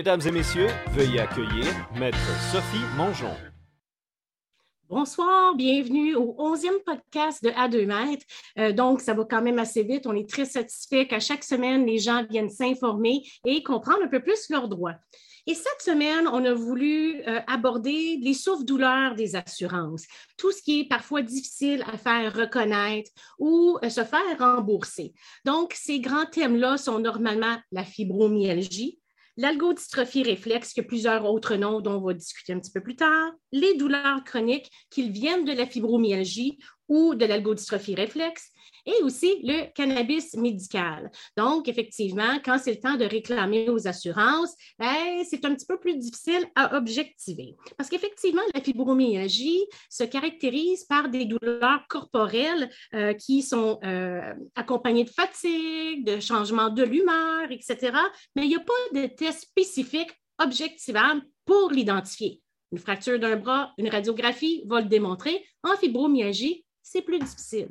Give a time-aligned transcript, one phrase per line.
[0.00, 2.16] Mesdames et messieurs, veuillez accueillir Maître
[2.50, 3.36] Sophie Mongeon.
[4.88, 8.24] Bonsoir, bienvenue au 11e podcast de À2 mètres.
[8.58, 10.06] Euh, donc, ça va quand même assez vite.
[10.06, 14.22] On est très satisfait qu'à chaque semaine, les gens viennent s'informer et comprendre un peu
[14.22, 14.94] plus leurs droits.
[15.46, 20.06] Et cette semaine, on a voulu euh, aborder les souffres-douleurs des assurances,
[20.38, 25.12] tout ce qui est parfois difficile à faire reconnaître ou euh, se faire rembourser.
[25.44, 28.99] Donc, ces grands thèmes-là sont normalement la fibromyalgie,
[29.36, 32.96] l'algodystrophie réflexe, qui a plusieurs autres noms dont on va discuter un petit peu plus
[32.96, 36.58] tard, les douleurs chroniques, qu'ils viennent de la fibromyalgie
[36.88, 38.50] ou de l'algodystrophie réflexe,
[38.86, 41.10] et aussi le cannabis médical.
[41.36, 45.78] Donc, effectivement, quand c'est le temps de réclamer aux assurances, ben, c'est un petit peu
[45.78, 47.56] plus difficile à objectiver.
[47.76, 55.04] Parce qu'effectivement, la fibromyalgie se caractérise par des douleurs corporelles euh, qui sont euh, accompagnées
[55.04, 57.92] de fatigue, de changement de l'humeur, etc.
[58.36, 62.40] Mais il n'y a pas de test spécifique objectivable pour l'identifier.
[62.72, 65.44] Une fracture d'un bras, une radiographie va le démontrer.
[65.64, 67.70] En fibromyalgie, c'est plus difficile.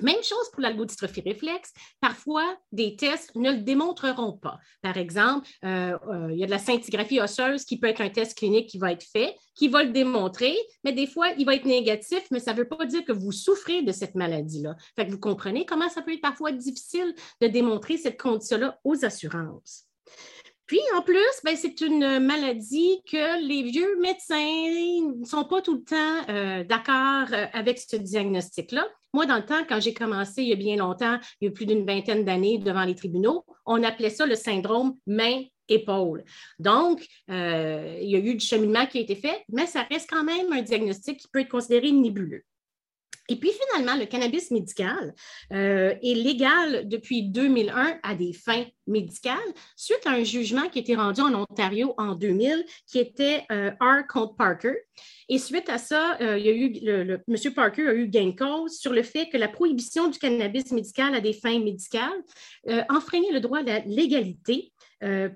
[0.00, 1.72] Même chose pour l'algodystrophie réflexe.
[2.00, 4.58] Parfois, des tests ne le démontreront pas.
[4.82, 8.10] Par exemple, euh, euh, il y a de la scintigraphie osseuse qui peut être un
[8.10, 11.54] test clinique qui va être fait, qui va le démontrer, mais des fois, il va
[11.54, 14.76] être négatif, mais ça ne veut pas dire que vous souffrez de cette maladie-là.
[14.96, 19.04] Fait que vous comprenez comment ça peut être parfois difficile de démontrer cette condition-là aux
[19.04, 19.88] assurances.
[20.68, 25.76] Puis, en plus, ben, c'est une maladie que les vieux médecins ne sont pas tout
[25.76, 28.86] le temps euh, d'accord avec ce diagnostic-là.
[29.14, 31.52] Moi, dans le temps, quand j'ai commencé il y a bien longtemps, il y a
[31.52, 36.24] plus d'une vingtaine d'années devant les tribunaux, on appelait ça le syndrome main-épaule.
[36.58, 40.10] Donc, euh, il y a eu du cheminement qui a été fait, mais ça reste
[40.10, 42.44] quand même un diagnostic qui peut être considéré nébuleux.
[43.28, 45.14] Et puis finalement, le cannabis médical
[45.52, 49.36] euh, est légal depuis 2001 à des fins médicales
[49.76, 53.70] suite à un jugement qui a été rendu en Ontario en 2000 qui était euh,
[53.80, 54.06] R.
[54.08, 54.74] contre Parker.
[55.28, 57.54] Et suite à ça, euh, il y a eu le, M.
[57.54, 61.14] Parker a eu gain de cause sur le fait que la prohibition du cannabis médical
[61.14, 62.22] à des fins médicales
[62.88, 64.72] enfreignait le droit à la légalité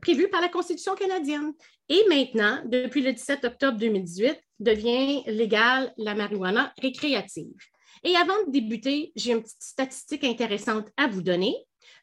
[0.01, 1.53] prévu par la Constitution canadienne.
[1.89, 7.72] Et maintenant, depuis le 17 octobre 2018, devient légale la marijuana récréative.
[8.05, 11.55] Et avant de débuter, j'ai une petite statistique intéressante à vous donner.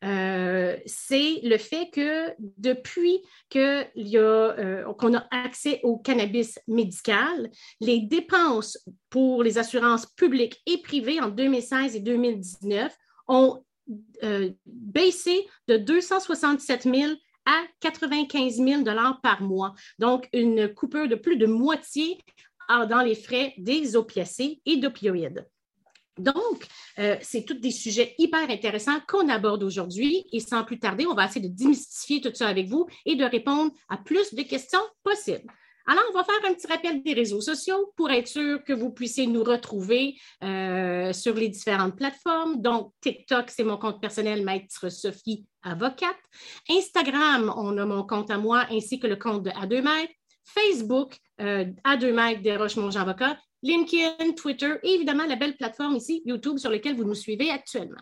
[0.04, 3.22] Euh, c'est le fait que depuis
[3.56, 7.50] euh, qu'on a, accès au cannabis médical,
[7.82, 8.78] les dépenses
[9.10, 12.96] pour les assurances publiques et privées en 2016 et 2019
[13.28, 13.64] ont
[14.24, 17.14] euh, baissé de 267 000
[17.46, 18.84] à 95 000
[19.22, 19.74] par mois.
[19.98, 22.20] Donc, une coupure de plus de moitié
[22.70, 25.48] dans les frais des opiacés et d'opioïdes.
[26.20, 26.66] Donc,
[27.00, 31.14] euh, c'est tous des sujets hyper intéressants qu'on aborde aujourd'hui et sans plus tarder, on
[31.14, 34.82] va essayer de démystifier tout ça avec vous et de répondre à plus de questions
[35.04, 35.52] possibles.
[35.88, 38.92] Alors, on va faire un petit rappel des réseaux sociaux pour être sûr que vous
[38.92, 42.62] puissiez nous retrouver euh, sur les différentes plateformes.
[42.62, 46.16] Donc, TikTok, c'est mon compte personnel, Maître Sophie Avocate.
[46.70, 50.14] Instagram, on a mon compte à moi ainsi que le compte de A2 Mètres.
[50.46, 56.22] Facebook, euh, A2 Mètres des Roches-Monge Avocat LinkedIn, Twitter et évidemment la belle plateforme ici,
[56.26, 58.00] YouTube, sur laquelle vous nous suivez actuellement.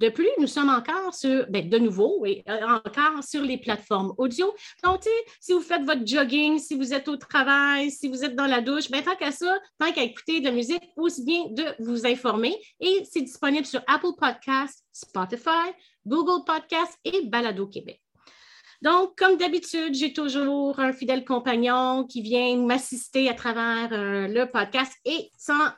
[0.00, 4.12] De plus, nous sommes encore sur, ben, de nouveau, et euh, encore sur les plateformes
[4.18, 4.52] audio.
[4.82, 5.02] Donc,
[5.40, 8.60] si vous faites votre jogging, si vous êtes au travail, si vous êtes dans la
[8.60, 12.06] douche, ben, tant qu'à ça, tant qu'à écouter de la musique, aussi bien de vous
[12.06, 12.56] informer.
[12.80, 15.72] Et c'est disponible sur Apple Podcasts, Spotify,
[16.06, 18.00] Google Podcasts et Balado Québec.
[18.82, 24.50] Donc, comme d'habitude, j'ai toujours un fidèle compagnon qui vient m'assister à travers euh, le
[24.50, 25.68] podcast et sans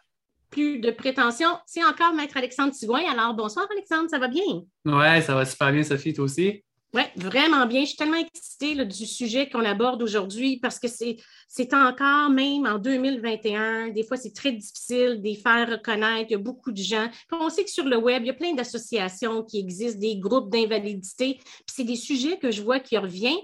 [0.48, 3.02] plus de prétention, c'est encore Maître Alexandre Tigouin.
[3.12, 4.62] Alors, bonsoir Alexandre, ça va bien?
[4.86, 6.64] Oui, ça va super bien, Sophie, toi aussi?
[6.94, 7.80] Oui, vraiment bien.
[7.80, 12.78] Je suis tellement excitée du sujet qu'on aborde aujourd'hui parce que c'est encore, même en
[12.78, 16.26] 2021, des fois c'est très difficile de les faire reconnaître.
[16.30, 17.08] Il y a beaucoup de gens.
[17.32, 20.50] on sait que sur le web, il y a plein d'associations qui existent, des groupes
[20.50, 21.34] d'invalidité.
[21.34, 23.34] Puis c'est des sujets que je vois qui reviennent.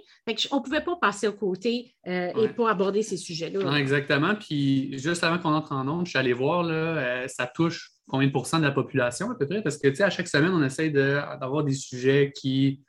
[0.53, 3.79] on ne pouvait pas passer au côté euh, et pas aborder ces sujets-là.
[3.79, 4.37] exactement.
[4.37, 7.91] Puis juste avant qu'on entre en onde, je suis allé voir, là, euh, ça touche
[8.07, 9.63] combien de pourcents de la population à peu près?
[9.63, 12.81] Parce que, tu sais, à chaque semaine, on essaie d'avoir des sujets qui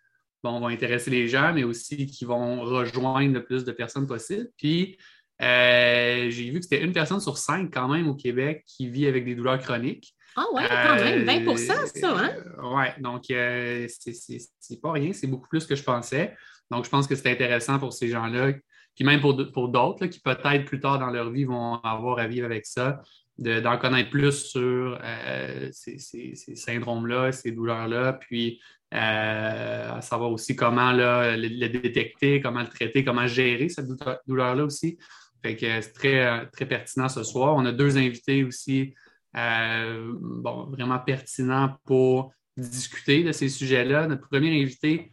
[0.44, 4.50] bon, vont intéresser les gens, mais aussi qui vont rejoindre le plus de personnes possible.
[4.58, 4.98] Puis,
[5.42, 9.08] euh, j'ai vu que c'était une personne sur cinq quand même au Québec qui vit
[9.08, 10.14] avec des douleurs chroniques.
[10.36, 12.32] Ah ouais, quand même, 20% ça, hein?
[12.38, 16.36] Euh, oui, donc euh, c'est pas rien, c'est beaucoup plus que je pensais.
[16.70, 18.54] Donc, je pense que c'est intéressant pour ces gens-là
[18.96, 22.28] puis même pour, pour d'autres qui peut-être plus tard dans leur vie vont avoir à
[22.28, 23.02] vivre avec ça,
[23.38, 28.62] d'en connaître plus sur euh, ces, syndromes-là, ces douleurs-là, puis
[28.94, 33.88] euh, savoir aussi comment le, détecter, comment le traiter, comment gérer cette
[34.28, 34.98] douleur-là aussi.
[35.42, 37.56] Fait que c'est très, très pertinent ce soir.
[37.56, 38.94] On a deux invités aussi
[39.38, 44.08] euh, bon, vraiment pertinents pour discuter de ces sujets-là.
[44.08, 45.12] Notre premier invité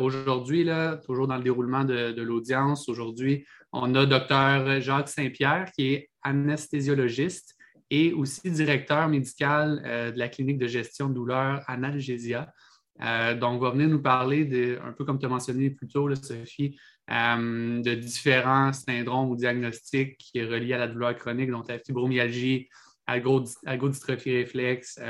[0.00, 0.68] aujourd'hui,
[1.06, 4.82] toujours dans le déroulement de, de l'audience, aujourd'hui, on a Dr.
[4.82, 7.56] Jacques Saint-Pierre qui est anesthésiologiste
[7.92, 12.52] et aussi directeur médical euh, de la clinique de gestion de douleur Analgesia.
[13.00, 16.14] Euh, donc, va venir nous parler, de, un peu comme tu as mentionné plus tôt,
[16.14, 16.78] Sophie,
[17.10, 21.78] euh, de différents syndromes ou diagnostics qui sont reliés à la douleur chronique, donc la
[21.78, 22.68] fibromyalgie,
[23.06, 25.00] algodystrophie réflexe,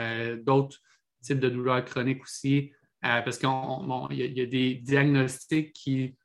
[0.43, 0.79] d'autres
[1.23, 3.49] types de douleurs chroniques aussi, parce qu'il
[4.13, 6.17] y, a des diagnostics qui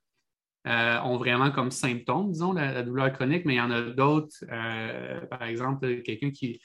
[0.68, 4.36] euh, ont vraiment comme symptômes, disons, la, douleur chronique, mais il y en a d'autres,
[4.51, 6.59] euh, par exemple, quelqu'un qui,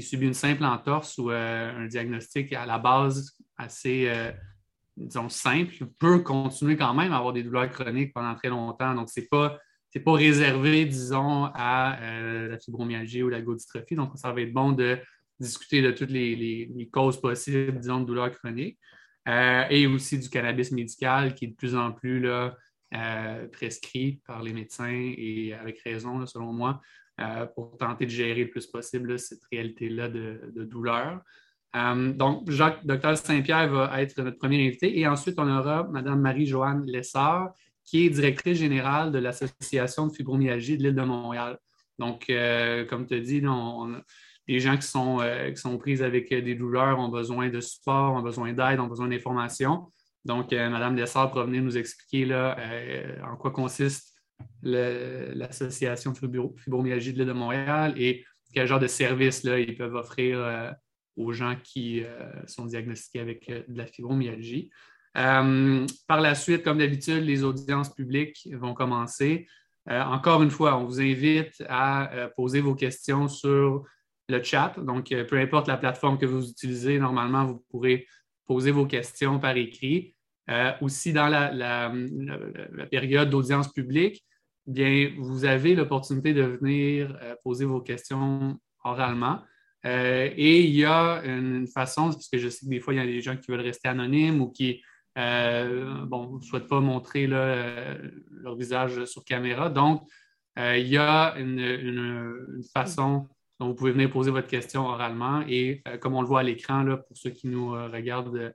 [0.00, 4.10] subit une simple entorse ou euh, un diagnostic à la base assez,
[4.96, 8.94] disons, simple, peut continuer quand même à avoir des douleurs chroniques pendant très longtemps.
[8.94, 9.58] Donc, ce n'est pas,
[10.04, 11.98] pas réservé, disons, à
[12.48, 13.94] la fibromyalgie ou la godystrophie.
[13.94, 14.98] Donc, ça va être bon de
[15.38, 18.78] discuter de toutes les, causes possibles, disons, de douleurs chroniques.
[19.26, 22.56] et aussi du cannabis médical qui est de plus en plus là,
[22.94, 26.80] euh, prescrit par les médecins et avec raison, selon moi,
[27.20, 31.20] euh, pour tenter de gérer le plus possible cette réalité-là de, douleur.
[31.74, 36.20] Euh, donc, Jacques, docteur Saint-Pierre va être notre premier invité et ensuite on aura Mme
[36.20, 37.52] Marie-Joanne Lessard,
[37.84, 41.58] qui est directrice générale de l'Association de fibromyalgie de l'île de Montréal.
[41.98, 42.26] Donc,
[42.88, 43.42] comme tu as dit,
[44.48, 45.20] les gens qui sont,
[45.54, 49.08] qui sont pris avec des douleurs ont besoin de support, ont besoin d'aide, ont besoin
[49.08, 49.86] d'informations.
[50.24, 54.14] Donc, euh, Mme Dessart pourra venir nous expliquer là, euh, en quoi consiste
[54.62, 56.18] l'Association de
[56.56, 60.70] fibromyalgie de l'île de Montréal et quel genre de services ils peuvent offrir euh,
[61.16, 62.02] aux gens qui
[62.46, 64.70] sont diagnostiqués avec de la fibromyalgie.
[65.14, 69.46] par la suite, comme d'habitude, les audiences publiques vont commencer.
[69.88, 73.84] encore une fois, on vous invite à poser vos questions sur
[74.28, 74.74] le chat.
[74.78, 78.06] Donc, peu importe la plateforme que vous utilisez, normalement, vous pourrez
[78.46, 80.14] poser vos questions par écrit.
[80.50, 81.92] Euh, aussi, dans la,
[82.90, 84.24] période d'audience publique,
[84.66, 89.40] bien, vous avez l'opportunité de venir euh, poser vos questions oralement.
[89.86, 92.96] Euh, et il y a une façon, parce que je sais que des fois, il
[92.96, 94.82] y a des gens qui veulent rester anonymes ou qui
[95.16, 99.68] bon, ne souhaitent pas montrer leur visage sur caméra.
[99.68, 100.02] Donc,
[100.56, 103.28] il y a une, façon
[103.60, 105.44] dont vous pouvez venir poser votre question oralement.
[105.48, 108.54] Et comme on le voit à l'écran, pour ceux qui nous regardent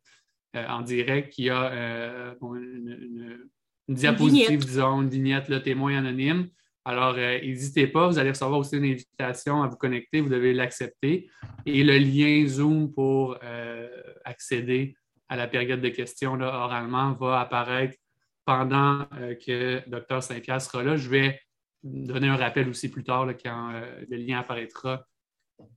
[0.55, 3.47] euh, en direct qui a euh, une,
[3.87, 6.47] diapositive, disons, une vignette, le témoin anonyme.
[6.85, 10.53] Alors, euh, n'hésitez pas, vous allez recevoir aussi une invitation à vous connecter, vous devez
[10.53, 11.29] l'accepter.
[11.65, 13.37] Et le lien Zoom pour
[14.25, 14.95] accéder
[15.27, 17.95] à la période de questions oralement va apparaître
[18.45, 19.05] pendant
[19.45, 20.95] que Dr Saint-Pierre sera là.
[20.95, 21.39] Je vais
[21.83, 23.71] donner un rappel aussi plus tard quand
[24.09, 25.05] le lien apparaîtra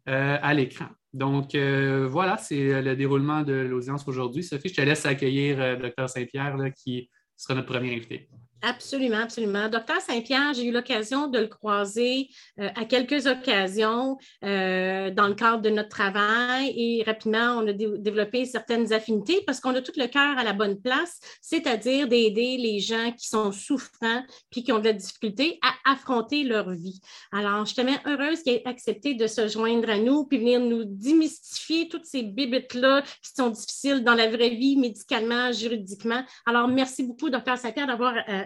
[0.06, 0.88] à l'écran.
[1.12, 4.42] Donc, euh, voilà, c'est le déroulement de l'audience aujourd'hui.
[4.42, 8.30] Sophie, je te laisse accueillir euh, Dr Saint-Pierre, qui sera notre premier invité.
[8.64, 9.68] Absolument, absolument.
[9.68, 12.28] Docteur Saint-Pierre, j'ai eu l'occasion de le croiser
[12.60, 17.72] euh, à quelques occasions euh, dans le cadre de notre travail et rapidement, on a
[17.72, 22.56] développé certaines affinités parce qu'on a tout le cœur à la bonne place, c'est-à-dire d'aider
[22.56, 27.00] les gens qui sont souffrants puis qui ont de la difficulté à affronter leur vie.
[27.32, 30.60] Alors, je suis tellement heureuse qu'il ait accepté de se joindre à nous puis venir
[30.60, 36.22] nous démystifier toutes ces bibites-là qui sont difficiles dans la vraie vie, médicalement, juridiquement.
[36.46, 38.44] Alors, merci beaucoup, docteur Saint-Pierre, d'avoir euh,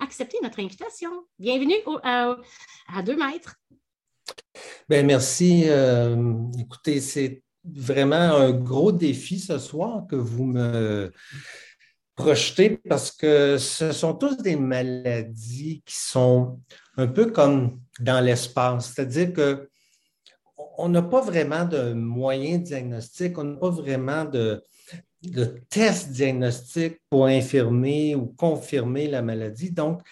[0.00, 1.10] accepter notre invitation.
[1.38, 2.36] Bienvenue à,
[3.04, 3.56] deux mètres.
[4.88, 5.64] Bien, merci.
[5.66, 11.12] Euh, écoutez, c'est vraiment un gros défi ce soir que vous me
[12.14, 16.60] projetez parce que ce sont tous des maladies qui sont
[16.96, 19.68] un peu comme dans l'espace, c'est-à-dire que
[20.78, 24.62] on n'a pas vraiment de moyens diagnostiques, on n'a pas vraiment de,
[25.22, 29.70] de tests diagnostiques pour infirmer ou confirmer la maladie.
[29.70, 30.02] Donc,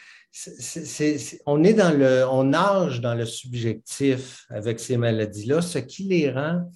[1.46, 6.30] on est dans le, on nage dans le subjectif avec ces maladies-là, ce qui les
[6.30, 6.68] rend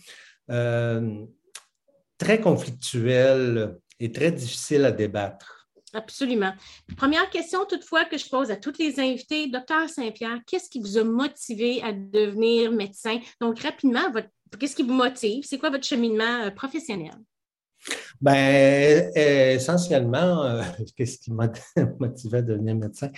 [0.51, 1.25] euh,
[2.17, 5.59] très conflictuelles et très difficiles à débattre.
[5.95, 6.53] Absolument.
[6.97, 10.99] Première question toutefois que je pose à tous les invités, docteur Saint-Pierre, qu'est-ce qui vous
[10.99, 13.19] a motivé à devenir médecin?
[13.41, 14.13] Donc, rapidement,
[14.59, 15.45] qu'est-ce qui vous motive?
[15.47, 17.15] C'est quoi votre cheminement euh, professionnel?
[18.21, 20.61] Ben, essentiellement,
[20.97, 21.51] qu'est-ce qui m'a
[22.01, 23.11] motivé à devenir médecin?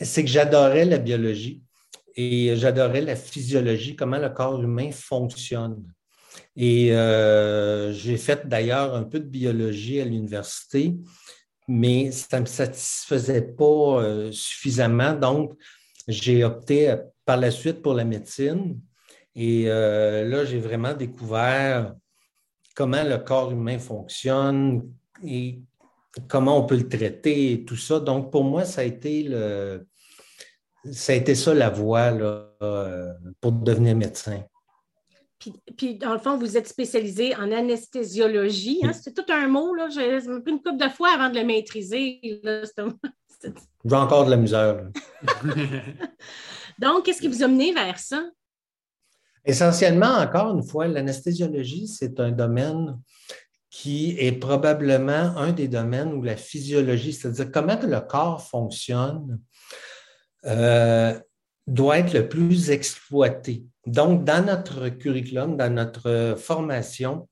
[0.00, 1.60] c'est que j'adorais la biologie
[2.14, 5.84] et j'adorais la physiologie, comment le corps humain fonctionne.
[6.56, 10.96] Et euh, j'ai fait d'ailleurs un peu de biologie à l'université,
[11.68, 15.12] mais ça ne me satisfaisait pas euh, suffisamment.
[15.12, 15.52] Donc,
[16.08, 18.80] j'ai opté par la suite pour la médecine.
[19.36, 21.94] Et euh, là, j'ai vraiment découvert
[22.78, 24.88] comment le corps humain fonctionne
[25.26, 25.58] et
[26.28, 27.98] comment on peut le traiter et tout ça.
[27.98, 29.84] Donc, pour moi, ça a été le,
[30.88, 32.12] ça a été ça la voie
[33.40, 34.44] pour devenir médecin.
[35.76, 38.78] Puis, dans le fond, vous êtes spécialisé en anesthésiologie.
[38.84, 38.92] Hein?
[38.92, 39.74] C'est tout un mot.
[39.74, 39.88] Là.
[39.88, 42.20] J'ai pris une couple de fois avant de le maîtriser.
[43.84, 44.88] J'ai encore de la misère.
[46.78, 48.22] Donc, qu'est-ce qui vous a mené vers ça?
[49.48, 53.00] Essentiellement, encore une fois, l'anesthésiologie, c'est un domaine
[53.70, 59.40] qui est probablement un des domaines où la physiologie, c'est-à-dire comment le corps fonctionne,
[60.44, 61.18] euh,
[61.66, 63.64] doit être le plus exploité.
[63.86, 67.26] Donc, dans notre curriculum, dans notre formation,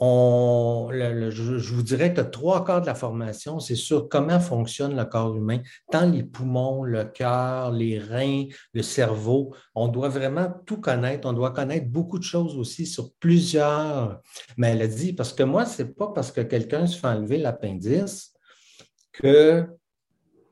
[0.00, 5.04] on, je, vous dirais que trois quarts de la formation, c'est sur comment fonctionne le
[5.04, 5.60] corps humain,
[5.90, 9.54] tant les poumons, le cœur, les reins, le cerveau.
[9.74, 11.28] On doit vraiment tout connaître.
[11.28, 14.20] On doit connaître beaucoup de choses aussi sur plusieurs
[14.56, 15.12] maladies.
[15.12, 18.32] Parce que moi, ce n'est pas parce que quelqu'un se fait enlever l'appendice
[19.12, 19.66] que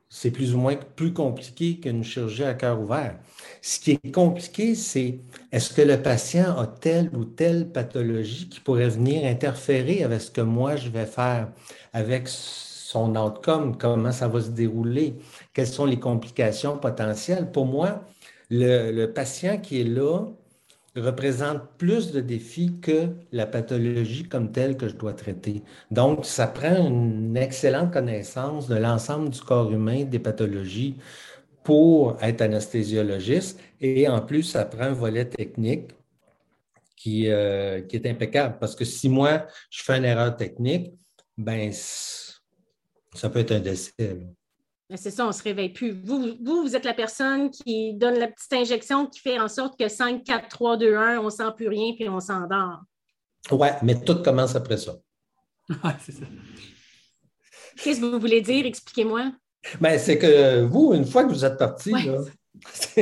[0.09, 3.19] c'est plus ou moins plus compliqué qu'une chirurgie à cœur ouvert.
[3.65, 5.19] Ce qui est compliqué, c'est
[5.53, 10.29] est-ce que le patient a telle ou telle pathologie qui pourrait venir interférer avec ce
[10.31, 11.47] que moi je vais faire,
[11.93, 15.15] avec son outcome, comment ça va se dérouler,
[15.53, 17.51] quelles sont les complications potentielles?
[17.53, 18.03] Pour moi,
[18.49, 20.25] le, patient qui est là,
[20.97, 25.63] représente plus de défis que la pathologie comme telle que je dois traiter.
[25.89, 30.97] Donc, ça prend une excellente connaissance de l'ensemble du corps humain, des pathologies,
[31.63, 33.59] pour être anesthésiologiste.
[33.79, 35.91] Et en plus, ça prend un volet technique
[36.95, 38.57] qui, euh, qui est impeccable.
[38.59, 40.93] Parce que si moi, je fais une erreur technique,
[41.37, 44.19] ben ça peut être un décès.
[44.95, 45.91] C'est ça, on ne se réveille plus.
[45.91, 49.79] Vous, vous, vous êtes la personne qui donne la petite injection qui fait en sorte
[49.79, 52.81] que 5, 4, 3, 2, 1, on ne sent plus rien puis on s'endort.
[53.51, 54.95] Oui, mais tout commence après ça.
[55.69, 56.25] Oui, c'est ça.
[57.77, 58.65] Qu'est-ce que vous voulez dire?
[58.65, 59.31] Expliquez-moi.
[59.79, 61.93] Ben, c'est que vous, une fois que vous êtes parti,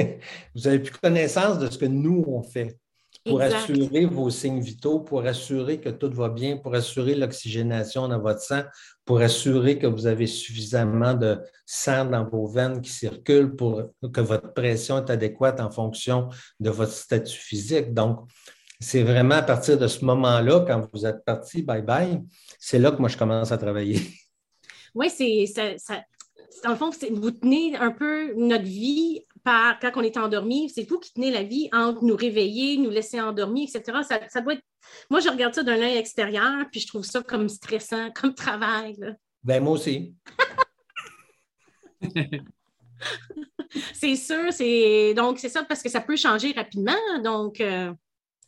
[0.56, 2.78] vous avez plus connaissance de ce que nous, on fait
[3.26, 8.20] pour assurer vos signes vitaux, pour assurer que tout va bien, pour assurer l'oxygénation dans
[8.20, 8.64] votre sang,
[9.06, 14.22] pour assurer que vous avez suffisamment de sang dans vos veines qui circulent pour que
[14.22, 17.94] votre pression est adéquate en fonction de votre statut physique.
[17.94, 18.28] Donc,
[18.80, 22.20] c'est vraiment à partir de ce moment-là, quand vous êtes parti, bye bye,
[22.60, 24.00] c'est là que moi je commence à travailler.
[24.94, 25.46] Oui, c'est
[25.78, 26.04] ça,
[26.64, 30.88] dans le fond, vous tenez un peu notre vie par, quand on est endormi, c'est
[30.88, 34.00] vous qui tenez la vie entre nous réveiller, nous laisser endormir, etc.
[34.30, 34.64] Ça, doit être...
[35.10, 38.98] Moi, je regarde ça d'un œil extérieur, puis je trouve ça comme stressant, comme travail.
[39.44, 40.14] Ben, moi aussi.
[43.94, 46.94] c'est sûr, c'est donc c'est ça parce que ça peut changer rapidement.
[47.24, 47.92] Donc euh,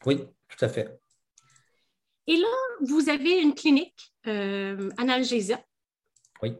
[0.06, 0.18] oui,
[0.50, 1.00] tout à fait.
[2.28, 2.48] Et là,
[2.82, 5.64] vous avez une clinique euh, analgésia.
[6.42, 6.56] Oui.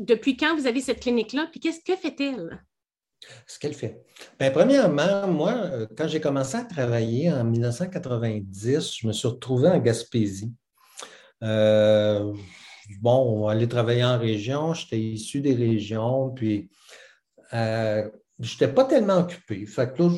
[0.00, 1.46] Depuis quand vous avez cette clinique-là?
[1.50, 2.64] Puis qu'est-ce que fait-elle?
[3.46, 4.02] Ce qu'elle fait.
[4.38, 9.68] Bien, premièrement, moi, euh, quand j'ai commencé à travailler en 1990, je me suis retrouvé
[9.68, 10.54] en Gaspésie.
[11.42, 12.32] Euh,
[13.02, 16.70] bon, on allait travailler en région, j'étais issu des régions, puis
[17.52, 19.66] euh, je n'étais pas tellement occupé.
[19.66, 20.10] Fait que là,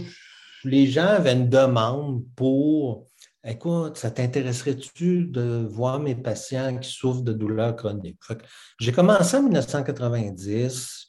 [0.63, 3.09] les gens avaient une demande pour
[3.45, 8.21] Écoute, ça t'intéresserait-tu de voir mes patients qui souffrent de douleurs chroniques?
[8.79, 11.09] J'ai commencé en 1990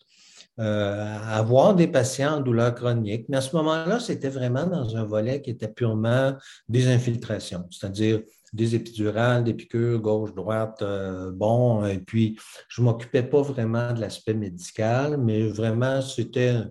[0.59, 4.97] euh, à voir des patients en douleurs chroniques, mais à ce moment-là, c'était vraiment dans
[4.97, 6.33] un volet qui était purement
[6.67, 8.21] des infiltrations, c'est-à-dire
[8.51, 14.01] des épidurales, des piqûres gauche-droite, euh, bon, et puis je ne m'occupais pas vraiment de
[14.01, 16.61] l'aspect médical, mais vraiment, c'était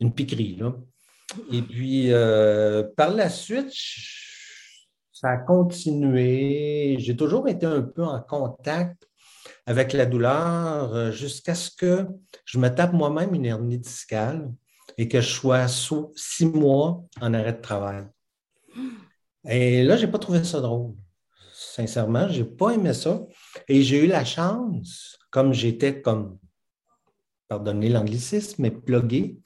[0.00, 0.60] une piquerie.
[1.52, 3.70] Et puis, euh, par la suite,
[5.20, 6.96] ça a continué.
[6.98, 9.06] J'ai toujours été un peu en contact
[9.66, 12.06] avec la douleur euh, jusqu'à ce que
[12.46, 14.50] je me tape moi-même une hernie discale
[14.96, 18.06] et que je sois six mois en arrêt de travail.
[19.46, 20.94] Et là, je n'ai pas trouvé ça drôle.
[21.52, 23.20] Sincèrement, je n'ai pas aimé ça.
[23.68, 26.38] Et j'ai eu la chance, comme j'étais comme,
[27.46, 29.36] pardonnez l'anglicisme, mais plugué,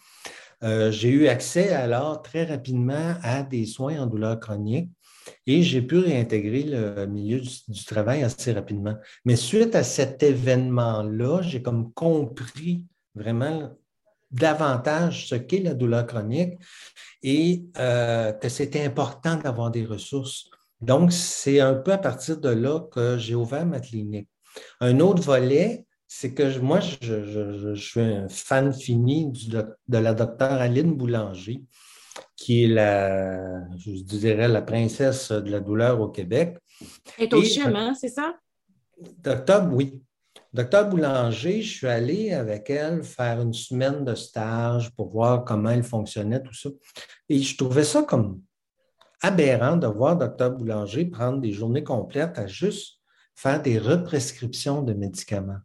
[0.63, 4.94] euh, j'ai eu accès alors très rapidement à des soins en douleur chronique
[5.47, 8.97] et j'ai pu réintégrer le milieu du, travail assez rapidement.
[9.25, 12.85] Mais suite à cet événement-là, j'ai comme compris
[13.15, 13.77] vraiment
[14.31, 16.59] davantage ce qu'est la douleur chronique
[17.23, 20.51] et euh, que c'était important d'avoir des ressources.
[20.81, 24.29] Donc, c'est un peu à partir de là que j'ai ouvert ma clinique.
[24.81, 30.95] Un autre volet, c'est que moi, je, suis un fan fini de la docteure Aline
[30.95, 31.63] Boulanger,
[32.37, 36.59] qui est la, je dirais, la princesse de la douleur au Québec.
[37.19, 38.37] Elle est au CHUM, hein, c'est ça?
[39.19, 40.03] Docteur, oui.
[40.53, 45.71] Docteur Boulanger, je suis allé avec elle faire une semaine de stage pour voir comment
[45.71, 46.71] elle fonctionnait, tout ça.
[47.29, 48.41] Et je trouvais ça comme
[49.21, 53.01] aberrant de voir Docteur Boulanger prendre des journées complètes à juste
[53.35, 55.59] faire des represcriptions de médicaments.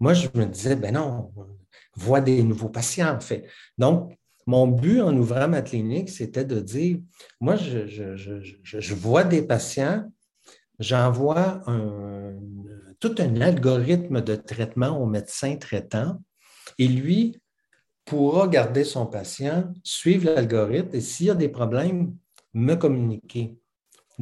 [0.00, 1.30] Moi, je me disais, ben non,
[1.94, 3.46] voit des nouveaux patients, en fait.
[3.76, 6.98] Donc, mon but en ouvrant ma clinique, c'était de dire,
[7.40, 10.10] moi, je, vois des patients,
[10.78, 11.62] j'envoie
[13.00, 16.20] tout un algorithme de traitement au médecin traitant
[16.78, 17.40] et lui
[18.04, 22.16] pourra garder son patient, suivre l'algorithme et s'il y a des problèmes,
[22.54, 23.56] me communiquer.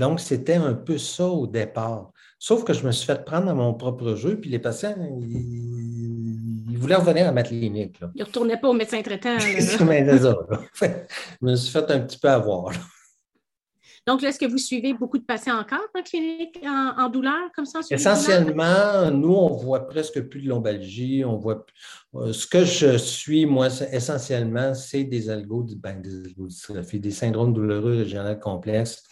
[0.00, 2.10] Donc, c'était un peu ça au départ.
[2.38, 6.78] Sauf que je me suis fait prendre à mon propre jeu, puis les patients, ils,
[6.78, 8.00] voulaient revenir à ma clinique.
[8.14, 9.38] Ils ne retournaient pas au médecin traitant.
[9.38, 9.84] je
[11.42, 12.72] me suis fait un petit peu avoir.
[14.06, 17.80] Donc, est-ce que vous suivez beaucoup de patients encore en clinique en, douleur, comme ça?
[17.90, 21.22] Essentiellement, nous, on ne voit presque plus de lombalgie.
[21.26, 21.66] On voit,
[22.14, 27.98] euh, ce que je suis, moi, essentiellement, c'est des algos, ben, des, des syndromes douloureux
[27.98, 29.04] régionaux complexes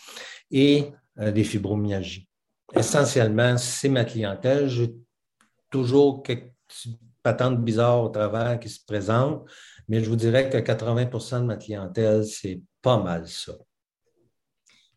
[0.50, 2.28] et euh, des fibromyalgies
[2.74, 4.68] essentiellement, c'est ma clientèle.
[4.68, 4.94] J'ai
[5.70, 6.52] toujours quelques
[7.22, 9.48] patentes bizarres au travers qui se présentent,
[9.88, 13.52] mais je vous dirais que 80% de ma clientèle, c'est pas mal ça.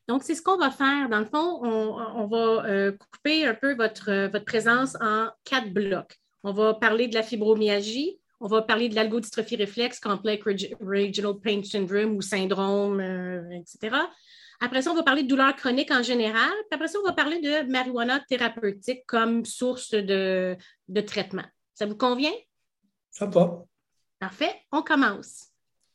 [0.07, 1.07] Donc, c'est ce qu'on va faire.
[1.09, 6.19] Dans le fond, on, va euh, couper un peu votre, votre présence en quatre blocs.
[6.43, 10.43] On va parler de la fibromyalgie, on va parler de l'algodystrophie réflexe, complex
[10.81, 13.95] regional pain syndrome ou syndrome, euh, etc.
[14.63, 16.51] Après ça, on va parler de douleurs chroniques en général.
[16.51, 20.55] Puis après ça, on va parler de marijuana thérapeutique comme source de,
[21.07, 21.45] traitement.
[21.73, 22.33] Ça vous convient?
[23.09, 23.63] Ça va.
[24.19, 24.53] Parfait.
[24.71, 25.47] On commence.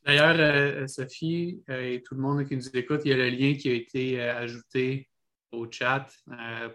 [0.04, 3.28] D'ailleurs, euh, Sophie euh, et tout le monde qui nous écoute, il y a le
[3.28, 5.08] lien qui a été euh, ajouté
[5.52, 6.08] au chat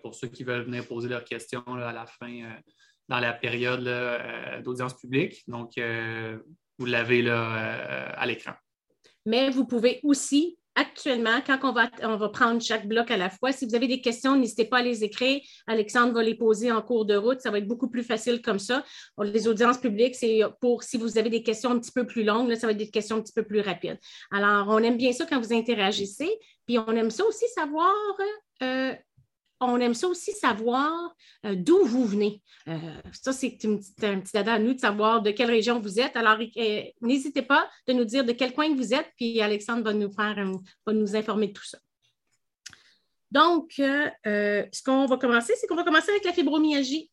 [0.01, 2.57] pour ceux qui veulent venir poser leurs questions à la fin,
[3.09, 3.83] dans la période
[4.63, 5.43] d'audience publique.
[5.47, 5.73] Donc,
[6.79, 8.53] vous l'avez là à l'écran.
[9.25, 13.65] Mais vous pouvez aussi actuellement, quand on va, prendre chaque bloc à la fois, si
[13.65, 15.41] vous avez des questions, n'hésitez pas à les écrire.
[15.67, 17.41] Alexandre va les poser en cours de route.
[17.41, 18.83] Ça va être beaucoup plus facile comme ça.
[19.21, 22.53] Les audiences publiques, c'est pour si vous avez des questions un petit peu plus longues,
[22.55, 23.99] ça va être des questions un petit peu plus rapides.
[24.31, 26.29] Alors, on aime bien ça quand vous interagissez.
[26.65, 27.93] Puis, on aime ça aussi savoir
[28.61, 28.93] euh,
[29.61, 32.41] on aime ça aussi savoir euh, d'où vous venez.
[32.67, 32.77] Euh,
[33.13, 36.15] ça, c'est un petit dada à nous de savoir de quelle région vous êtes.
[36.15, 39.93] Alors, euh, n'hésitez pas de nous dire de quel coin vous êtes, puis Alexandre va
[39.93, 40.35] nous faire,
[40.85, 41.77] va nous informer de tout ça.
[43.31, 47.09] Donc, ce qu'on va commencer, c'est qu'on va commencer avec la fibromyalgie.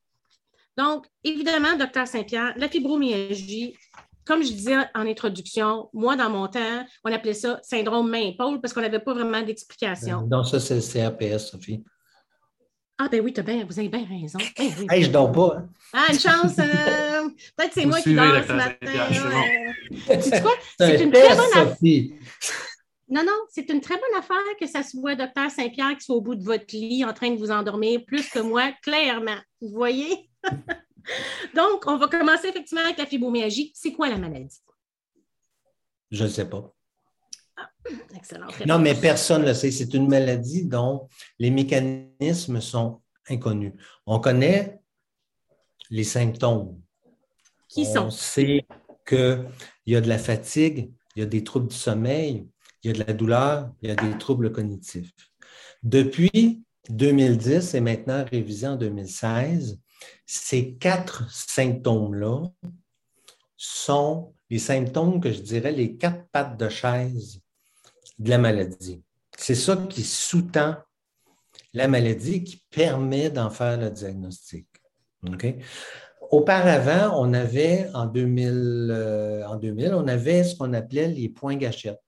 [0.76, 3.76] Donc, évidemment, docteur Saint-Pierre, la fibromyalgie,
[4.24, 8.74] comme je disais en introduction, moi, dans mon temps, on appelait ça syndrome main-épaule parce
[8.74, 10.26] qu'on n'avait pas vraiment d'explication.
[10.28, 11.84] Non, ça, c'est le CRPS, Sophie.
[13.00, 14.38] Ah, ben oui, as bien, vous avez bien raison.
[14.56, 15.58] Ben oui, hey, je dors pas.
[15.58, 15.68] Hein.
[15.92, 16.58] Ah, une chance.
[16.58, 18.76] Euh, peut-être que c'est moi qui dors ce matin.
[20.20, 20.52] Tu quoi?
[20.78, 21.76] C'est une très bonne affaire.
[23.10, 26.20] Non, non, c'est une très bonne affaire que ça soit docteur Saint-Pierre qui soit au
[26.20, 29.38] bout de votre lit en train de vous endormir plus que moi, clairement.
[29.62, 30.28] Vous voyez?
[31.54, 33.72] Donc, on va commencer effectivement avec la fibromyalgie.
[33.74, 34.60] C'est quoi la maladie?
[36.10, 36.74] Je ne sais pas.
[38.14, 38.48] Excellent.
[38.66, 39.70] Non, mais personne ne le sait.
[39.70, 43.72] C'est une maladie dont les mécanismes sont inconnus.
[44.06, 44.80] On connaît
[45.90, 46.80] les symptômes.
[47.68, 48.06] Qui sont?
[48.06, 48.66] On sait
[49.06, 49.44] qu'il
[49.86, 52.48] y a de la fatigue, il y a des troubles du sommeil,
[52.82, 55.12] il y a de la douleur, il y a des troubles cognitifs.
[55.82, 59.78] Depuis 2010 et maintenant révisé en 2016,
[60.26, 62.44] ces quatre symptômes-là
[63.56, 67.40] sont les symptômes que je dirais les quatre pattes de chaise
[68.18, 69.02] de la maladie.
[69.36, 70.76] C'est ça qui sous-tend
[71.74, 74.66] la maladie qui permet d'en faire le diagnostic.
[76.30, 81.56] Auparavant, on avait en 2000, euh, en 2000, on avait ce qu'on appelait les points
[81.56, 82.00] gâchettes.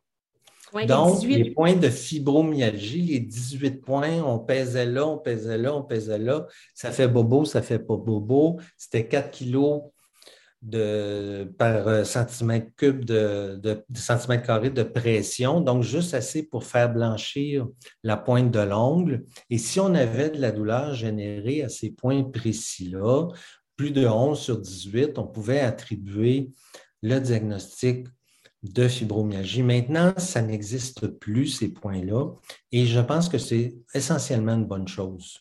[0.86, 5.82] Donc, les, points de fibromyalgie, les 18 points, on pesait là, on pesait là, on
[5.82, 6.46] pesait là.
[6.74, 8.60] Ça fait bobo, ça fait pas bobo.
[8.76, 9.82] C'était 4 kilos
[10.62, 16.92] de, par centimètre cube de, de, centimètre carré de pression, donc juste assez pour faire
[16.92, 17.66] blanchir
[18.02, 19.24] la pointe de l'ongle.
[19.48, 23.28] Et si on avait de la douleur générée à ces points précis-là,
[23.76, 26.50] plus de 11 sur 18, on pouvait attribuer
[27.02, 28.06] le diagnostic
[28.62, 29.62] de fibromyalgie.
[29.62, 32.32] Maintenant, ça n'existe plus, ces points-là,
[32.72, 35.40] et je pense que c'est essentiellement une bonne chose.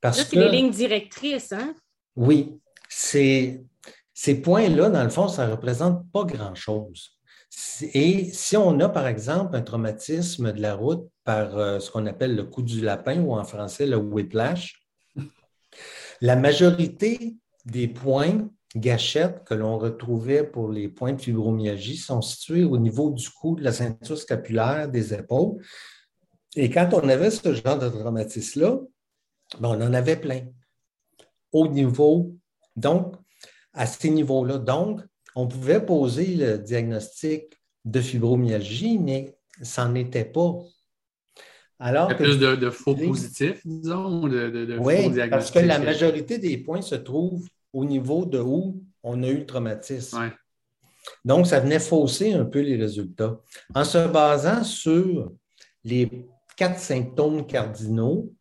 [0.00, 1.74] Parce c'est les lignes directrices, hein?
[2.16, 2.58] Oui,
[2.88, 3.62] c'est,
[4.20, 7.20] ces points-là, dans le fond, ça ne représente pas grand-chose.
[7.94, 12.04] Et si on a, par exemple, un traumatisme de la route par euh, ce qu'on
[12.04, 14.82] appelle le coup du lapin ou en français le whiplash,
[16.20, 22.64] la majorité des points gâchettes que l'on retrouvait pour les points de fibromyalgie sont situés
[22.64, 25.64] au niveau du cou, de la ceinture scapulaire, des épaules.
[26.56, 28.80] Et quand on avait ce genre de traumatisme-là,
[29.60, 30.40] ben, on en avait plein.
[31.52, 32.34] Au niveau,
[32.74, 33.14] donc,
[33.78, 34.58] à ces niveaux-là.
[34.58, 35.00] Donc,
[35.36, 37.44] on pouvait poser le diagnostic
[37.84, 40.56] de fibromyalgie, mais ça n'en était pas.
[41.78, 45.60] Alors Il y a plus de, faux positifs, disons, de, de, de oui, parce que
[45.60, 50.32] la majorité des points se trouvent au niveau de où on a eu le traumatisme.
[51.24, 53.38] Donc, ça venait fausser un peu les résultats.
[53.74, 55.32] En se basant sur
[55.84, 58.32] les quatre symptômes cardinaux,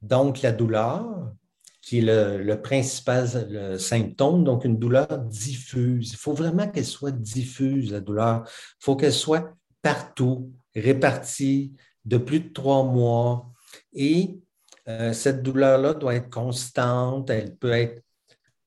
[0.00, 1.32] donc la douleur,
[1.88, 6.12] qui est le, principal symptôme, donc une douleur diffuse.
[6.12, 8.44] Il faut vraiment qu'elle soit diffuse, la douleur.
[8.46, 11.72] Il faut qu'elle soit partout, répartie
[12.04, 13.50] de plus de trois mois.
[13.94, 14.38] Et
[14.86, 18.02] euh, cette douleur-là doit être constante, elle peut être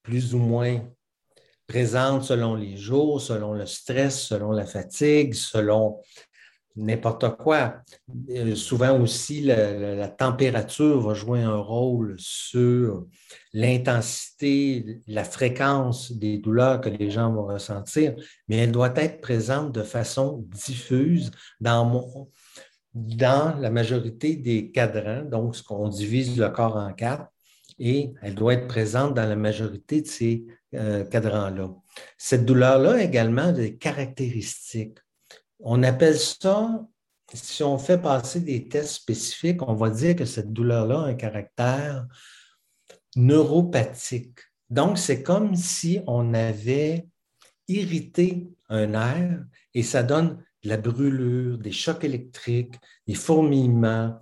[0.02, 0.82] plus ou moins
[1.68, 6.02] présente selon les jours, selon le stress, selon la fatigue, selon
[6.76, 7.76] n'importe quoi.
[8.30, 13.06] Euh, souvent aussi, la, température va jouer un rôle sur
[13.54, 18.16] l'intensité, la fréquence des douleurs que les gens vont ressentir,
[18.48, 22.00] mais elle doit être présente de façon diffuse dans,
[22.94, 27.28] la majorité des cadrans, donc ce qu'on divise le corps en quatre,
[27.80, 31.70] et elle doit être présente dans la majorité de ces euh, cadrans-là.
[32.18, 35.00] Cette douleur-là a également des caractéristiques.
[35.64, 36.86] On appelle ça,
[37.34, 41.14] si on fait passer des tests spécifiques, on va dire que cette douleur-là a un
[41.14, 42.08] caractère
[43.16, 44.40] neuropathique.
[44.70, 47.08] Donc, c'est comme si on avait
[47.68, 49.44] irrité un nerf
[49.74, 52.76] et ça donne de la brûlure, des chocs électriques,
[53.08, 54.20] des fourmillements,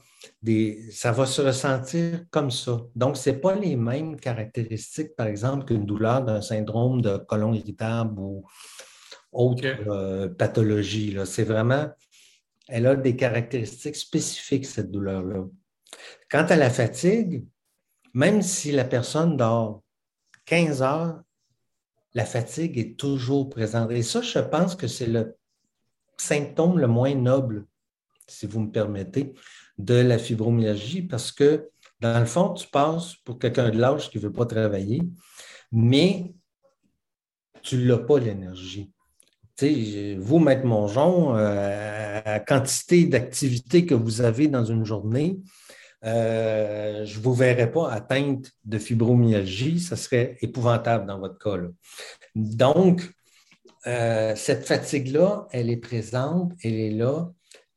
[0.91, 2.81] ça va se ressentir comme ça.
[2.95, 7.53] Donc, ce n'est pas les mêmes caractéristiques, par exemple, qu'une douleur d'un syndrome de colon
[7.53, 8.45] irritable ou
[9.31, 11.17] autre euh, pathologie.
[11.25, 11.89] C'est vraiment,
[12.67, 15.45] elle a des caractéristiques spécifiques, cette douleur-là.
[16.29, 17.45] Quant à la fatigue,
[18.13, 19.83] même si la personne dort
[20.45, 21.21] 15 heures,
[22.13, 23.91] la fatigue est toujours présente.
[23.91, 25.37] Et ça, je pense que c'est le
[26.17, 27.65] symptôme le moins noble,
[28.27, 29.33] si vous me permettez
[29.77, 34.17] de la fibromyalgie parce que, dans le fond, tu passes pour quelqu'un de l'âge qui
[34.17, 35.01] ne veut pas travailler,
[35.71, 36.33] mais
[37.61, 38.91] tu n'as pas l'énergie.
[39.65, 45.39] Vous, Maître Mongeon, euh, la quantité d'activité que vous avez dans une journée,
[46.05, 51.57] euh, je ne vous verrais pas atteinte de fibromyalgie, ça serait épouvantable dans votre cas.
[52.35, 53.09] Donc,
[53.87, 57.29] euh, cette fatigue-là, elle est présente, elle est là,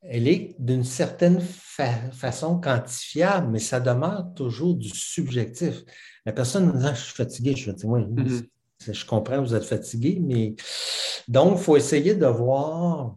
[0.02, 5.82] elle est d'une certaine façon quantifiable, mais ça demeure toujours du subjectif.
[6.26, 8.48] La personne ah, Je suis fatigué, je suis fatigué.
[8.90, 10.54] Je comprends, vous êtes fatigué, mais
[11.28, 13.16] donc, il faut essayer de voir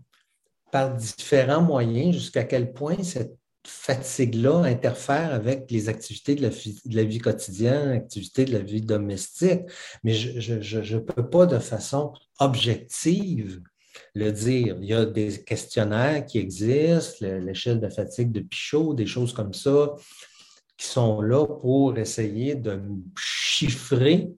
[0.72, 7.20] par différents moyens jusqu'à quel point cette fatigue-là interfère avec les activités de la, vie
[7.20, 9.62] quotidienne, l'activité de la vie domestique.
[10.04, 13.62] Mais je ne peux pas de façon objective
[14.14, 14.78] le dire.
[14.82, 19.54] Il y a des questionnaires qui existent, l'échelle de fatigue de Pichot, des choses comme
[19.54, 19.96] ça,
[20.78, 22.80] qui sont là pour essayer de
[23.18, 24.30] chiffrer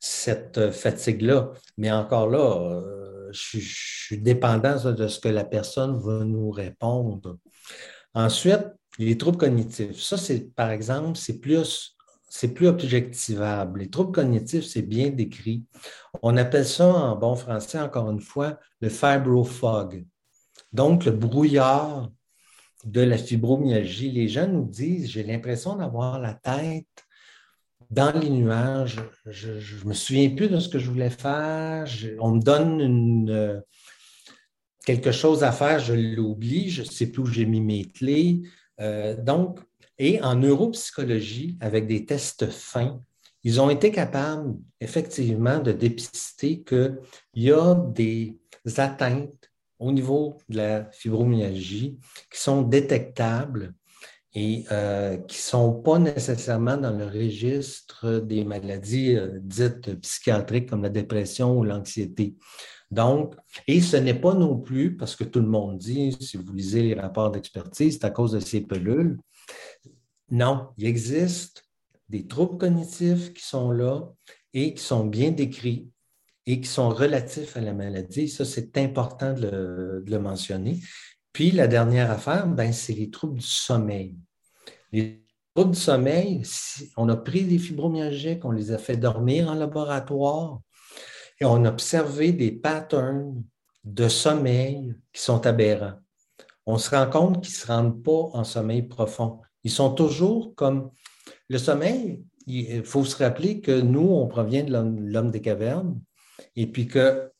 [0.00, 1.52] cette fatigue-là.
[1.76, 7.38] Mais encore là, euh, je, suis dépendant de ce que la personne va nous répondre.
[8.14, 8.66] Ensuite,
[8.98, 10.00] les troubles cognitifs.
[10.00, 11.96] Ça, c'est, par exemple, c'est plus
[12.32, 13.80] c'est plus objectivable.
[13.80, 15.64] Les troubles cognitifs, c'est bien décrit.
[16.22, 20.06] On appelle ça en bon français, encore une fois, le fibrofog.
[20.72, 22.08] Donc, le brouillard
[22.84, 24.10] de la fibromyalgie.
[24.10, 26.86] Les gens nous disent, j'ai l'impression d'avoir la tête
[27.90, 29.00] dans les nuages.
[29.26, 31.86] Je ne me souviens plus de ce que je voulais faire.
[32.20, 33.62] on me donne une,
[34.84, 38.42] quelque chose à faire, je l'oublie, je ne sais plus où j'ai mis mes clés.
[38.80, 39.60] Euh, donc,
[39.98, 43.00] et en neuropsychologie, avec des tests fins,
[43.42, 46.98] ils ont été capables, effectivement, de dépister qu'il
[47.34, 48.38] y a des
[48.76, 51.98] atteintes au niveau de la fibromyalgie
[52.30, 53.74] qui sont détectables
[54.34, 60.70] et euh, qui ne sont pas nécessairement dans le registre des maladies euh, dites psychiatriques
[60.70, 62.36] comme la dépression ou l'anxiété.
[62.90, 63.34] Donc,
[63.66, 66.82] et ce n'est pas non plus, parce que tout le monde dit, si vous lisez
[66.82, 69.18] les rapports d'expertise, c'est à cause de ces pelules.
[70.30, 71.64] Non, il existe
[72.08, 74.12] des troubles cognitifs qui sont là
[74.52, 75.88] et qui sont bien décrits
[76.46, 78.28] et qui sont relatifs à la maladie.
[78.28, 80.80] Ça, c'est important de le, mentionner.
[81.32, 84.16] Puis, la dernière affaire, ben, c'est les troubles du sommeil.
[84.92, 86.42] Les troubles du sommeil,
[86.96, 90.60] on a pris des fibromyalgiques, on les a fait dormir en laboratoire
[91.40, 93.42] et on a observé des patterns
[93.84, 95.98] de sommeil qui sont aberrants.
[96.66, 99.40] On se rend compte qu'ils ne se rendent pas en sommeil profond.
[99.64, 100.90] Ils sont toujours comme
[101.48, 102.24] le sommeil.
[102.46, 106.00] Il faut se rappeler que nous, on provient de l'homme des cavernes
[106.56, 107.30] et puis que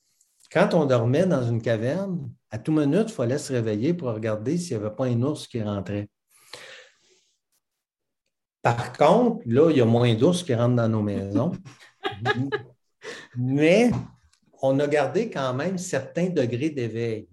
[0.50, 4.58] quand on dormait dans une caverne, à tout minute, il fallait se réveiller pour regarder
[4.58, 6.08] s'il n'y avait pas un ours qui rentrait.
[8.62, 11.52] Par contre, là, il y a moins d'ours qui rentrent dans nos maisons.
[13.36, 13.90] Mais
[14.60, 17.28] on a gardé quand même certains degrés d'éveil.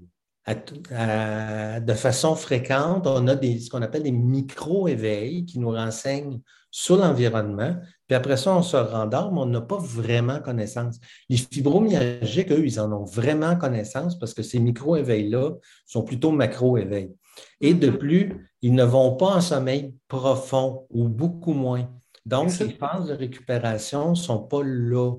[0.47, 6.39] de façon fréquente, on a ce qu'on appelle des micro-éveils qui nous renseignent
[6.77, 7.75] sur l'environnement.
[8.07, 10.99] Puis après ça, on se rendorme, on n'a pas vraiment connaissance.
[11.27, 15.53] Les fibromyalgiques, eux, ils en ont vraiment connaissance parce que ces micro-éveils-là
[15.87, 17.15] sont plutôt macro-éveils.
[17.61, 17.97] Et de mm-hmm.
[17.97, 21.89] plus, ils ne vont pas en sommeil profond ou beaucoup moins.
[22.27, 25.15] Donc, les phases de récupération ne sont pas là.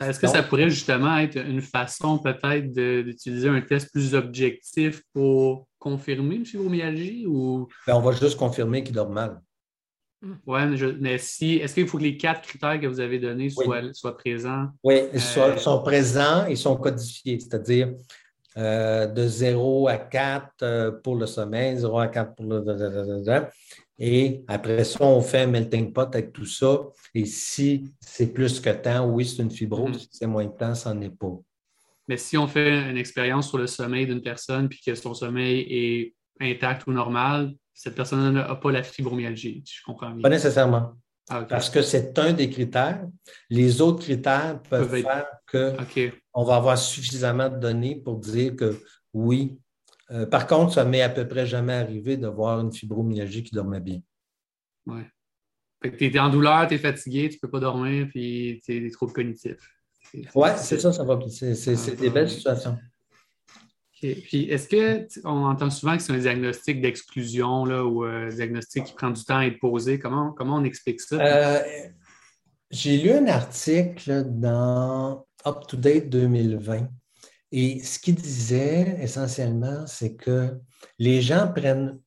[0.00, 5.68] Est-ce que ça pourrait justement être une façon peut-être d'utiliser un test plus objectif pour
[5.78, 7.68] confirmer une fibromyalgie ou?
[7.86, 9.40] Ben, on va juste confirmer qu'il dort mal.
[10.46, 10.60] Oui,
[11.00, 14.68] mais si, est-ce qu'il faut que les quatre critères que vous avez donnés soient, présents?
[14.84, 17.94] Oui, ils euh, sont, présents et sont codifiés, c'est-à-dire
[18.58, 23.46] euh, de 0 à 4 euh, pour le sommeil, 0 à 4 pour le...
[23.98, 26.80] Et après ça, on fait un melting pot avec tout ça.
[27.14, 29.90] Et si c'est plus que temps, oui, c'est une fibrose.
[29.90, 30.00] Mm-hmm.
[30.00, 31.38] Si c'est moins de temps, ça n'en est pas.
[32.08, 35.66] Mais si on fait une expérience sur le sommeil d'une personne puis que son sommeil
[35.70, 40.20] est intact ou normal, cette personne n'a pas la fibromyalgie, je comprends bien.
[40.20, 40.92] Pas nécessairement.
[41.30, 43.08] Ah, Parce que c'est un des critères.
[43.48, 48.78] Les autres critères peuvent, faire qu'on va avoir suffisamment de données pour dire que
[49.14, 49.58] oui.
[50.10, 53.54] Euh, par contre, ça m'est à peu près jamais arrivé de voir une fibromyalgie qui
[53.54, 54.00] dormait bien.
[54.84, 55.00] Oui.
[55.82, 58.60] Fait que tu es en douleur, tu es fatigué, tu ne peux pas dormir, puis
[58.62, 59.70] tu as des troubles cognitifs.
[60.34, 61.18] Oui, c'est ça, ça va.
[61.30, 62.76] C'est ah, des belles situations.
[64.00, 64.68] Puis est-ce
[65.20, 69.22] qu'on entend souvent que c'est un diagnostic d'exclusion ou un euh, diagnostic qui prend du
[69.24, 69.98] temps à être posé?
[69.98, 71.16] Comment, comment on explique ça?
[71.16, 71.60] Euh,
[72.70, 76.88] j'ai lu un article dans Up to Date 2020
[77.52, 80.58] et ce qu'il disait essentiellement, c'est que
[80.98, 81.98] les gens prennent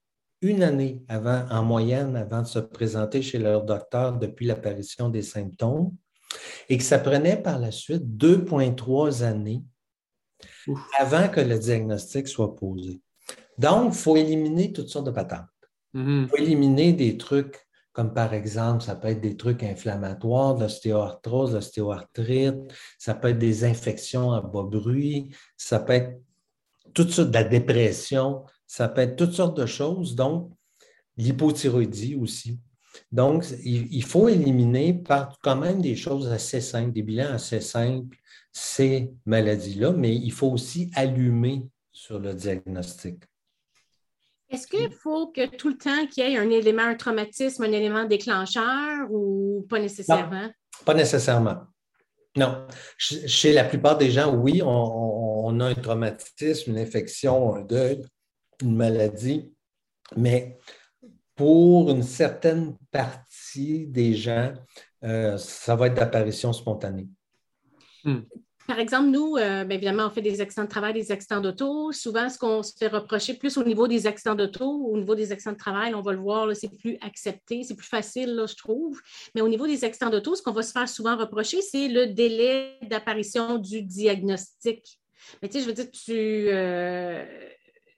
[0.41, 5.91] une année en moyenne, avant de se présenter chez leur docteur depuis l'apparition des symptômes
[6.69, 9.63] et que ça prenait par la suite 2,3 années
[10.99, 13.01] avant que le diagnostic soit posé.
[13.57, 15.45] Donc, il faut éliminer toutes sortes de patentes.
[15.93, 16.27] Il mm-hmm.
[16.27, 22.73] faut éliminer des trucs comme par exemple, ça peut être des trucs inflammatoires, l'ostéoarthrose, l'ostéoarthrite,
[22.97, 26.19] ça peut être des infections à bas bruit, ça peut être
[26.95, 30.51] toutes sortes de la dépression, ça peut être toutes sortes de choses, donc
[31.17, 32.59] l'hypothyroïdie aussi.
[33.11, 38.17] Donc, il, faut éliminer par quand même des choses assez simples, des bilans assez simples,
[38.53, 43.23] ces maladies-là, mais il faut aussi allumer sur le diagnostic.
[44.49, 47.71] Est-ce qu'il faut que tout le temps qu'il y ait un élément, un traumatisme, un
[47.71, 50.49] élément déclencheur ou pas nécessairement?
[50.85, 51.61] pas nécessairement.
[52.35, 52.67] Non.
[52.97, 58.01] Chez la plupart des gens, oui, on, a un traumatisme, une infection, un deuil,
[58.61, 59.53] une maladie,
[60.15, 60.57] mais
[61.35, 64.53] pour une certaine partie des gens,
[65.03, 67.07] euh, ça va être d'apparition spontanée.
[68.03, 68.21] Hmm.
[68.65, 71.91] Par exemple, nous, euh, bien évidemment, on fait des accidents de travail, des accidents d'auto.
[71.91, 75.33] Souvent, ce qu'on se fait reprocher plus au niveau des accidents d'auto, au niveau des
[75.33, 79.01] accidents de travail, on va le voir, c'est plus accepté, c'est plus facile, je trouve.
[79.35, 82.07] Mais au niveau des accidents d'auto, ce qu'on va se faire souvent reprocher, c'est le
[82.07, 85.01] délai d'apparition du diagnostic.
[85.41, 87.25] Mais tu sais, je veux dire, tu, euh,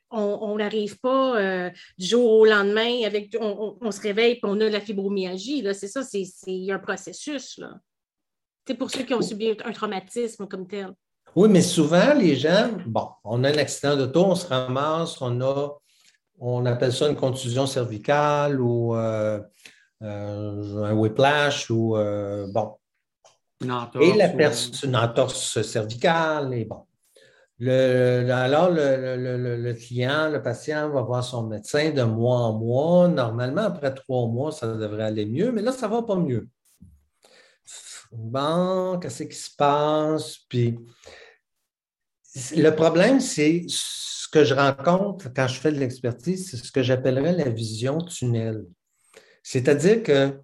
[0.10, 4.70] on n'arrive pas euh, du jour au lendemain avec, on, se réveille et on a
[4.70, 5.64] la fibromyalgie.
[5.74, 7.60] C'est ça, c'est un processus.
[7.60, 7.80] Là.
[8.68, 10.94] C'est pour ceux qui ont subi un traumatisme comme tel.
[11.36, 15.42] Oui, mais souvent, les gens, bon, on a un accident d'auto, on se ramasse, on
[15.42, 15.78] a,
[16.40, 19.40] on appelle ça une contusion cervicale ou euh,
[20.02, 21.96] un whiplash ou
[22.54, 22.76] bon.
[23.62, 24.06] Une entorse.
[24.06, 24.34] Et la
[24.84, 26.86] une entorse cervicale, et bon.
[27.58, 33.08] Le, alors, le, client, le patient va voir son médecin de mois en mois.
[33.08, 36.50] Normalement, après trois mois, ça devrait aller mieux, mais là, ça ne va pas mieux.
[38.18, 40.38] Bon, qu'est-ce qui se passe?
[40.48, 40.78] Puis,
[42.56, 46.82] le problème, c'est ce que je rencontre quand je fais de l'expertise, c'est ce que
[46.82, 48.66] j'appellerais la vision tunnel.
[49.44, 50.40] C'est-à-dire que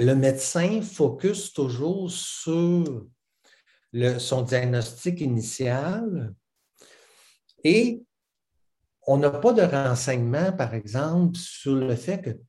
[0.00, 3.06] le médecin focus toujours sur
[4.18, 6.34] son diagnostic initial
[7.62, 8.02] et
[9.06, 12.40] on n'a pas de renseignements, par exemple, sur le fait que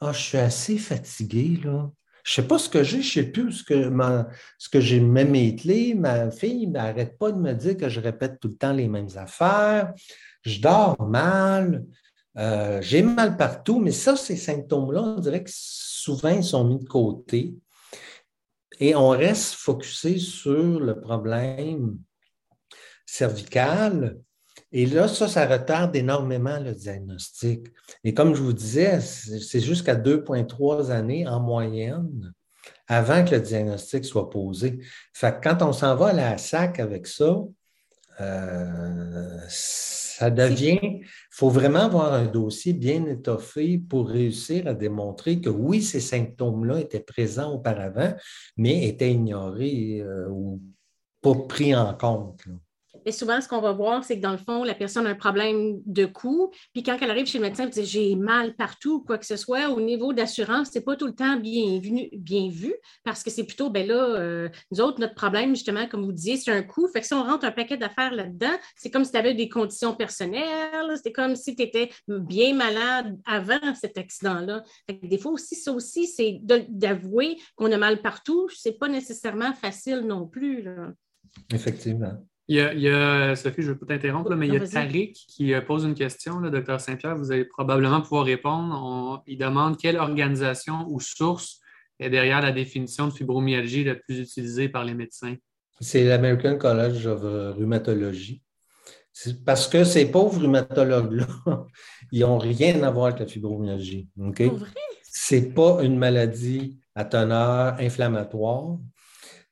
[0.00, 1.90] ah, je suis assez fatigué, là.
[2.28, 3.90] Je sais pas ce que j'ai, je ne sais plus ce que,
[4.58, 5.32] ce que j'ai même.
[5.96, 9.08] Ma fille n'arrête pas de me dire que je répète tout le temps les mêmes
[9.16, 9.94] affaires.
[10.42, 11.86] Je dors mal.
[12.36, 16.78] Euh, j'ai mal partout, mais ça, ces symptômes-là, on dirait que souvent, ils sont mis
[16.78, 17.54] de côté.
[18.78, 21.96] Et on reste focusé sur le problème
[23.06, 24.18] cervical
[24.70, 27.68] et là, ça, ça retarde énormément le diagnostic.
[28.04, 32.34] Et comme je vous disais, c'est jusqu'à 2,3 années en moyenne
[32.86, 34.78] avant que le diagnostic soit posé.
[35.12, 37.38] Fait que quand on s'en va à la SAC avec ça,
[38.20, 45.40] euh, ça devient, il faut vraiment avoir un dossier bien étoffé pour réussir à démontrer
[45.40, 48.14] que oui, ces symptômes-là étaient présents auparavant,
[48.56, 50.60] mais étaient ignorés euh, ou
[51.22, 52.44] pas pris en compte.
[53.08, 55.14] Et souvent, ce qu'on va voir, c'est que dans le fond, la personne a un
[55.14, 56.52] problème de cou.
[56.74, 59.38] Puis quand elle arrive chez le médecin, elle dit j'ai mal partout, quoi que ce
[59.38, 59.70] soit.
[59.70, 63.30] Au niveau d'assurance, ce n'est pas tout le temps bien vu, bien vu parce que
[63.30, 66.62] c'est plutôt, ben là, euh, nous autres, notre problème, justement, comme vous disiez, c'est un
[66.62, 66.86] coût.
[66.88, 69.48] Fait que si on rentre un paquet d'affaires là-dedans, c'est comme si tu avais des
[69.48, 70.94] conditions personnelles.
[71.02, 74.64] C'est comme si tu étais bien malade avant cet accident-là.
[75.02, 78.50] Des fois aussi, ça aussi, c'est d'avouer qu'on a mal partout.
[78.54, 80.68] C'est pas nécessairement facile non plus.
[81.54, 82.12] Effectivement.
[82.50, 85.60] Il y, a, Sophie, je vais pas t'interrompre, mais il y a Tariq qui euh,
[85.60, 89.22] pose une question, le docteur Saint-Pierre, vous allez probablement pouvoir répondre.
[89.26, 91.60] il demande quelle organisation ou source
[92.00, 95.34] est derrière la définition de fibromyalgie la plus utilisée par les médecins?
[95.80, 98.42] C'est l'American College of Rheumatology.
[99.44, 101.26] Parce que ces pauvres rhumatologues-là,
[102.12, 104.08] ils n'ont rien à voir avec la fibromyalgie.
[105.02, 108.78] Ce n'est pas une maladie à teneur inflammatoire.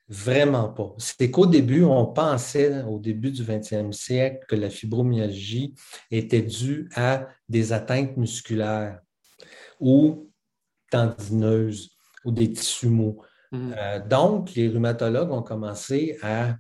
[0.09, 0.95] Vraiment pas.
[0.99, 5.75] C'est qu'au début, on pensait, au début du 20e siècle, que la fibromyalgie
[6.12, 9.01] était due à des atteintes musculaires
[9.81, 10.31] ou
[10.90, 11.90] tendineuses
[12.25, 13.21] ou des tissus mous.
[13.51, 13.73] Mm.
[13.77, 16.57] Euh, donc, les rhumatologues ont commencé à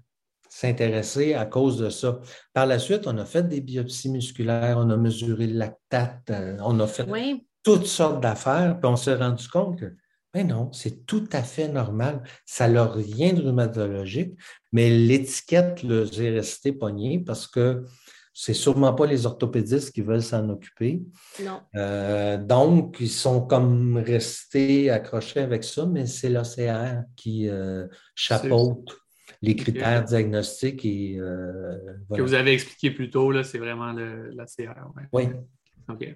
[0.48, 2.20] s'intéresser à cause de ça.
[2.52, 6.56] Par la suite, on a fait des biopsies musculaires, on a mesuré le lactate, euh,
[6.64, 7.06] on a fait
[7.62, 9.94] toutes sortes d'affaires, puis on s'est rendu compte que
[10.36, 12.22] mais non, c'est tout à fait normal.
[12.44, 14.34] Ça n'a rien de rhumatologique,
[14.70, 17.84] mais l'étiquette les est restée pognée parce que
[18.34, 21.00] c'est sûrement pas les orthopédistes qui veulent s'en occuper.
[21.42, 21.62] Non.
[21.74, 28.94] Euh, donc, ils sont comme restés accrochés avec ça, mais c'est l'OCR qui euh, chapeaute
[29.40, 30.84] les critères diagnostiques.
[30.84, 31.78] Et, euh,
[32.14, 34.74] Que vous avez expliqué plus tôt, c'est vraiment l'OCR.
[35.14, 35.28] Oui.
[35.88, 36.14] OK.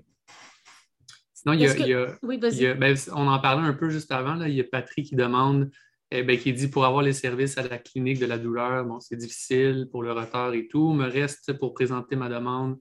[1.40, 4.60] Sinon, il y a, ben, on en parlait un peu juste avant, là, il y
[4.60, 5.70] a Patrick qui demande,
[6.10, 9.00] eh ben, qui dit pour avoir les services à la clinique de la douleur, bon,
[9.00, 10.92] c'est difficile pour le retard et tout.
[10.92, 12.78] Me reste pour présenter ma demande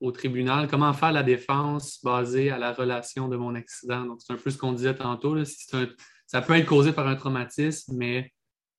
[0.00, 0.66] au tribunal.
[0.68, 4.04] Comment faire la défense basée à la relation de mon accident?
[4.04, 5.36] Donc, c'est un peu ce qu'on disait tantôt.
[5.44, 8.32] ça peut être causé par un traumatisme, mais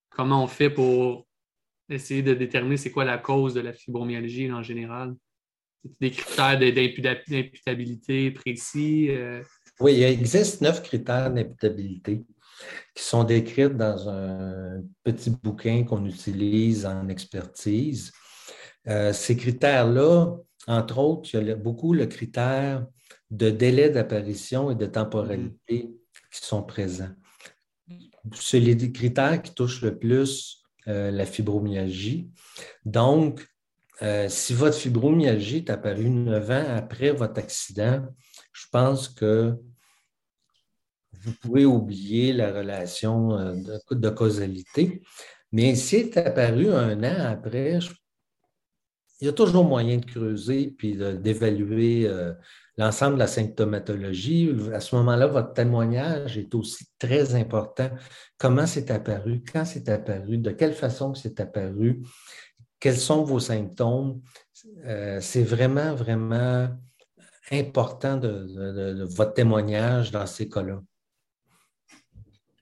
[0.09, 1.25] comment on fait pour
[1.87, 5.15] essayer de déterminer c'est quoi la cause de la fibromyalgie en général?
[5.99, 9.07] Des critères d'imputabilité précis?
[9.09, 9.43] Euh?
[9.79, 12.23] Oui, il existe neuf critères d'imputabilité
[12.95, 18.11] qui sont décrits dans un petit bouquin qu'on utilise en expertise.
[18.87, 22.85] Euh, ces critères-là, entre autres, il y a beaucoup le critère
[23.31, 25.89] de délai d'apparition et de temporalité
[26.31, 27.11] qui sont présents.
[28.33, 32.29] C'est les critères qui touchent le plus euh, la fibromyalgie.
[32.85, 33.45] Donc,
[34.01, 38.03] euh, si votre fibromyalgie est apparue neuf ans après votre accident,
[38.51, 39.55] je pense que
[41.21, 43.55] vous pouvez oublier la relation euh,
[43.91, 45.01] de, causalité.
[45.51, 47.79] Mais si elle est apparue un an après,
[49.21, 52.33] il y a toujours moyen de creuser puis d'évaluer euh,
[52.77, 54.51] l'ensemble de la symptomatologie.
[54.73, 57.89] À ce moment-là, votre témoignage est aussi très important.
[58.37, 62.01] Comment c'est apparu, quand c'est apparu, de quelle façon c'est apparu
[62.83, 64.21] quels sont vos symptômes?
[64.83, 66.67] Euh, c'est vraiment, vraiment
[67.49, 70.81] important de, votre témoignage dans ces cas-là.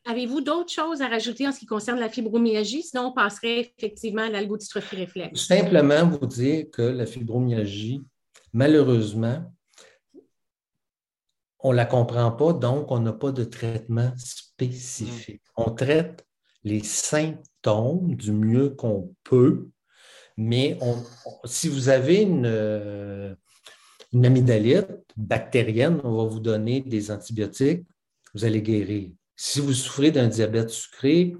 [0.05, 2.83] Avez-vous d'autres choses à rajouter en ce qui concerne la fibromyalgie?
[2.83, 5.47] Sinon, on passerait effectivement à l'algodystrophie réflexe.
[5.47, 8.03] Simplement vous dire que la fibromyalgie,
[8.53, 9.51] malheureusement,
[11.61, 15.41] on ne la comprend pas, donc on n'a pas de traitement spécifique.
[15.57, 15.63] Mm.
[15.63, 16.27] On traite
[16.63, 19.67] les symptômes du mieux qu'on peut,
[20.41, 20.77] mais
[21.45, 23.37] si vous avez une,
[24.11, 27.85] une amygdalite bactérienne, on va vous donner des antibiotiques,
[28.33, 29.11] vous allez guérir.
[29.35, 31.35] Si vous souffrez d'un diabète sucré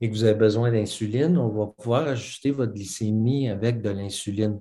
[0.00, 4.60] et que vous avez besoin d'insuline, on va pouvoir ajuster votre glycémie avec de l'insuline.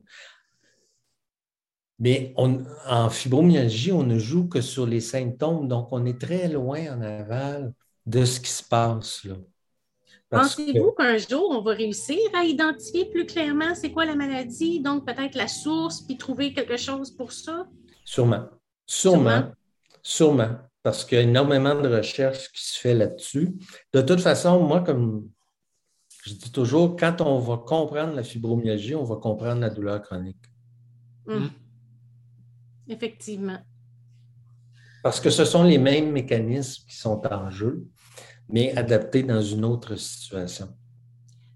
[1.97, 6.97] Mais en fibromyalgie, on ne joue que sur les symptômes, donc on est très loin
[6.97, 7.73] en aval
[8.05, 9.23] de ce qui se passe.
[9.23, 9.35] Là.
[10.35, 15.05] Pensez-vous qu'un jour, on va réussir à identifier plus clairement c'est quoi la maladie, donc
[15.05, 17.67] peut-être la source, puis trouver quelque chose pour ça?
[18.03, 18.45] Sûrement.
[18.85, 19.51] Sûrement.
[20.01, 20.51] Sûrement.
[20.83, 23.55] Parce qu'il y a énormément de recherches qui se fait là-dessus.
[23.91, 25.27] De toute façon, moi, comme
[26.23, 30.41] je dis toujours, quand on va comprendre la fibromyalgie, on va comprendre la douleur chronique.
[31.27, 31.49] Hum.
[32.87, 33.59] Effectivement.
[35.03, 37.85] Parce que ce sont les mêmes mécanismes qui sont en jeu,
[38.49, 40.69] mais adaptés dans une autre situation.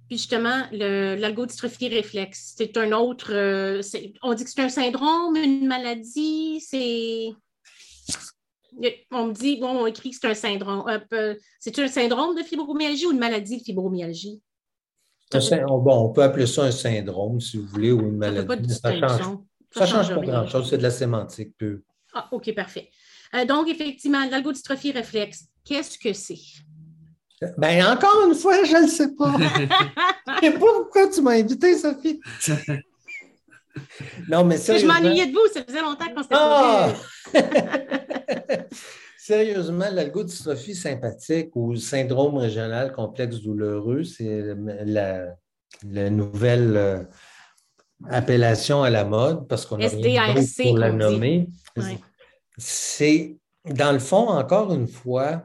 [0.07, 3.31] Puis justement, l'algodystrophie réflexe, c'est un autre.
[3.31, 3.81] Euh,
[4.23, 7.29] on dit que c'est un syndrome, une maladie, c'est.
[9.11, 10.83] On me dit, bon, on écrit que c'est un syndrome.
[11.13, 14.41] Euh, c'est un syndrome de fibromyalgie ou une maladie de fibromyalgie?
[15.31, 18.73] bon, on peut appeler ça un syndrome, si vous voulez, ou une maladie.
[18.73, 18.91] Ça
[19.71, 21.79] ça, change, pas grand-chose, c'est de la sémantique pure.
[22.13, 22.89] Ah, OK, parfait.
[23.35, 26.39] Euh, donc, effectivement, l'algodystrophie réflexe, qu'est-ce que c'est?
[27.57, 29.33] Ben, encore une fois, je ne sais pas.
[29.37, 32.19] je ne sais pas pourquoi tu m'as invité, Sophie?
[34.29, 34.57] non, mais.
[34.57, 36.93] Je m'ennuyais de vous, ça faisait longtemps qu'on s'était ah!
[39.17, 45.27] Sérieusement, l'algodystrophie sympathique ou syndrome régional complexe douloureux, c'est la,
[45.87, 47.03] la, nouvelle euh,
[48.09, 50.33] appellation à la mode parce qu'on a rien
[50.63, 51.47] pour la nommer.
[52.57, 55.43] C'est, dans le fond, encore une fois,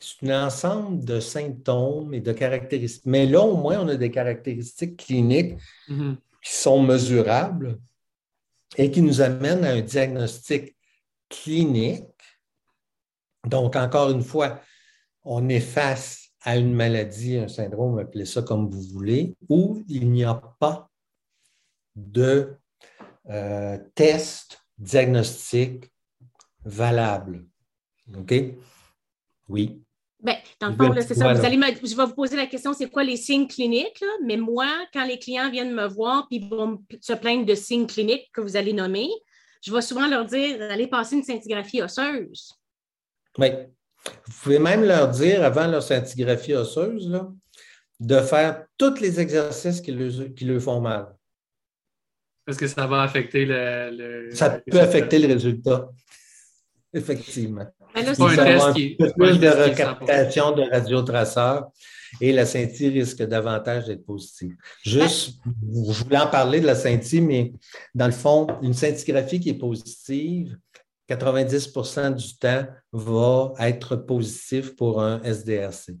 [0.00, 3.06] c'est un ensemble de symptômes et de caractéristiques.
[3.06, 6.16] Mais là, au moins, on a des caractéristiques cliniques mm-hmm.
[6.42, 7.78] qui sont mesurables
[8.76, 10.76] et qui nous amènent à un diagnostic
[11.28, 12.04] clinique.
[13.46, 14.60] Donc, encore une fois,
[15.24, 20.10] on est face à une maladie, un syndrome, appelez ça comme vous voulez, où il
[20.10, 20.90] n'y a pas
[21.96, 22.56] de
[23.28, 25.92] euh, tests diagnostiques
[26.64, 27.44] valables.
[28.16, 28.34] OK?
[29.48, 29.82] Oui.
[30.28, 31.32] Bien, dans le fond, c'est ça.
[31.32, 34.04] Vous allez je vais vous poser la question, c'est quoi les signes cliniques?
[34.24, 38.30] Mais moi, quand les clients viennent me voir et vont se plaindre de signes cliniques
[38.32, 39.08] que vous allez nommer,
[39.64, 42.52] je vais souvent leur dire d'aller passer une scintigraphie osseuse.
[43.38, 43.48] Oui.
[44.26, 47.20] Vous pouvez même leur dire, avant leur scintigraphie osseuse,
[48.00, 49.96] de faire tous les exercices qui,
[50.36, 51.14] qui leur font mal.
[52.44, 54.30] Parce que ça va affecter le.
[54.32, 55.88] ça peut affecter le résultat.
[56.92, 57.66] Effectivement.
[57.98, 58.96] Mais là, c'est un qui...
[58.96, 61.70] plus de recaptation de radiotraceurs
[62.20, 64.56] et la scintille risque davantage d'être positive.
[64.82, 67.52] Juste, je voulais en parler de la scintille, mais
[67.94, 70.56] dans le fond, une scintigraphie qui est positive,
[71.08, 75.96] 90% du temps va être positif pour un SDRC,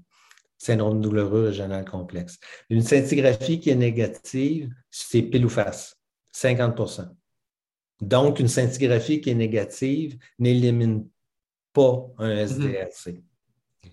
[0.58, 2.38] syndrome douloureux régional complexe.
[2.68, 5.96] Une scintigraphie qui est négative, c'est pile ou face.
[6.34, 7.08] 50%
[8.02, 11.08] Donc, une scintigraphie qui est négative n'élimine
[11.78, 12.46] pas un mhm.
[12.46, 13.22] SDRC.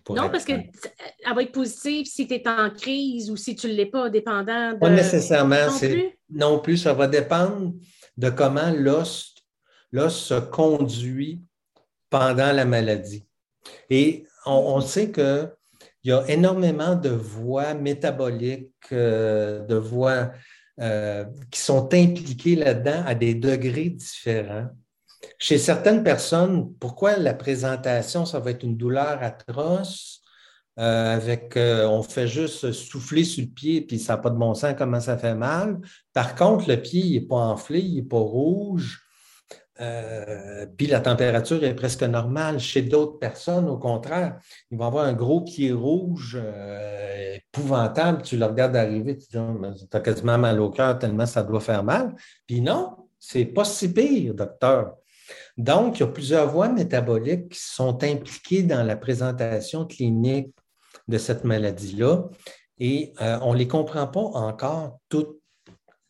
[0.09, 0.69] Non, parce qu'elle
[1.33, 4.73] va être positive si tu es en crise ou si tu ne l'es pas, dépendant
[4.73, 4.79] de.
[4.79, 5.67] Pas nécessairement.
[5.67, 6.19] Non plus?
[6.29, 7.73] non plus, ça va dépendre
[8.17, 9.33] de comment l'os
[9.91, 11.41] se conduit
[12.09, 13.25] pendant la maladie.
[13.89, 15.49] Et on, sait qu'il
[16.03, 20.31] y a énormément de voies métaboliques, euh, de voies
[20.79, 24.67] euh, qui sont impliqués là-dedans à des degrés différents.
[25.39, 30.22] Chez certaines personnes, pourquoi la présentation, ça va être une douleur atroce,
[30.78, 34.36] euh, avec euh, on fait juste souffler sur le pied, puis ça n'a pas de
[34.38, 35.80] bon sens comment ça fait mal.
[36.13, 39.01] Par contre, le pied, n'est pas enflé, il n'est pas rouge.
[39.82, 42.59] Euh, puis la température est presque normale.
[42.59, 44.38] Chez d'autres personnes, au contraire,
[44.70, 46.38] ils vont avoir un gros pied rouge
[47.36, 48.22] épouvantable.
[48.22, 49.57] Tu le regardes arriver, tu dis, oh,
[49.89, 52.16] tu as quasiment mal au cœur tellement ça doit faire mal.
[52.47, 54.95] Puis non, c'est pas si pire, docteur.
[55.58, 60.53] Donc, il y a plusieurs voies métaboliques qui sont impliquées dans la présentation clinique
[61.08, 62.30] de cette maladie-là
[62.80, 65.39] et euh, on ne les comprend pas encore toutes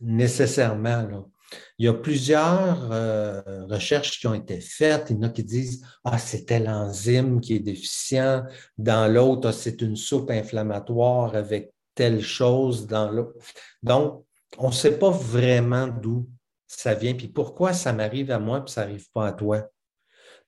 [0.02, 1.30] nécessairement.
[1.78, 5.10] Il y a plusieurs euh, recherches qui ont été faites.
[5.10, 8.44] Il y en a qui disent Ah, c'est tel enzyme qui est déficient.
[8.78, 13.36] Dans l'autre, ah, c'est une soupe inflammatoire avec telle chose dans l'autre.
[13.84, 14.26] Donc,
[14.58, 16.28] on ne sait pas vraiment d'où
[16.68, 19.70] ça vient, puis pourquoi ça m'arrive à moi, puis ça n'arrive pas à toi?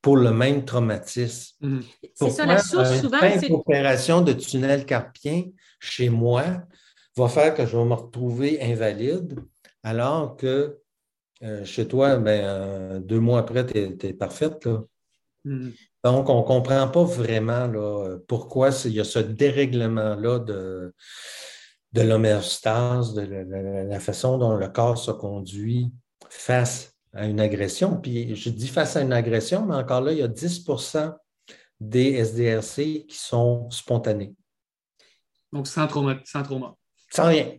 [0.02, 1.56] Pour le même traumatisme.
[1.62, 1.84] Mhm.
[2.14, 3.20] C'est ça, la source, souvent.
[3.22, 5.46] Une opération de tunnel carpien
[5.80, 6.64] chez moi
[7.16, 9.40] va faire que je vais me retrouver invalide,
[9.84, 10.80] alors que
[11.44, 14.68] euh, chez toi, ben, euh, deux mois après, tu es, parfaite.
[15.46, 15.74] Mhm.
[16.04, 20.94] Donc, on ne comprend pas vraiment là, pourquoi il y a ce dérèglement-là de,
[21.94, 23.22] de l'homéostase, de
[23.90, 25.92] la, façon dont le corps se conduit
[26.40, 28.00] face à une agression.
[28.00, 31.16] Puis je dis face à une agression, mais encore là, il y a 10%
[31.80, 34.34] des SDRC qui sont spontanés.
[35.52, 36.20] Donc sans trauma.
[36.26, 36.76] Sans, trauma.
[37.12, 37.54] sans rien.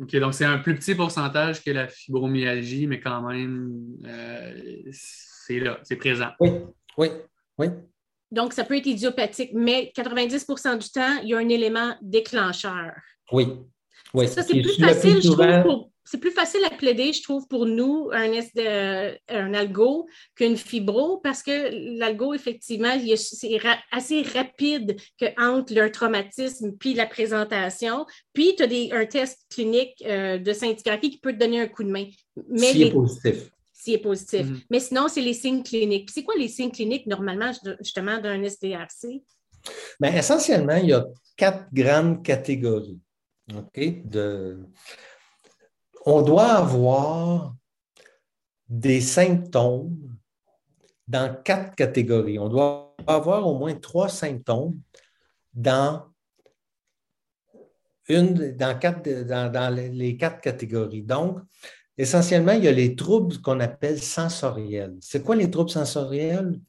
[0.00, 5.60] OK, donc c'est un plus petit pourcentage que la fibromyalgie, mais quand même, euh, c'est
[5.60, 6.30] là, c'est présent.
[6.40, 6.50] Oui,
[6.96, 7.08] oui,
[7.58, 7.68] oui.
[8.30, 12.92] Donc, ça peut être idiopathique, mais 90% du temps, il y a un élément déclencheur.
[13.32, 13.48] Oui.
[14.14, 14.28] oui.
[14.28, 17.66] Ça, c'est plus facile, je trouve, pour, c'est plus facile à plaider, je trouve, pour
[17.66, 18.32] nous, un,
[19.28, 23.60] un algo qu'une fibro, parce que l'algo, effectivement, c'est
[23.92, 28.06] assez rapide que entre le traumatisme puis la présentation.
[28.32, 31.84] Puis, tu as un test clinique euh, de scintigraphie qui peut te donner un coup
[31.84, 32.06] de main.
[32.48, 33.50] Mais si est positif.
[33.72, 34.46] Si est positif.
[34.68, 36.10] Mais sinon, c'est les signes cliniques.
[36.10, 39.22] c'est quoi les signes cliniques, normalement, justement, d'un SDRC?
[40.00, 41.06] Bien, essentiellement, il y a
[41.36, 42.98] quatre grandes catégories.
[43.54, 44.08] OK?
[44.08, 44.58] De
[46.06, 47.54] on doit avoir
[48.68, 50.16] des symptômes
[51.06, 52.38] dans quatre catégories.
[52.38, 54.80] On doit avoir au moins trois symptômes
[55.52, 56.06] dans,
[58.08, 61.02] une, dans, quatre, dans, les quatre catégories.
[61.02, 61.40] Donc,
[61.98, 64.96] essentiellement, il y a les troubles qu'on appelle sensoriels.
[65.00, 66.60] C'est quoi les troubles sensoriels?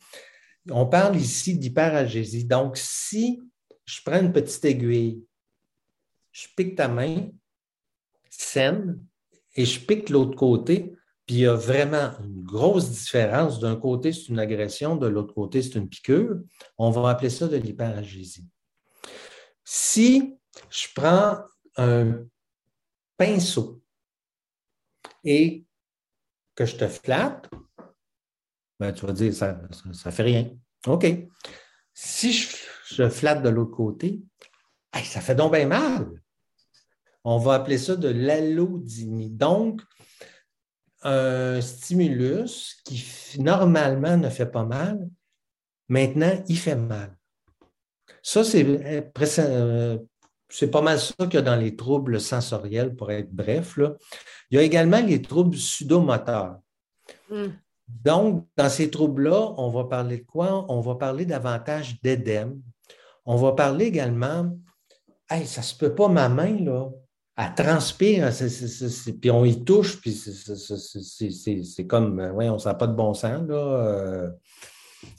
[0.70, 2.46] On parle ici d'hyperalgésie.
[2.46, 3.40] Donc, si
[3.86, 5.24] je prends une petite aiguille,
[6.32, 7.30] je pique ta main,
[8.30, 9.04] saine,
[9.56, 10.96] et je pique l'autre côté,
[11.26, 13.60] puis il y a vraiment une grosse différence.
[13.60, 16.40] D'un côté, c'est une agression, de l'autre côté, c'est une piqûre.
[16.78, 18.48] On va appeler ça de l'hyperalgésie.
[19.64, 20.38] Si
[20.70, 21.38] je prends
[21.78, 22.26] un
[23.18, 23.82] pinceau
[25.24, 25.66] et
[26.56, 27.50] que je te flatte,
[28.80, 30.50] ben, tu vas dire, ça ne fait rien.
[30.88, 31.06] OK.
[31.94, 34.22] Si je, flatte de l'autre côté,
[35.04, 36.10] ça fait donc bien mal.
[37.24, 39.30] On va appeler ça de l'allodynie.
[39.30, 39.82] Donc,
[41.04, 43.04] un stimulus qui
[43.40, 45.10] normalement ne fait pas mal,
[45.88, 47.16] maintenant, il fait mal.
[48.24, 49.98] Ça, c'est euh,
[50.72, 53.80] pas mal ça qu'il y a dans les troubles sensoriels, pour être bref.
[54.50, 56.60] Il y a également les troubles sudomoteurs.
[57.30, 57.50] Hmm.
[57.88, 60.66] Donc, dans ces troubles-là, on va parler de quoi?
[60.70, 62.62] On va parler davantage d'édème.
[63.26, 64.58] On va parler également,
[65.30, 66.90] hey, ça se peut pas ma main, là
[67.38, 68.30] elle transpire,
[69.20, 73.48] puis on y touche, puis c'est comme, euh, ouais, on ne pas de bon sens,
[73.48, 73.56] là.
[73.56, 74.30] Euh,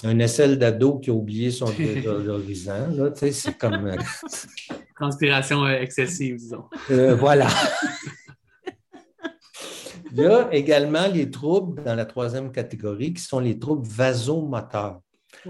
[0.05, 3.87] un aisselle d'ado qui a oublié son horizon, là, tu sais, c'est comme...
[3.87, 3.97] Euh,
[4.95, 6.65] Transpiration excessive, disons.
[7.19, 7.49] voilà.
[10.13, 15.01] Il y a également les troubles dans la troisième catégorie qui sont les troubles vasomoteurs.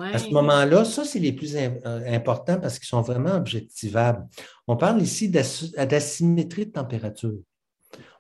[0.01, 4.27] À ce moment-là, ça, c'est les plus importants parce qu'ils sont vraiment objectivables.
[4.67, 7.39] On parle ici d'asymétrie de température.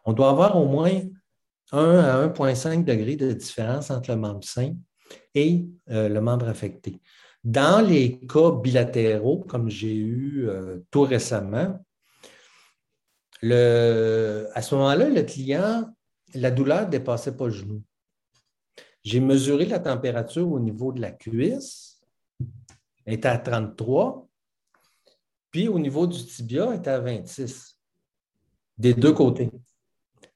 [0.05, 1.01] On doit avoir au moins
[1.73, 4.75] 1 à 1,5 degrés de différence entre le membre sain
[5.35, 7.01] et euh, le membre affecté.
[7.45, 11.79] Dans les cas bilatéraux, comme j'ai eu euh, tout récemment,
[13.43, 15.89] à ce moment-là, le client,
[16.35, 17.83] la douleur ne dépassait pas le genou.
[19.05, 22.00] J'ai mesuré la température au niveau de la cuisse,
[23.05, 24.28] elle était à 33,
[25.50, 27.78] puis au niveau du tibia, elle était à 26,
[28.78, 29.50] des deux côtés.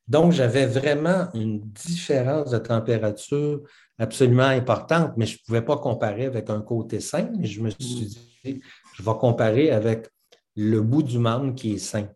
[0.08, 3.62] Donc, j'avais vraiment une différence de température
[3.98, 7.70] absolument importante, mais je ne pouvais pas comparer avec un côté sain, mais je me
[7.70, 8.62] suis dit,
[8.94, 10.08] je vais comparer avec
[10.54, 12.08] le bout du membre qui est sain.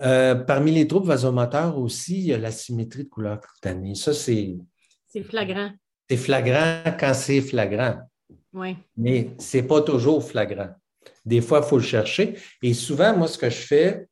[0.00, 3.94] Euh, parmi les troubles vasomoteurs aussi, il y a la symétrie de couleur cutanée.
[3.94, 4.56] Ça, c'est.
[5.06, 5.70] C'est flagrant.
[6.08, 7.98] C'est flagrant quand c'est flagrant.
[8.52, 8.76] Oui.
[8.96, 10.70] Mais ce n'est pas toujours flagrant.
[11.24, 12.36] Des fois, il faut le chercher.
[12.62, 14.06] Et souvent, moi, ce que je fais,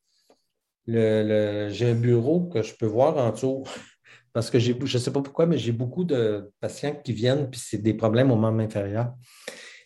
[0.87, 3.65] j'ai un bureau que je peux voir en dessous.
[4.33, 7.61] Parce que je ne sais pas pourquoi, mais j'ai beaucoup de patients qui viennent, puis
[7.65, 9.15] c'est des problèmes au membre inférieur.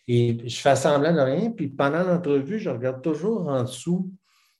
[0.07, 4.11] Et je fais semblant de rien, puis pendant l'entrevue, je regarde toujours en dessous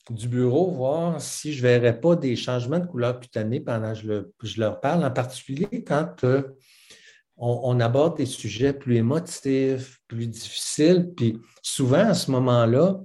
[0.10, 4.48] du bureau voir si je ne verrais pas des changements de couleur cutanée pendant que
[4.48, 6.44] je, leur parle, en particulier quand euh,
[7.38, 11.12] on, aborde des sujets plus émotifs, plus difficiles.
[11.16, 13.00] Puis souvent, à ce moment-là,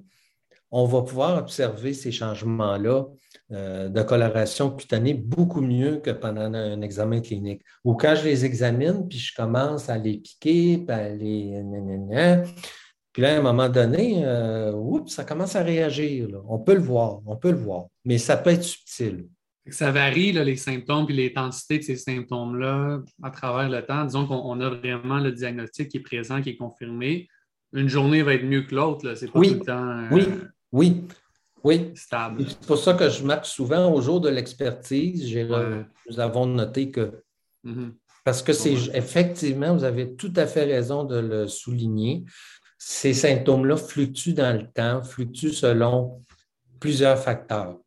[0.70, 3.04] on va pouvoir observer ces changements-là
[3.52, 7.62] euh, de coloration cutanée beaucoup mieux que pendant un examen clinique.
[7.84, 11.62] Ou quand je les examine, puis je commence à les piquer, puis à les...
[13.14, 16.28] Puis là, à un moment donné, euh, oups, ça commence à réagir.
[16.48, 19.28] On peut le voir, on peut le voir, mais ça peut être subtil.
[19.70, 24.04] Ça varie, les symptômes et l'intensité de ces symptômes-là à travers le temps.
[24.04, 27.28] Disons qu'on a vraiment le diagnostic qui est présent, qui est confirmé.
[27.72, 29.14] Une journée va être mieux que l'autre.
[29.14, 30.28] C'est pas oui, tout le temps euh, oui,
[30.72, 31.04] oui,
[31.62, 31.92] oui.
[31.94, 32.44] stable.
[32.48, 35.32] C'est pour ça que je marque souvent au jour de l'expertise.
[36.10, 37.22] Nous avons noté que.
[37.64, 37.92] Mm-hmm.
[38.24, 42.24] Parce que c'est effectivement, vous avez tout à fait raison de le souligner.
[42.78, 46.22] Ces symptômes-là fluctuent dans le temps, fluctuent selon
[46.80, 47.78] plusieurs facteurs.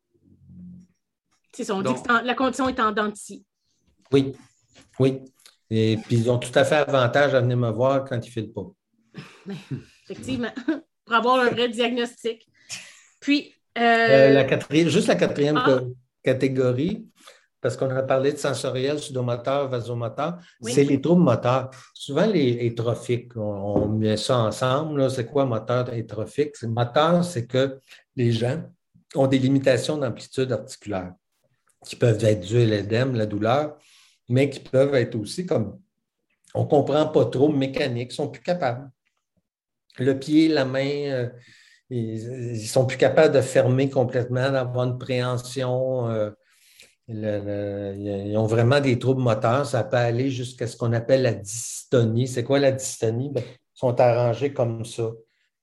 [1.52, 3.44] C'est ça, on dit que la condition est en dentille.
[4.12, 4.32] Oui,
[4.98, 5.20] oui.
[5.70, 8.32] Et puis, ils ont tout à fait avantage à venir me voir quand ils ne
[8.32, 8.66] filent pas.
[10.04, 10.52] effectivement,
[11.04, 12.46] pour avoir un vrai diagnostic.
[13.20, 13.54] Puis.
[13.76, 15.80] Euh, euh, la quatrième, juste la quatrième ah.
[16.22, 17.06] catégorie,
[17.60, 21.70] parce qu'on a parlé de sensoriel, sudomoteur, vasomoteur, c'est les troubles moteurs.
[21.92, 25.10] Souvent, les trophiques, on, met ça ensemble.
[25.10, 26.54] C'est quoi moteur et trophique?
[26.62, 27.78] Moteur, c'est que
[28.14, 28.62] les gens
[29.14, 31.14] ont des limitations d'amplitude articulaire
[31.84, 33.76] qui peuvent être dues à l'édème, la douleur,
[34.28, 35.78] mais qui peuvent être aussi comme
[36.54, 38.90] on ne comprend pas trop mécanique, ils sont plus capables.
[39.98, 41.28] Le pied, la main, euh,
[41.90, 46.08] ils, ne sont plus capables de fermer complètement, d'avoir une préhension.
[46.08, 46.30] Euh,
[47.08, 49.66] ils ont vraiment des troubles moteurs.
[49.66, 52.28] Ça peut aller jusqu'à ce qu'on appelle la dystonie.
[52.28, 53.30] C'est quoi la dystonie?
[53.32, 55.10] Ben, ils sont arrangés comme ça.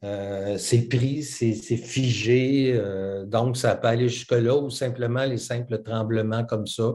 [0.03, 2.73] Euh, c'est pris, c'est figé.
[2.75, 6.91] Euh, donc, ça peut aller jusque-là ou simplement les simples tremblements comme ça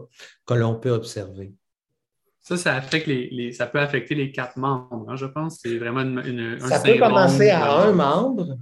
[0.47, 1.53] que l'on peut observer.
[2.41, 5.59] Ça, ça, affecte les, ça peut affecter les quatre membres, hein, je pense.
[5.63, 8.57] C'est vraiment une, un Ça peut commencer à un membre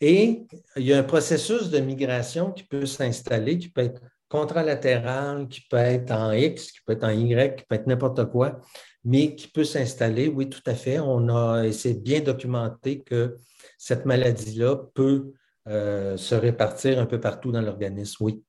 [0.00, 0.46] et
[0.76, 4.00] il y a un processus de migration qui peut s'installer, qui peut être
[4.30, 8.30] contralatéral, qui peut être en X, qui peut être en Y, qui peut être n'importe
[8.30, 8.60] quoi,
[9.04, 11.00] mais qui peut s'installer, oui, tout à fait.
[11.00, 13.36] On a, c'est bien documenté que
[13.76, 15.32] cette maladie-là peut
[15.68, 18.42] euh, se répartir un peu partout dans l'organisme, oui.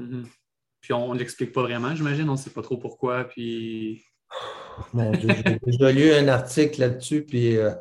[0.00, 0.24] Mm-hmm.
[0.80, 3.24] Puis on ne l'explique pas vraiment, j'imagine, on ne sait pas trop pourquoi.
[3.24, 4.02] Puis...
[4.94, 5.28] Mon Dieu,
[5.66, 7.74] j'ai lu un article là-dessus, puis euh,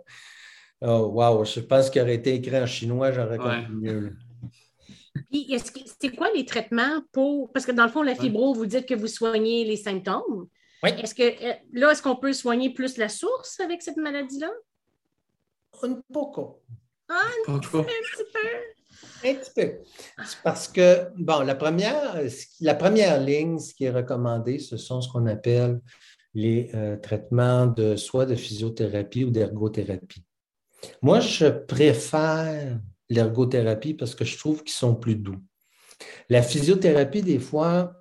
[0.82, 4.18] oh, wow, je pense qu'il aurait été écrit en chinois, j'aurais compris mieux.
[5.32, 5.56] Puis,
[6.00, 7.52] c'est quoi les traitements pour.
[7.52, 10.48] Parce que dans le fond, la fibro, vous dites que vous soignez les symptômes.
[10.84, 10.90] Oui.
[11.02, 14.52] Est-ce que euh, là, est-ce qu'on peut soigner plus la source avec cette maladie-là?
[15.84, 16.62] Un poco.
[17.10, 19.30] Ah, un, petit peu, un petit peu.
[19.30, 19.74] Un petit peu.
[20.26, 22.20] C'est parce que, bon, la première,
[22.62, 25.80] la première ligne, ce qui est recommandé, ce sont ce qu'on appelle
[26.34, 30.24] les euh, traitements de soit de physiothérapie ou d'ergothérapie.
[31.02, 32.80] Moi, je préfère
[33.10, 35.42] l'ergothérapie parce que je trouve qu'ils sont plus doux.
[36.30, 37.94] La physiothérapie, des fois,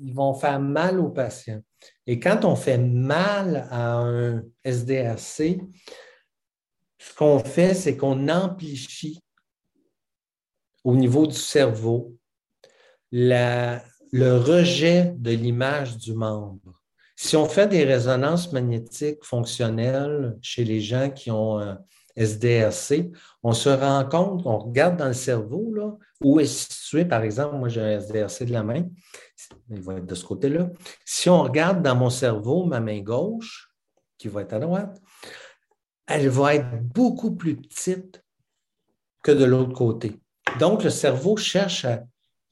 [0.00, 1.62] ils vont faire mal aux patients.
[2.06, 5.60] Et quand on fait mal à un SDRC,
[6.98, 9.20] ce qu'on fait, c'est qu'on amplifie
[10.84, 12.16] au niveau du cerveau
[13.10, 13.80] le
[14.12, 16.82] rejet de l'image du membre.
[17.16, 21.78] Si on fait des résonances magnétiques fonctionnelles chez les gens qui ont un
[22.20, 23.10] SDRC,
[23.42, 27.56] on se rend compte, on regarde dans le cerveau, là, où est situé, par exemple,
[27.56, 28.84] moi j'ai un SDRC de la main,
[29.70, 30.68] il va être de ce côté-là.
[31.04, 33.70] Si on regarde dans mon cerveau, ma main gauche,
[34.18, 35.00] qui va être à droite,
[36.06, 38.22] elle va être beaucoup plus petite
[39.22, 40.20] que de l'autre côté.
[40.58, 42.04] Donc, le cerveau cherche à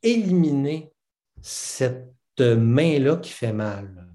[0.02, 0.92] éliminer
[1.42, 4.06] cette main-là qui fait mal.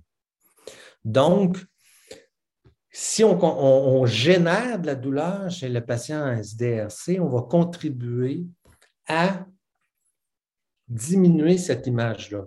[1.04, 1.58] Donc,
[2.96, 8.46] si on, génère de la douleur chez le patient en SDRC, on va contribuer
[9.08, 9.48] à
[10.88, 12.46] diminuer cette image-là.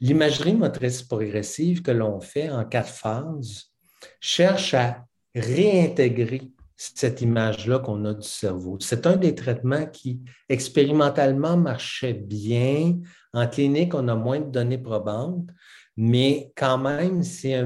[0.00, 3.70] L'imagerie motrice progressive que l'on fait en quatre phases
[4.18, 8.78] cherche à réintégrer cette image-là qu'on a du cerveau.
[8.80, 12.98] C'est un des traitements qui expérimentalement marchait bien.
[13.34, 15.48] En clinique, on a moins de données probantes,
[15.96, 17.62] mais quand même, c'est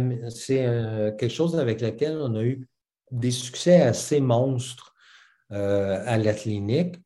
[1.18, 2.66] quelque chose avec lequel on a eu
[3.10, 4.94] des succès assez monstres
[5.52, 6.96] euh, à la clinique.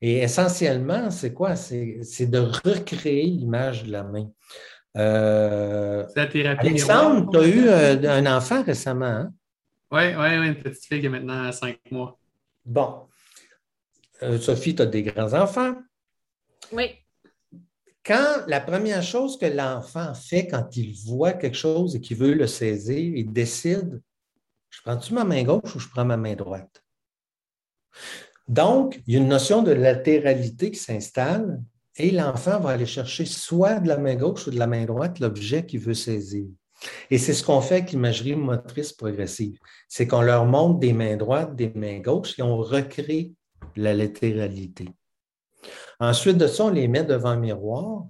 [0.00, 1.56] Et essentiellement, c'est quoi?
[1.56, 4.30] C'est de recréer l'image de la main.
[4.96, 6.66] Euh, la thérapie.
[6.66, 9.32] Alexandre, tu as eu euh, un enfant récemment, hein?
[9.90, 12.18] Oui, oui, oui, une petite fille qui a maintenant cinq mois.
[12.64, 13.08] Bon.
[14.22, 15.76] Euh, Sophie, tu as des grands-enfants.
[16.72, 16.90] Oui.
[18.04, 22.34] Quand la première chose que l'enfant fait quand il voit quelque chose et qu'il veut
[22.34, 24.00] le saisir, il décide
[24.72, 26.82] je prends-tu ma main gauche ou je prends ma main droite?
[28.48, 31.62] Donc, il y a une notion de latéralité qui s'installe
[31.96, 35.20] et l'enfant va aller chercher soit de la main gauche ou de la main droite
[35.20, 36.46] l'objet qu'il veut saisir.
[37.10, 39.58] Et c'est ce qu'on fait avec l'imagerie motrice progressive.
[39.88, 43.32] C'est qu'on leur montre des mains droites, des mains gauches et on recrée
[43.76, 44.88] la latéralité.
[46.00, 48.04] Ensuite de ça, on les met devant un miroir.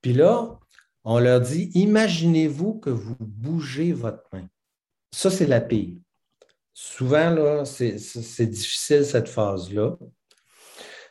[0.00, 0.58] Puis là,
[1.04, 4.46] on leur dit, imaginez-vous que vous bougez votre main.
[5.12, 5.96] Ça, c'est la pire.
[6.72, 9.96] Souvent, là, c'est difficile cette phase-là.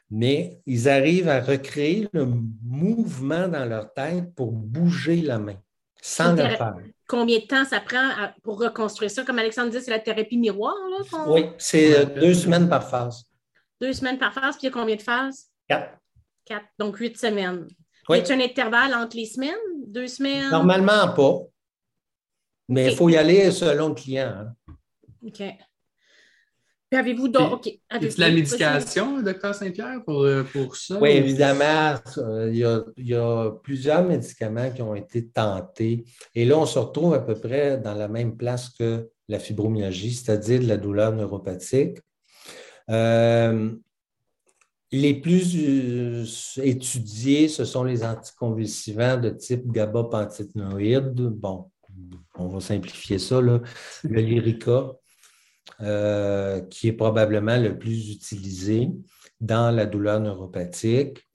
[0.09, 2.27] Mais ils arrivent à recréer le
[2.63, 5.55] mouvement dans leur tête pour bouger la main
[6.01, 6.75] sans le faire.
[7.07, 8.09] Combien de temps ça prend
[8.43, 9.23] pour reconstruire ça?
[9.23, 10.75] Comme Alexandre dit, c'est la thérapie miroir.
[10.91, 13.23] Là, oui, c'est deux semaines par phase.
[13.79, 15.49] Deux semaines par phase, puis il y a combien de phases?
[15.67, 15.97] Quatre.
[16.45, 17.67] Quatre, donc huit semaines.
[18.09, 18.19] Oui.
[18.19, 19.55] Y a un intervalle entre les semaines?
[19.87, 20.49] Deux semaines?
[20.49, 21.39] Normalement pas.
[22.69, 24.33] Mais il faut y aller selon le client.
[24.67, 24.75] Hein.
[25.25, 25.41] OK.
[26.93, 27.53] Puis avez-vous d'autres.
[27.53, 27.69] OK.
[27.89, 30.99] Avez la médication, docteur Saint-Pierre, pour, euh, pour ça?
[30.99, 31.95] Oui, évidemment.
[32.49, 36.05] Il y, a, il y, a, plusieurs médicaments qui ont été tentés.
[36.35, 40.13] Et là, on se retrouve à peu près dans la même place que la fibromyalgie,
[40.13, 41.97] c'est-à-dire la douleur neuropathique.
[42.89, 43.71] Euh,
[44.93, 46.23] les plus euh,
[46.61, 51.15] étudiés, ce sont les anticonvulsivants de type GABA-panthénoïde.
[51.15, 51.71] Bon,
[52.37, 53.63] on va simplifier ça, le
[54.03, 54.91] Lyrica,
[55.81, 58.91] euh, qui est probablement le plus utilisé
[59.41, 61.27] dans la douleur neuropathique.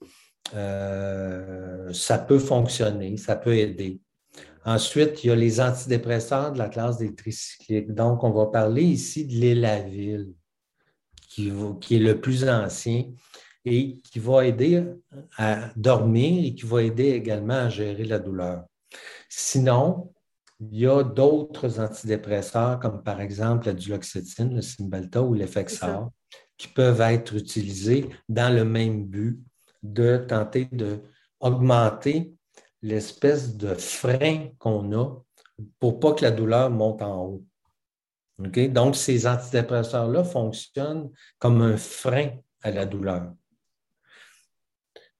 [0.55, 3.99] Euh, ça peut fonctionner, ça peut aider.
[4.63, 7.93] Ensuite, il y a les antidépresseurs de la classe des tricycliques.
[7.93, 10.33] Donc, on va parler ici de l'élavil,
[11.27, 11.51] qui,
[11.81, 13.03] qui est le plus ancien
[13.65, 14.83] et qui va aider
[15.37, 18.65] à dormir et qui va aider également à gérer la douleur.
[19.27, 20.11] Sinon,
[20.59, 26.11] il y a d'autres antidépresseurs, comme par exemple la duloxétine, le Cymbalta ou l'Effexor,
[26.57, 29.39] qui peuvent être utilisés dans le même but
[29.83, 30.67] de tenter
[31.41, 32.33] d'augmenter
[32.81, 35.21] l'espèce de frein qu'on a
[35.79, 37.45] pour pas que la douleur monte en haut.
[38.37, 42.31] Donc, ces antidépresseurs-là fonctionnent comme un frein
[42.61, 43.33] à la douleur.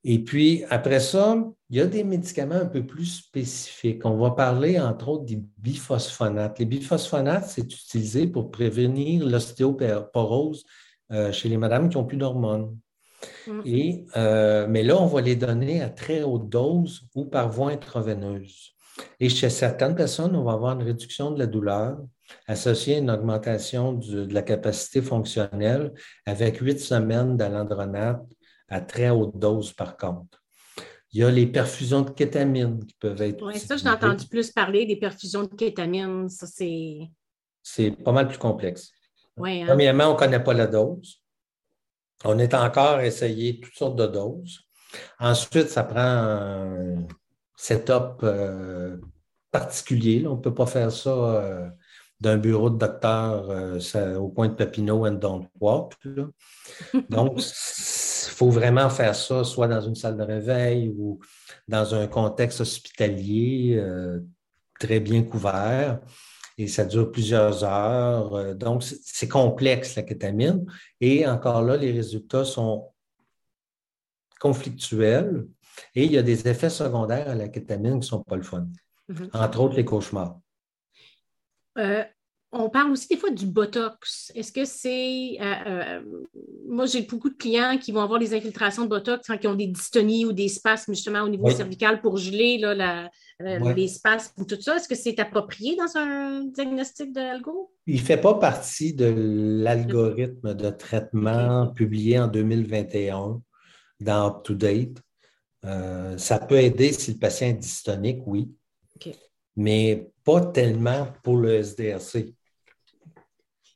[0.03, 1.37] Et puis, après ça,
[1.69, 4.05] il y a des médicaments un peu plus spécifiques.
[4.05, 6.57] On va parler, entre autres, des biphosphonates.
[6.59, 10.63] Les biphosphonates, c'est utilisé pour prévenir l'ostéoporose
[11.11, 12.77] euh, chez les madames qui n'ont plus d'hormones.
[13.45, 13.61] Mm.
[13.65, 17.71] Et, euh, mais là, on va les donner à très haute dose ou par voie
[17.71, 18.73] intraveineuse.
[19.19, 21.97] Et chez certaines personnes, on va avoir une réduction de la douleur
[22.47, 25.93] associée à une augmentation de la capacité fonctionnelle
[26.25, 28.25] avec huit semaines d'alandronate
[28.69, 30.41] à très haute dose, par contre.
[31.11, 33.43] Il y a les perfusions de kétamine qui peuvent être.
[33.43, 36.29] Oui, ça, j'ai entendu plus parler des perfusions de kétamine.
[36.29, 36.99] Ça, c'est.
[37.63, 38.91] C'est pas mal plus complexe.
[39.37, 39.65] Hein.
[39.65, 41.21] Premièrement, on ne connaît pas la dose.
[42.25, 44.59] On est encore à essayer toutes sortes de doses.
[45.19, 47.07] Ensuite, ça prend un
[47.55, 48.97] setup euh,
[49.51, 50.25] particulier.
[50.27, 51.69] On ne peut pas faire ça euh,
[52.19, 55.95] d'un bureau de docteur euh, au point de Papineau and don't walk.
[57.09, 57.43] Donc, il
[58.39, 61.19] faut vraiment faire ça soit dans une salle de réveil ou
[61.67, 64.21] dans un contexte hospitalier euh,
[64.79, 65.99] très bien couvert.
[66.57, 68.33] Et ça dure plusieurs heures.
[68.33, 70.65] Euh, donc, c'est complexe, la kétamine.
[71.01, 72.93] Et encore là, les résultats sont
[74.39, 75.45] conflictuels.
[75.93, 78.43] Et il y a des effets secondaires à la kétamine qui ne sont pas le
[78.43, 78.67] fun.
[79.09, 79.29] Mm-hmm.
[79.33, 80.39] Entre autres, les cauchemars.
[81.77, 82.05] Euh,
[82.51, 84.31] on parle aussi des fois du Botox.
[84.33, 85.37] Est-ce que c'est.
[85.39, 86.01] Euh, euh,
[86.67, 89.55] moi, j'ai beaucoup de clients qui vont avoir des infiltrations de Botox quand ils ont
[89.55, 94.59] des dystonies ou des spasmes justement au niveau cervical pour geler là, les spasmes, tout
[94.59, 94.77] ça.
[94.77, 97.19] Est-ce que c'est approprié dans un diagnostic de?
[97.85, 103.41] Il ne fait pas partie de l'algorithme de traitement publié en 2021
[103.99, 104.97] dans UpToDate.
[106.17, 108.49] ça peut aider si le patient est dystonique, oui.
[109.55, 112.33] Mais pas tellement pour le SDRC.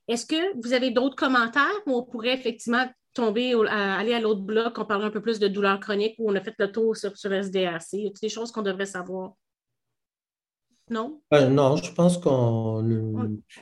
[0.07, 4.77] Est-ce que vous avez d'autres commentaires où on pourrait effectivement tomber, aller à l'autre bloc,
[4.77, 7.15] on parle un peu plus de douleur chronique, où on a fait le tour sur,
[7.17, 7.93] sur SDRC?
[7.93, 9.33] Y a des choses qu'on devrait savoir?
[10.89, 11.21] Non?
[11.33, 12.29] Euh, non, je pense que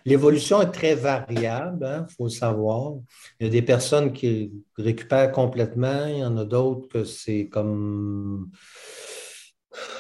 [0.06, 2.94] l'évolution est très variable, il hein, faut le savoir.
[3.40, 7.48] Il y a des personnes qui récupèrent complètement, il y en a d'autres que c'est
[7.48, 8.50] comme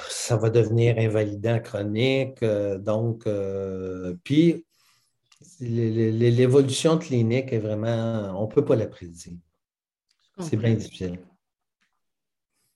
[0.10, 2.42] ça va devenir invalidant chronique.
[2.42, 4.66] Euh, donc, euh, puis
[5.62, 9.38] l'évolution clinique est vraiment, on ne peut pas la prédire.
[10.40, 11.20] C'est bien difficile.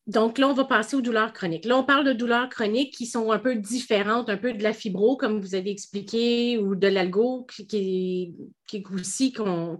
[0.08, 1.66] Donc là, on va passer aux douleurs chroniques.
[1.66, 4.72] Là, on parle de douleurs chroniques qui sont un peu différentes, un peu de la
[4.72, 8.36] fibro, comme vous avez expliqué, ou de l'algo, qui,
[8.72, 9.80] est aussi qu'on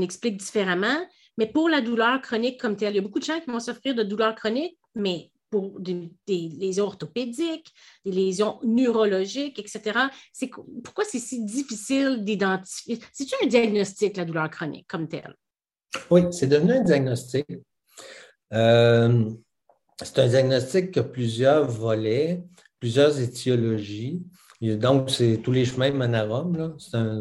[0.00, 0.96] explique différemment.
[1.36, 3.58] Mais pour la douleur chronique comme telle, il y a beaucoup de gens qui vont
[3.58, 7.72] souffrir de douleurs chroniques, mais pour des, lésions orthopédiques,
[8.04, 9.98] des lésions neurologiques, etc.
[10.32, 10.50] C'est,
[10.82, 12.98] pourquoi c'est si difficile d'identifier?
[13.12, 15.34] C'est-tu un diagnostic, la douleur chronique, comme telle?
[16.10, 17.46] Oui, c'est devenu un diagnostic.
[18.52, 19.30] Euh,
[20.02, 22.42] c'est un diagnostic qui a plusieurs volets,
[22.80, 24.22] plusieurs étiologies.
[24.60, 26.76] Donc, c'est tous les chemins mènent à Rome.
[26.78, 27.20] C'est un,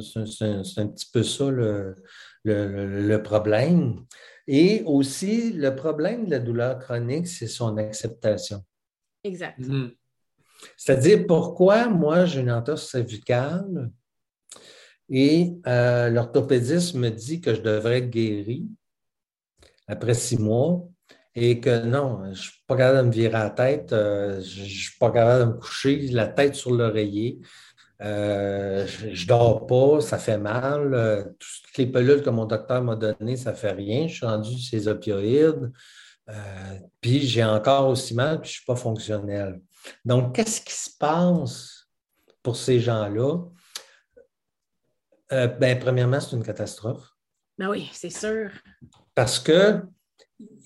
[0.88, 4.06] petit peu ça le problème.
[4.48, 8.64] Et aussi, le problème de la douleur chronique, c'est son acceptation.
[9.24, 9.60] Exact.
[9.60, 9.92] Mm-hmm.
[10.78, 13.92] C'est-à-dire, pourquoi moi, j'ai une entorse cervicale
[15.10, 18.68] et euh, l'orthopédiste me dit que je devrais être guéri
[19.88, 20.88] après six mois
[21.36, 24.62] et que non, je ne suis pas capable de me virer la tête, euh, je
[24.62, 27.40] ne suis pas capable de me coucher, la tête sur l'oreiller.
[28.02, 30.94] Euh, je ne dors pas, ça fait mal.
[30.94, 34.08] Euh, toutes les pelules que mon docteur m'a données, ça ne fait rien.
[34.08, 35.72] Je suis rendu ces opioïdes.
[36.28, 39.62] Euh, puis j'ai encore aussi mal, puis je ne suis pas fonctionnel.
[40.04, 41.88] Donc, qu'est-ce qui se passe
[42.42, 43.40] pour ces gens-là?
[45.30, 47.10] ben, premièrement, c'est une catastrophe.
[47.58, 48.52] Ben oui, c'est sûr.
[49.14, 49.82] Parce que,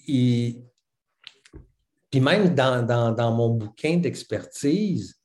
[0.05, 0.61] puis
[2.13, 5.18] même dans mon bouquin d'expertise,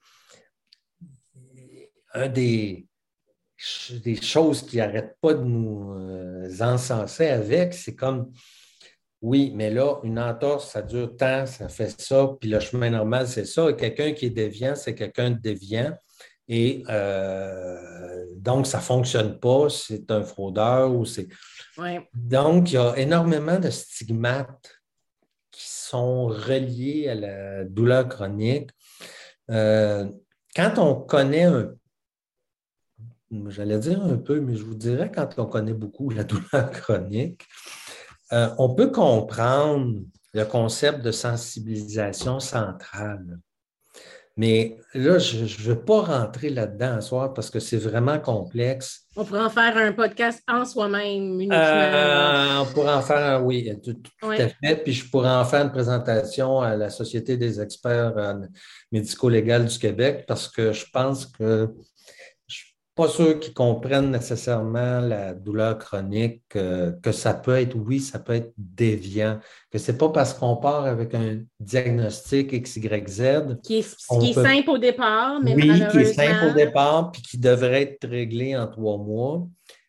[2.14, 2.86] un des,
[4.02, 8.30] des choses qui n'arrêtent pas de nous euh, encenser avec, c'est comme
[9.24, 13.26] oui, mais là, une entorse, ça dure tant, ça fait ça, puis le chemin normal,
[13.26, 13.70] c'est ça.
[13.70, 15.96] Et quelqu'un qui est déviant, c'est quelqu'un de déviant.
[16.46, 21.28] Et euh, donc, ça ne fonctionne pas, c'est un fraudeur ou c'est.
[22.12, 24.82] Donc, il y a énormément de stigmates
[25.50, 28.68] qui sont reliés à la douleur chronique.
[29.50, 30.06] Euh,
[30.54, 31.72] quand on connaît un
[33.48, 37.46] j'allais dire un peu, mais je vous dirais quand on connaît beaucoup la douleur chronique,
[38.32, 40.00] euh, on peut comprendre
[40.32, 43.38] le concept de sensibilisation centrale.
[44.36, 49.06] Mais là, je ne veux pas rentrer là-dedans ce soir parce que c'est vraiment complexe.
[49.14, 51.40] On pourrait en faire un podcast en soi-même.
[51.52, 53.96] Euh, on pourrait en faire, oui, tout,
[54.28, 54.82] à fait.
[54.82, 58.34] Puis je pourrais en faire une présentation à la Société des experts euh,
[58.90, 61.72] médico-légaux du Québec parce que je pense que
[62.94, 68.20] pas sûr qu'ils comprennent nécessairement la douleur chronique, euh, que ça peut être, oui, ça
[68.20, 69.40] peut être déviant,
[69.70, 73.58] que c'est pas parce qu'on part avec un diagnostic XYZ.
[73.64, 77.22] Qui est, qui est simple au départ, mais Oui, qui est simple au départ, puis
[77.22, 79.44] qui devrait être réglé en trois mois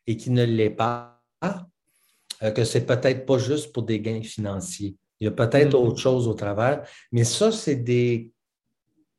[0.08, 4.96] et qui ne l'est pas, euh, que c'est peut-être pas juste pour des gains financiers.
[5.20, 5.84] Il y a peut-être mm.
[5.84, 8.32] autre chose au travers, mais ça, c'est des.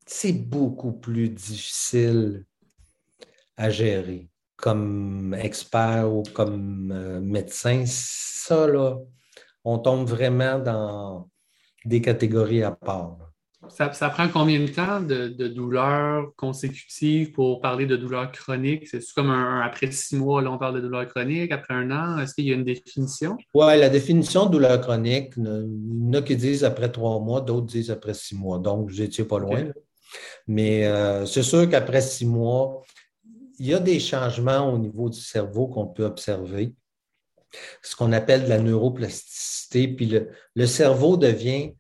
[0.09, 2.45] C'est beaucoup plus difficile
[3.57, 8.96] à gérer comme expert ou comme euh, médecin, ça, là,
[9.64, 11.28] on tombe vraiment dans
[11.84, 13.18] des catégories à part.
[13.68, 18.86] Ça, prend combien de temps de, de douleurs consécutives pour parler de douleurs chroniques?
[18.86, 22.18] C'est comme un, après six mois, là, on parle de douleurs chroniques, après un an,
[22.18, 23.36] est-ce qu'il y a une définition?
[23.54, 27.40] Oui, la définition de douleur chronique, il y en a qui disent après trois mois,
[27.40, 28.59] d'autres disent après six mois.
[28.59, 29.64] Donc, vous n'étiez pas loin.
[30.46, 32.82] Mais euh, c'est sûr qu'après six mois,
[33.59, 36.74] il y a des changements au niveau du cerveau qu'on peut observer,
[37.82, 40.07] ce qu'on appelle de la neuroplasticité, puis
[40.54, 41.74] le, cerveau devient,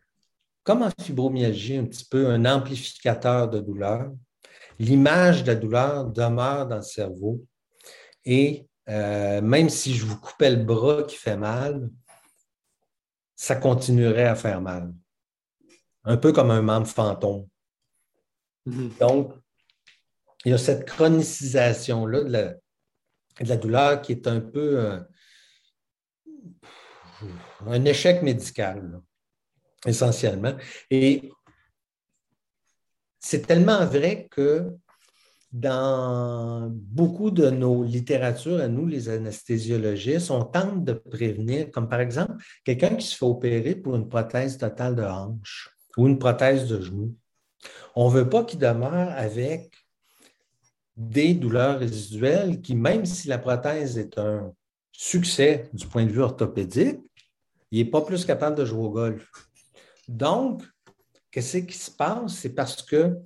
[0.62, 4.10] comme en fibromyalgie, un petit peu un amplificateur de douleur.
[4.78, 7.44] L'image de la douleur demeure dans le cerveau
[8.24, 11.90] et euh, même si je vous coupais le bras qui fait mal,
[13.34, 14.92] ça continuerait à faire mal.
[16.04, 17.46] Un peu comme un membre fantôme.
[18.66, 18.98] Mm-hmm.
[18.98, 19.32] Donc,
[20.46, 22.60] il y a cette chronicisation-là de
[23.40, 25.00] la, douleur qui est un peu euh,
[27.66, 29.00] un échec médical,
[29.84, 30.54] essentiellement.
[30.88, 31.32] Et
[33.18, 34.70] c'est tellement vrai que
[35.50, 41.98] dans beaucoup de nos littératures, à nous, les anesthésiologistes, on tente de prévenir, comme par
[41.98, 42.34] exemple
[42.64, 46.80] quelqu'un qui se fait opérer pour une prothèse totale de hanche ou une prothèse de
[46.80, 47.16] genou.
[47.96, 49.85] On ne veut pas qu'il demeure avec
[50.96, 54.52] des douleurs résiduelles qui, même si la prothèse est un
[54.92, 57.00] succès du point de vue orthopédique,
[57.70, 59.30] il n'est pas plus capable de jouer au golf.
[60.08, 60.62] Donc,
[61.30, 62.34] qu'est-ce qui se passe?
[62.34, 63.16] C'est parce qu'il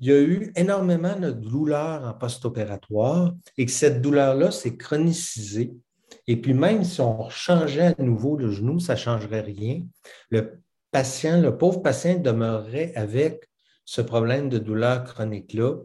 [0.00, 5.72] y a eu énormément de douleurs en post-opératoire et que cette douleur-là s'est chronicisée.
[6.26, 9.82] Et puis même si on changeait à nouveau le genou, ça ne changerait rien.
[10.30, 10.60] Le
[10.90, 13.48] patient, le pauvre patient demeurerait avec
[13.84, 15.76] ce problème de douleur chronique-là,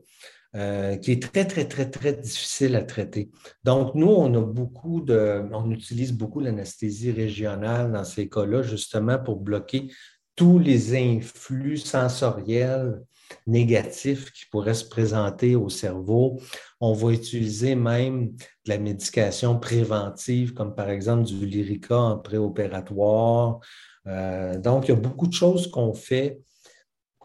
[0.53, 3.31] euh, qui est très, très, très, très difficile à traiter.
[3.63, 9.17] Donc, nous, on a beaucoup de, on utilise beaucoup l'anesthésie régionale dans ces cas-là, justement
[9.17, 9.87] pour bloquer
[10.35, 13.01] tous les influx sensoriels
[13.47, 16.41] négatifs qui pourraient se présenter au cerveau.
[16.81, 23.59] On va utiliser même de la médication préventive, comme par exemple du Lyrica en préopératoire.
[24.07, 26.41] Euh, donc, il y a beaucoup de choses qu'on fait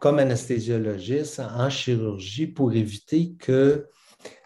[0.06, 3.82] comme anesthésiologiste en chirurgie pour éviter qu'il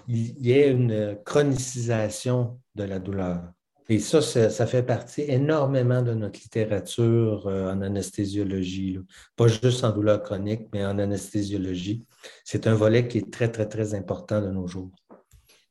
[0.09, 3.43] y ait une chronicisation de la douleur.
[3.91, 9.01] Et ça, ça, fait partie énormément de notre littérature euh, en anesthésiologie,
[9.37, 12.07] pas juste en douleur chronique, mais en anesthésiologie.
[12.43, 14.93] C'est un volet qui est très, très, très important de nos jours.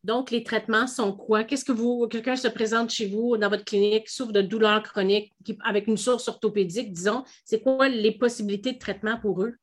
[0.03, 1.43] Donc, les traitements sont quoi?
[1.45, 5.33] Qu'est-ce que vous, quelqu'un se présente chez vous dans votre clinique, souffre de douleur chronique
[5.65, 9.55] avec une source orthopédique, disons, c'est quoi les possibilités de traitement pour eux?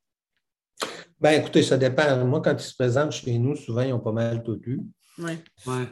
[1.21, 2.25] Ben, écoutez, ça dépend.
[2.25, 4.81] Moi, quand ils se présentent chez nous, souvent, ils ont pas mal tout eu.
[5.19, 5.33] Oui.
[5.67, 5.87] Ouais.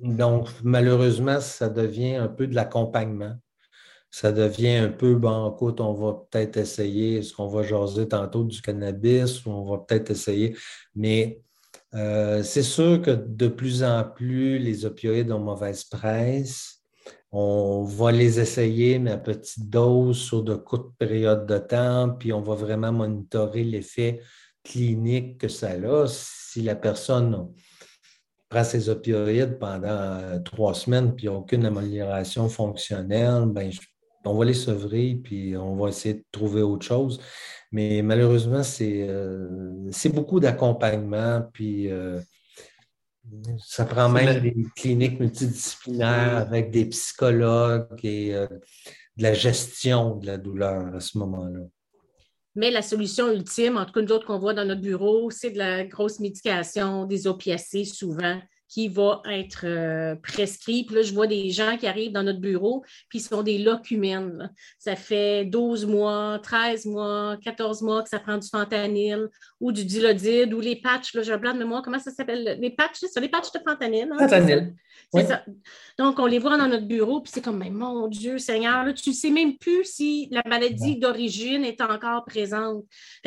[0.00, 3.34] Donc, malheureusement, ça devient un peu de l'accompagnement.
[4.10, 8.44] Ça devient un peu, bon, écoute, on va peut-être essayer, est-ce qu'on va jaser tantôt
[8.44, 10.56] du cannabis ou on va peut-être essayer.
[10.94, 11.42] Mais
[11.94, 16.77] euh, c'est sûr que de plus en plus, les opioïdes ont mauvaise presse.
[17.30, 22.32] On va les essayer, mais à petite dose sur de courtes périodes de temps, puis
[22.32, 24.20] on va vraiment monitorer l'effet
[24.64, 26.06] clinique que ça a.
[26.06, 27.48] Si la personne
[28.48, 33.70] prend ses opioïdes pendant euh, trois semaines puis aucune amélioration fonctionnelle, ben,
[34.24, 37.20] on va les sevrer puis on va essayer de trouver autre chose.
[37.72, 42.20] Mais malheureusement, c'est euh, beaucoup d'accompagnement puis euh,
[43.58, 50.38] ça prend même des cliniques multidisciplinaires avec des psychologues et de la gestion de la
[50.38, 51.60] douleur à ce moment-là.
[52.54, 55.50] Mais la solution ultime, en tout cas nous autres qu'on voit dans notre bureau, c'est
[55.50, 60.84] de la grosse médication, des opiacés souvent qui va être euh, prescrit.
[60.84, 63.58] Puis là, je vois des gens qui arrivent dans notre bureau, puis ils sont des
[63.58, 64.52] locumènes.
[64.78, 69.28] Ça fait 12 mois, 13 mois, 14 mois que ça prend du fentanyl
[69.60, 71.14] ou du dilodide ou les patchs.
[71.14, 71.82] Là, j'ai un blanc de mémoire.
[71.82, 72.58] Comment ça s'appelle?
[72.60, 74.08] Les patchs, c'est les patchs de fentanyl.
[74.12, 74.74] Hein, fentanyl.
[75.14, 75.42] C'est ça.
[75.98, 78.92] Donc, on les voit dans notre bureau, puis c'est comme, mais mon Dieu, Seigneur, là,
[78.92, 82.84] tu ne sais même plus si la maladie d'origine est encore présente.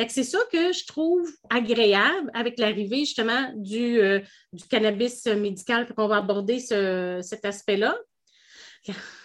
[0.08, 4.20] c'est ça que je trouve agréable avec l'arrivée justement du, euh,
[4.52, 7.96] du cannabis médical, qu'on va aborder cet aspect-là.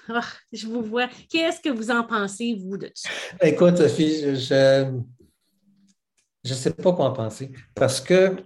[0.10, 0.22] Ah,
[0.54, 1.10] je vous vois.
[1.30, 3.10] Qu'est-ce que vous en pensez, vous, de ça?
[3.42, 4.84] Écoute, Sophie, je
[6.44, 7.52] ne sais pas quoi en penser.
[7.76, 8.38] Parce que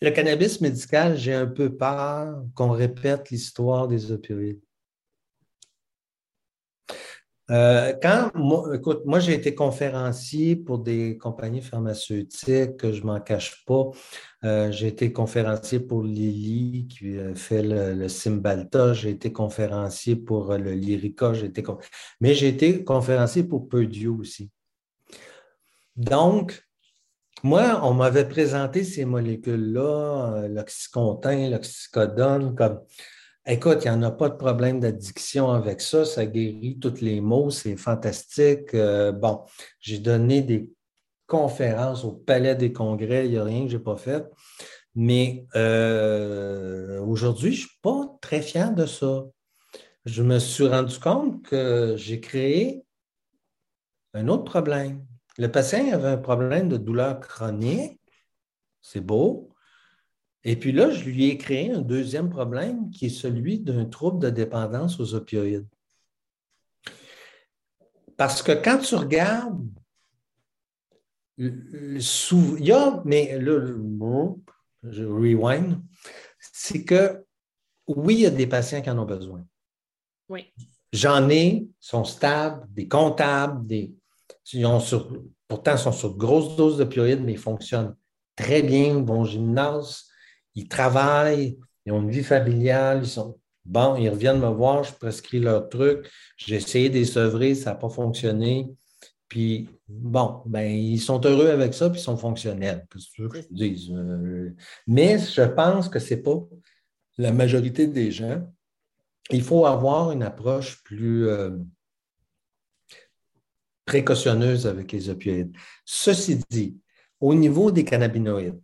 [0.00, 4.60] le cannabis médical, j'ai un peu peur qu'on répète l'histoire des opioïdes.
[7.50, 13.20] Euh, quand, moi, écoute, moi, j'ai été conférencier pour des compagnies pharmaceutiques, je ne m'en
[13.20, 13.90] cache pas.
[14.44, 18.92] Euh, j'ai été conférencier pour Lilly qui fait le, le Cymbalta.
[18.92, 21.32] J'ai été conférencier pour le Lyrica.
[21.32, 21.64] J'ai été,
[22.20, 24.50] mais j'ai été conférencier pour Purdue aussi.
[25.96, 26.62] Donc,
[27.42, 32.80] moi, on m'avait présenté ces molécules-là, euh, l'oxycontin, l'oxycodone, comme
[33.50, 36.04] Écoute, il n'y en a pas de problème d'addiction avec ça.
[36.04, 37.48] Ça guérit tous les maux.
[37.48, 38.74] C'est fantastique.
[38.74, 39.42] Euh, bon,
[39.80, 40.70] j'ai donné des
[41.26, 43.24] conférences au Palais des Congrès.
[43.24, 44.22] Il n'y a rien que je n'ai pas fait.
[44.94, 49.24] Mais euh, aujourd'hui, je ne suis pas très fier de ça.
[50.04, 52.84] Je me suis rendu compte que j'ai créé
[54.12, 55.06] un autre problème.
[55.38, 57.98] Le patient avait un problème de douleur chronique.
[58.82, 59.48] C'est beau.
[60.44, 64.20] Et puis là, je lui ai créé un deuxième problème qui est celui d'un trouble
[64.20, 65.66] de dépendance aux opioïdes.
[68.16, 69.68] Parce que quand tu regardes,
[71.36, 72.00] il
[72.60, 73.80] y a, mais le,
[74.82, 75.80] je rewind,
[76.40, 77.24] c'est que
[77.86, 79.44] oui, il y a des patients qui en ont besoin.
[80.28, 80.52] Oui.
[80.92, 83.94] J'en ai, ils sont stables, des comptables, des,
[84.52, 85.12] ils ont sur,
[85.46, 87.94] pourtant, ils sont sur de grosses doses d'opioïdes, mais ils fonctionnent
[88.34, 90.07] très bien, bon gymnase,
[90.54, 94.92] ils travaillent, ils ont une vie familiale, ils sont bon, ils reviennent me voir, je
[94.92, 98.70] prescris leur truc, j'ai essayé de ça n'a pas fonctionné.
[99.28, 102.86] Puis, bon, ben, ils sont heureux avec ça, puis ils sont fonctionnels.
[102.88, 103.90] Que je dise?
[103.90, 104.54] Euh,
[104.86, 106.40] mais je pense que ce n'est pas
[107.18, 108.42] la majorité des gens.
[109.30, 111.58] Il faut avoir une approche plus euh,
[113.84, 115.54] précautionneuse avec les opioïdes.
[115.84, 116.78] Ceci dit,
[117.20, 118.60] au niveau des cannabinoïdes,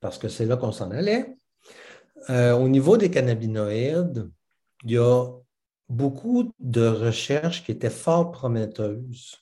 [0.00, 1.36] parce que c'est là qu'on s'en allait.
[2.30, 4.30] Euh, au niveau des cannabinoïdes,
[4.84, 5.26] il y a
[5.88, 9.36] beaucoup de recherches qui étaient fort prometteuses.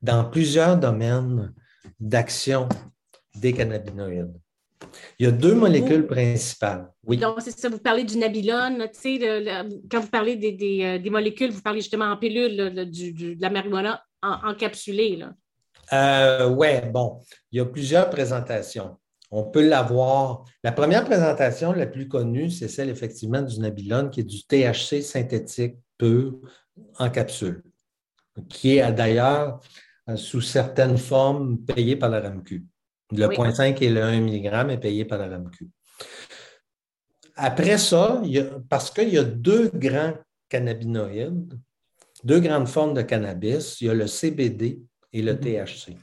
[0.00, 1.52] dans plusieurs domaines
[1.98, 2.68] d'action
[3.34, 4.32] des cannabinoïdes.
[5.18, 6.88] Il y a deux molécules principales.
[7.04, 7.16] Oui.
[7.16, 10.52] Donc, c'est ça, vous parlez du nabilone, tu sais, quand vous parlez des,
[11.00, 15.24] des, molécules, vous parlez justement en pilule de la marijuana encapsulée.
[15.92, 18.96] Euh, oui, bon, il y a plusieurs présentations.
[19.30, 20.44] On peut l'avoir.
[20.64, 25.02] La première présentation la plus connue, c'est celle effectivement du Nabilone, qui est du THC
[25.02, 26.40] synthétique pur
[26.98, 27.62] en capsule,
[28.48, 29.60] qui est d'ailleurs
[30.08, 32.64] euh, sous certaines formes payé par la RAMQ.
[33.12, 35.68] Le 0.5 et le 1 mg est payé par la RAMQ.
[37.36, 38.22] Après ça,
[38.68, 40.14] parce qu'il y a deux grands
[40.48, 41.58] cannabinoïdes,
[42.24, 45.96] deux grandes formes de cannabis, il y a le CBD et le THC.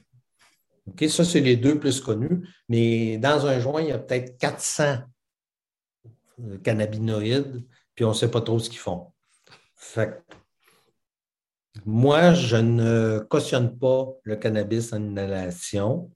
[0.87, 4.37] OK, ça, c'est les deux plus connus, mais dans un joint, il y a peut-être
[4.37, 4.97] 400
[6.41, 7.65] euh, cannabinoïdes,
[7.95, 9.11] puis on ne sait pas trop ce qu'ils font.
[11.85, 16.11] moi, je ne cautionne pas le cannabis en inhalation.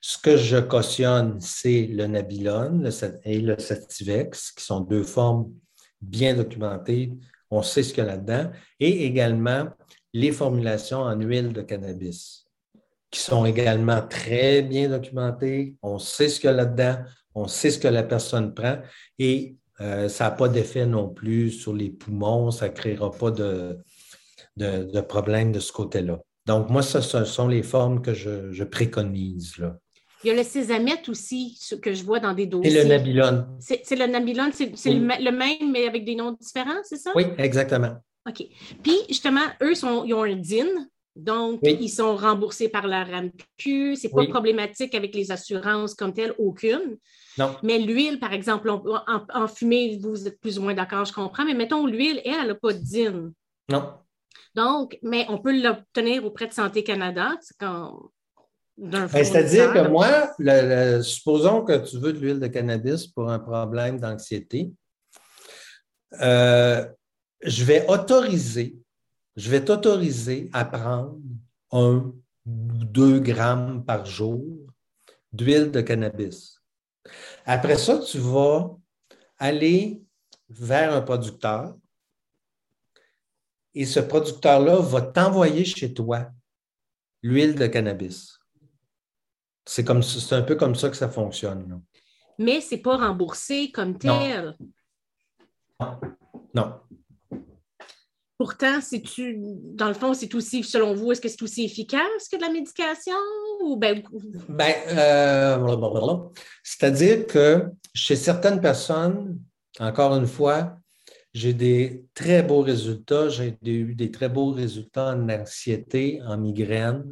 [0.00, 2.90] Ce que je cautionne, c'est le Nabilone
[3.24, 5.52] et le Sativex, qui sont deux formes
[6.00, 7.12] bien documentées.
[7.50, 8.50] On sait ce qu'il y a là-dedans.
[8.80, 9.68] Et également
[10.12, 12.45] les formulations en huile de cannabis
[13.10, 15.76] qui sont également très bien documentés.
[15.82, 16.98] On sait ce qu'il y a là-dedans,
[17.34, 18.78] on sait ce que la personne prend
[19.18, 23.30] et euh, ça n'a pas d'effet non plus sur les poumons, ça ne créera pas
[23.30, 23.78] de,
[24.56, 26.18] de, problème de ce côté-là.
[26.46, 29.58] Donc, moi, ce sont les formes que je, préconise.
[29.58, 29.76] Là.
[30.24, 32.72] Il y a le sésamètre aussi, ce que je vois dans des dossiers.
[32.72, 33.46] Et le nabilone.
[33.60, 37.12] C'est le nabilone, c'est le, même, mais avec des noms différents, c'est ça?
[37.14, 37.96] Oui, exactement.
[38.28, 38.44] OK.
[38.82, 40.66] Puis, justement, eux, sont, ils ont un DIN,
[41.16, 43.96] donc, ils sont remboursés par la RAMQ.
[43.96, 46.98] Ce n'est pas problématique avec les assurances comme telles, aucune.
[47.38, 47.56] Non.
[47.62, 51.46] Mais l'huile, par exemple, en, fumée, vous êtes plus ou moins d'accord, je comprends.
[51.46, 53.32] Mais mettons, l'huile, elle, elle n'a pas de DIN.
[53.70, 53.94] Non.
[54.54, 57.32] Donc, mais on peut l'obtenir auprès de Santé Canada.
[57.58, 58.10] Quand,
[58.76, 60.32] ben, C'est-à-dire que moi,
[61.02, 64.70] supposons que tu veux de l'huile de cannabis pour un problème d'anxiété.
[66.20, 66.86] Euh,
[67.42, 68.76] je vais autoriser
[69.36, 71.18] je vais t'autoriser à prendre
[71.70, 72.12] un
[72.46, 74.42] ou deux grammes par jour
[75.32, 76.62] d'huile de cannabis.
[77.44, 78.76] Après ça, tu vas
[79.38, 80.02] aller
[80.48, 81.76] vers un producteur
[83.74, 86.30] et ce producteur-là va t'envoyer chez toi
[87.22, 88.38] l'huile de cannabis.
[89.66, 91.82] C'est comme c'est un peu comme ça que ça fonctionne.
[92.38, 94.56] Mais ce n'est pas remboursé comme tel.
[95.80, 96.00] Non.
[96.54, 96.80] non.
[98.38, 102.36] Pourtant, c'est-tu, dans le fond, c'est aussi, selon vous, est-ce que c'est aussi efficace que
[102.36, 103.16] de la médication?
[103.62, 104.02] Ou ben...
[104.48, 106.18] ben euh,
[106.62, 107.64] c'est-à-dire que
[107.94, 109.38] chez certaines personnes,
[109.80, 110.76] encore une fois,
[111.32, 113.28] j'ai des très beaux résultats.
[113.28, 117.04] J'ai eu des très beaux résultats en anxiété, en migraine.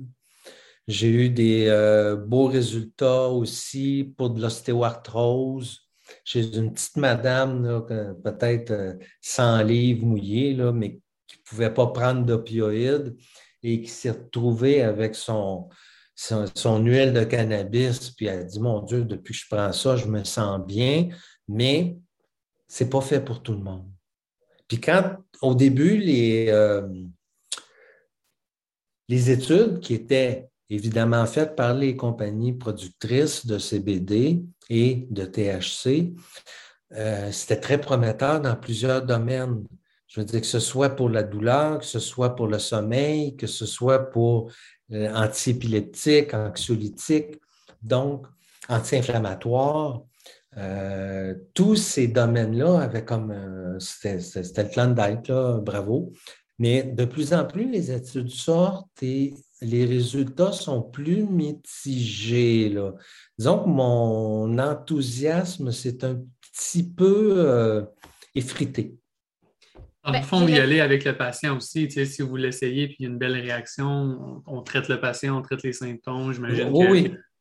[0.87, 5.81] J'ai eu des euh, beaux résultats aussi pour de l'ostéoarthrose.
[6.25, 7.85] J'ai une petite madame,
[8.23, 11.01] peut-être 100 euh, livres mouillés, là, mais
[11.55, 13.17] pouvait pas prendre d'opioïdes
[13.63, 15.69] et qui s'est retrouvé avec son,
[16.15, 19.97] son, huile de cannabis, puis elle a dit, mon Dieu, depuis que je prends ça,
[19.97, 21.09] je me sens bien,
[21.49, 21.97] mais
[22.69, 23.89] ce n'est pas fait pour tout le monde.
[24.69, 26.89] Puis quand, au début, les, euh,
[29.09, 36.15] les études qui étaient évidemment faites par les compagnies productrices de CBD et de THC,
[36.93, 39.65] euh, c'était très prometteur dans plusieurs domaines.
[40.15, 43.35] Je veux dire que ce soit pour la douleur, que ce soit pour le sommeil,
[43.35, 44.49] que ce soit pour
[44.93, 47.41] euh, anti-épileptique, anxiolytique,
[47.83, 48.25] donc
[48.69, 50.05] anti-inflammatoire.
[50.57, 56.13] Euh, tous ces domaines-là avaient comme euh, c'était le plan d'être, bravo.
[56.61, 62.69] Mais de plus en plus, les études sortent et les résultats sont plus mitigés.
[62.69, 62.93] Là.
[63.37, 67.85] Disons que mon enthousiasme, c'est un petit peu
[68.37, 68.97] effrité.
[70.05, 71.89] Dans le ben, fond, y aller avec le patient aussi.
[71.89, 75.01] Tu sais, si vous l'essayez puis il y a une belle réaction, on, traite le
[75.01, 76.33] patient, on traite les symptômes.
[76.33, 76.71] J'imagine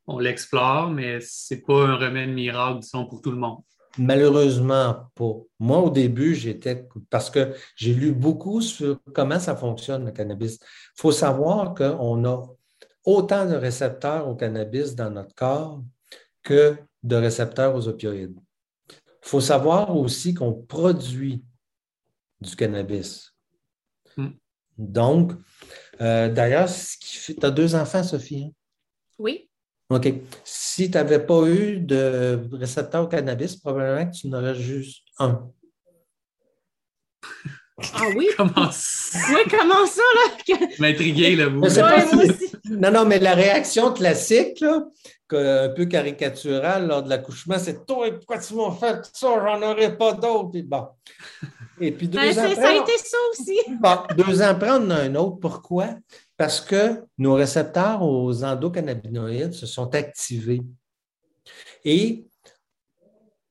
[0.06, 3.58] qu'on l'explore, mais ce n'est pas un remède miracle, disons, pour tout le monde.
[3.98, 5.34] Malheureusement pas.
[5.60, 10.58] Moi, au début, j'étais parce que j'ai lu beaucoup sur comment ça fonctionne le cannabis.
[10.62, 12.42] Il faut savoir qu'on a
[13.04, 15.82] autant de récepteurs au cannabis dans notre corps
[16.42, 18.38] que de récepteurs aux opioïdes.
[18.90, 21.42] Il faut savoir aussi qu'on produit
[22.40, 23.32] du cannabis.
[24.16, 24.30] Hmm.
[24.76, 25.32] Donc,
[26.00, 26.68] euh, d'ailleurs,
[27.00, 28.44] tu as deux enfants, Sophie?
[28.44, 28.50] Hein?
[29.18, 29.48] Oui.
[29.90, 30.12] OK.
[30.44, 35.50] Si tu n'avais pas eu de récepteur au cannabis, probablement que tu n'aurais juste un.
[37.94, 38.28] Ah oui?
[38.36, 39.18] Comment ça?
[39.30, 40.56] Oui, comment ça, là?
[40.78, 41.60] M'intriguer, là, vous.
[41.60, 42.52] Ouais, pas moi si- aussi.
[42.70, 44.84] Non, non, mais la réaction classique, là,
[45.26, 49.28] que- un peu caricaturale lors de l'accouchement, c'est Toi, pourquoi tu m'as fait ça?
[49.44, 50.50] J'en aurais pas d'autres.
[50.52, 50.86] Puis bon.
[51.80, 53.58] Et puis deux Ben, ans c'est- ça a été ça aussi.
[53.80, 55.38] Bon, deux ans après, on en a un autre.
[55.40, 55.88] Pourquoi?
[56.36, 60.62] Parce que nos récepteurs aux endocannabinoïdes se sont activés
[61.84, 62.24] et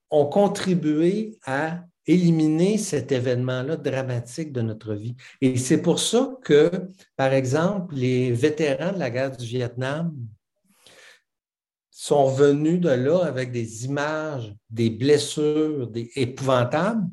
[0.10, 5.16] ont contribué à éliminer cet événement-là dramatique de notre vie.
[5.42, 6.70] Et c'est pour ça que,
[7.16, 10.14] par exemple, les vétérans de la guerre du Vietnam
[11.92, 17.08] sont venus de là avec des images, des blessures épouvantables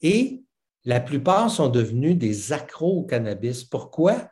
[0.00, 0.42] et
[0.84, 3.64] la plupart sont devenus des accros au cannabis.
[3.64, 4.30] Pourquoi?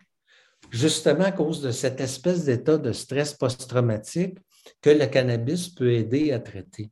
[0.70, 4.38] Justement à cause de cette espèce d'état de stress post-traumatique
[4.80, 6.90] que le cannabis peut aider à traiter.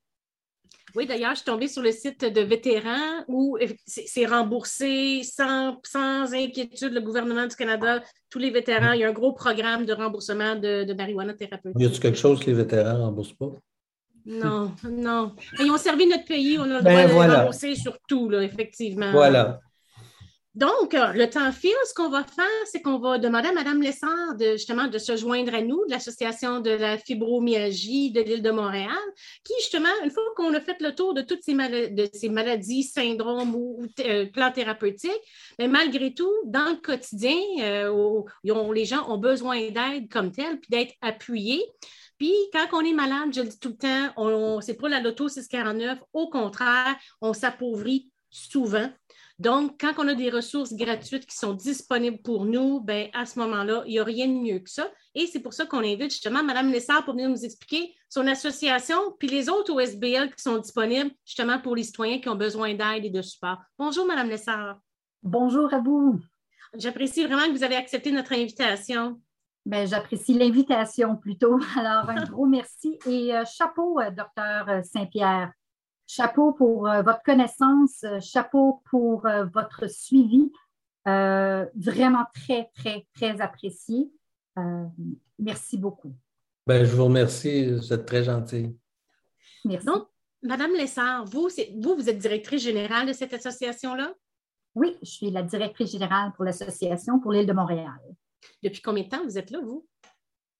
[0.96, 6.32] Oui, d'ailleurs, je suis tombée sur le site de vétérans où c'est remboursé sans, sans
[6.32, 6.92] inquiétude.
[6.92, 10.54] Le gouvernement du Canada, tous les vétérans, il y a un gros programme de remboursement
[10.54, 11.80] de, de marijuana thérapeutique.
[11.80, 13.50] Y a-t-il quelque chose que les vétérans ne remboursent pas?
[14.26, 15.34] Non, non.
[15.60, 17.38] Ils ont servi notre pays, on a le Ben, droit de voilà.
[17.40, 19.12] rembourser sur tout, là, effectivement.
[19.12, 19.60] Voilà.
[20.54, 21.72] Donc, euh, le temps file.
[21.88, 25.16] Ce qu'on va faire, c'est qu'on va demander à Mme Lessard de, justement de se
[25.16, 28.88] joindre à nous, de l'Association de la fibromyalgie de l'île de Montréal,
[29.42, 33.84] qui, justement, une fois qu'on a fait le tour de toutes ces, maladies, syndromes ou,
[34.00, 35.10] euh, plans thérapeutiques,
[35.58, 40.70] mais malgré tout, dans le quotidien, euh, les gens ont besoin d'aide comme tel, puis
[40.70, 41.64] d'être appuyés.
[42.16, 45.00] Puis, quand on est malade, je le dis tout le temps, on, c'est pas la
[45.00, 45.98] loto 649.
[46.12, 48.88] Au contraire, on s'appauvrit souvent.
[49.38, 53.38] Donc, quand on a des ressources gratuites qui sont disponibles pour nous, ben, à ce
[53.40, 54.88] moment-là, il n'y a rien de mieux que ça.
[55.14, 58.96] Et c'est pour ça qu'on invite justement Mme Lessard pour venir nous expliquer son association,
[59.18, 63.04] puis les autres OSBL qui sont disponibles justement pour les citoyens qui ont besoin d'aide
[63.04, 63.58] et de support.
[63.76, 64.78] Bonjour, Mme Lessard.
[65.22, 66.20] Bonjour à vous.
[66.76, 69.20] J'apprécie vraiment que vous avez accepté notre invitation.
[69.66, 71.58] Ben, J'apprécie l'invitation plutôt.
[71.78, 75.50] Alors, un gros merci et euh, chapeau, euh, docteur euh, Saint-Pierre.
[76.06, 80.52] Chapeau pour euh, votre connaissance, euh, chapeau pour euh, votre suivi.
[81.06, 84.10] Euh, vraiment très, très, très apprécié.
[84.58, 84.84] Euh,
[85.38, 86.14] merci beaucoup.
[86.66, 88.74] Ben, je vous remercie, vous êtes très gentil.
[89.66, 89.86] Merci.
[89.86, 90.06] Donc,
[90.42, 94.14] Mme Lessard, vous, vous êtes directrice générale de cette association-là?
[94.74, 98.00] Oui, je suis la directrice générale pour l'association pour l'île de Montréal.
[98.62, 99.86] Depuis combien de temps vous êtes là, vous?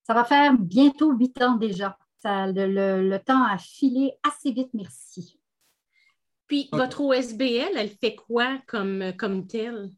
[0.06, 1.98] Ça va faire bientôt huit ans déjà.
[2.24, 5.38] Ça, le, le- le temps a filé assez vite, merci.
[6.46, 9.90] Puis, votre OSBL, elle fait quoi comme, comme telle?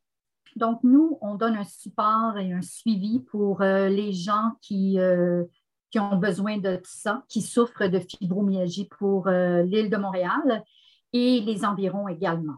[0.56, 5.44] Donc, nous, on donne un support et un suivi pour euh, les gens qui, euh,
[5.90, 10.64] qui ont besoin de ça, qui souffrent de fibromyalgie pour euh, l'île de Montréal
[11.12, 12.56] et les environs également.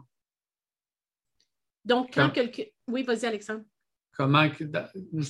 [1.85, 2.65] Donc, quand Quand- quelqu'un.
[2.87, 3.65] Oui, vas-y, Alexandre.
[4.19, 4.47] Comment,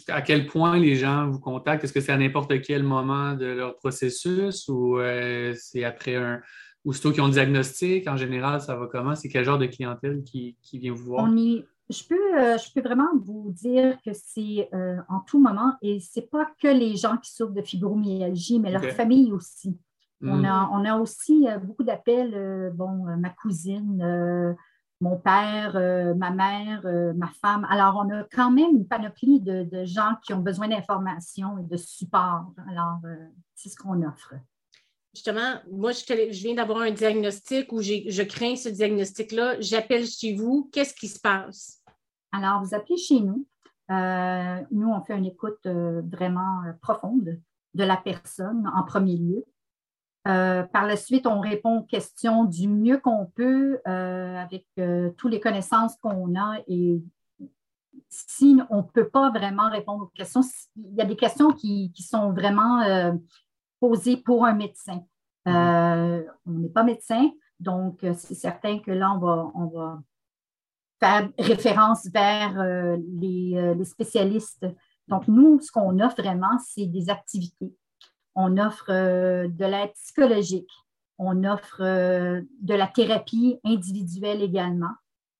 [0.08, 1.84] à quel point les gens vous contactent?
[1.84, 6.40] Est-ce que c'est à n'importe quel moment de leur processus ou euh, c'est après un.
[6.86, 8.08] Ou c'est qu'ils ont un diagnostic?
[8.08, 9.14] En général, ça va comment?
[9.14, 11.24] C'est quel genre de clientèle qui, qui vient vous voir?
[11.24, 15.38] On y, je, peux, euh, je peux vraiment vous dire que c'est euh, en tout
[15.38, 19.32] moment et ce n'est pas que les gens qui souffrent de fibromyalgie, mais leur famille
[19.32, 19.76] aussi.
[20.22, 20.44] On, Hmm.
[20.46, 24.02] a, on a aussi euh, beaucoup d'appels, bon, ma cousine,
[25.00, 27.66] mon père, euh, ma mère, euh, ma femme.
[27.70, 31.64] Alors, on a quand même une panoplie de, de gens qui ont besoin d'informations et
[31.64, 32.52] de support.
[32.68, 33.16] Alors, euh,
[33.54, 34.34] c'est ce qu'on offre.
[35.14, 39.60] Justement, moi, je, te- je viens d'avoir un diagnostic où j'ai- je crains ce diagnostic-là.
[39.60, 40.68] J'appelle chez vous.
[40.72, 41.82] Qu'est-ce qui se passe?
[42.32, 43.46] Alors, vous appelez chez nous.
[43.90, 47.40] Nous, on fait une écoute vraiment profonde
[47.74, 49.44] de la personne en premier lieu.
[50.28, 55.10] Euh, par la suite, on répond aux questions du mieux qu'on peut euh, avec euh,
[55.16, 57.02] toutes les connaissances qu'on a et
[58.10, 60.42] si on ne peut pas vraiment répondre aux questions,
[60.76, 62.82] il y a des questions qui, qui sont vraiment
[63.80, 65.02] posées pour un médecin.
[65.46, 70.02] Euh, on n'est pas médecin, donc c'est certain que là, on va, on va
[71.00, 72.54] faire référence vers
[73.20, 74.66] les, les spécialistes.
[75.06, 77.74] Donc, nous, ce qu'on offre vraiment, c'est des activités.
[78.40, 80.70] On offre euh, de l'aide psychologique.
[81.18, 84.94] On offre euh, de la thérapie individuelle également,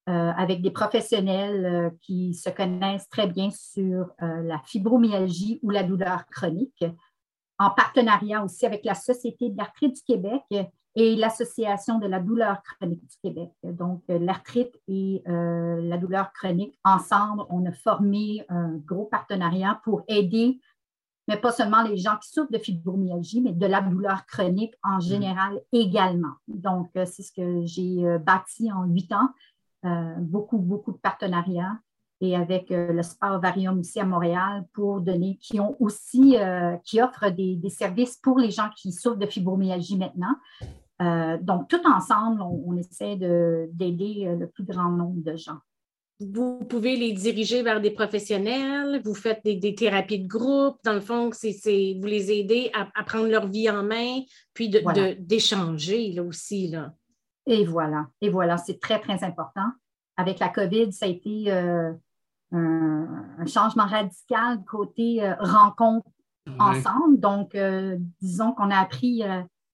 [0.08, 6.26] euh, avec des professionnels qui se connaissent très bien sur la fibromyalgie ou la douleur
[6.26, 6.84] chronique,
[7.60, 10.42] en partenariat aussi avec la Société de l'arthrite du Québec
[10.96, 13.50] et l'Association de la douleur chronique du Québec.
[13.62, 20.58] Donc, l'arthrite et la douleur chronique, ensemble, on a formé un gros partenariat pour aider,
[21.28, 24.98] mais pas seulement les gens qui souffrent de fibromyalgie, mais de la douleur chronique en
[24.98, 26.34] général également.
[26.48, 29.28] Donc, euh, c'est ce que j'ai euh, bâti en huit ans
[30.18, 31.78] beaucoup, beaucoup de partenariats
[32.20, 36.36] et avec le Sport Varium aussi à Montréal pour donner, qui ont aussi,
[36.82, 40.34] qui offrent des, services pour les gens qui souffrent de fibromyalgie maintenant.
[41.40, 43.14] donc, tout ensemble, on, essaie
[43.70, 45.60] d'aider le plus grand nombre de gens
[46.20, 50.78] vous pouvez les diriger vers des professionnels, vous faites des, thérapies de groupe.
[50.84, 54.20] Dans le fond, c'est, vous les aidez à, prendre leur vie en main,
[54.52, 56.68] puis d'échanger là aussi.
[56.68, 56.92] Là.
[57.46, 59.66] Et voilà, et voilà, c'est très, très important.
[60.16, 61.92] Avec la COVID, ça a été euh,
[62.52, 66.08] un, changement radical côté euh, rencontre
[66.58, 67.20] ensemble.
[67.20, 69.22] Donc, euh, disons qu'on a appris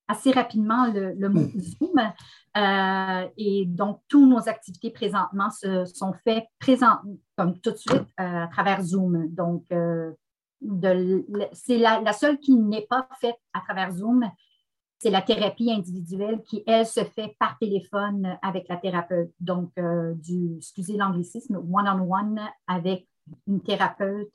[0.09, 1.60] assez rapidement le, mot mm.
[1.60, 2.12] Zoom.
[2.56, 6.98] Euh, et donc, toutes nos activités présentement se sont faites présent,
[7.36, 9.28] comme tout de suite euh, à travers Zoom.
[9.28, 10.12] Donc, euh,
[11.52, 14.24] c'est la, seule qui n'est pas faite à travers Zoom,
[14.98, 19.31] c'est la thérapie individuelle qui, elle, se fait par téléphone avec la thérapeute.
[19.40, 19.72] Donc,
[20.14, 23.06] du, excusez l'anglicisme, one-on-one avec
[23.47, 24.32] une thérapeute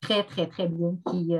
[0.00, 1.36] très, très, très bien qui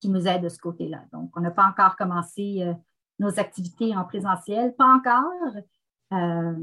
[0.00, 1.02] qui nous aide de ce côté-là.
[1.12, 2.72] Donc, on n'a pas encore commencé euh,
[3.18, 5.54] nos activités en présentiel, pas encore,
[6.12, 6.54] euh,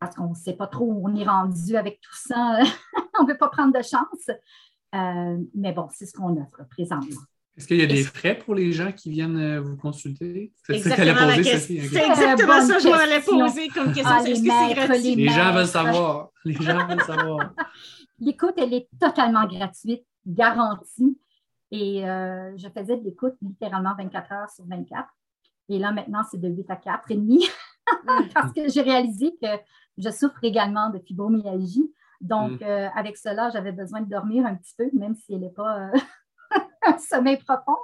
[0.00, 2.58] parce qu'on ne sait pas trop où on est rendu avec tout ça.
[3.20, 4.30] on ne veut pas prendre de chance.
[4.94, 7.20] Euh, mais bon, c'est ce qu'on offre présentement.
[7.56, 10.54] Est-ce qu'il y a des frais pour les gens qui viennent vous consulter?
[10.64, 14.10] C'est exactement ça C'est exactement ça que je m'allais poser comme question.
[14.10, 16.30] Ah, les, les gens veulent savoir.
[16.46, 17.52] Les gens veulent savoir.
[18.20, 21.18] L'écoute, elle est totalement gratuite, garantie.
[21.72, 25.08] Et euh, je faisais de l'écoute littéralement 24 heures sur 24.
[25.70, 27.44] Et là, maintenant, c'est de 8 à 4 et demi
[28.34, 29.48] parce que j'ai réalisé que
[29.96, 31.90] je souffre également de fibromyalgie.
[32.20, 32.64] Donc, mm.
[32.64, 35.88] euh, avec cela, j'avais besoin de dormir un petit peu, même si elle n'est pas
[35.88, 35.98] euh,
[36.86, 37.78] un sommeil profond.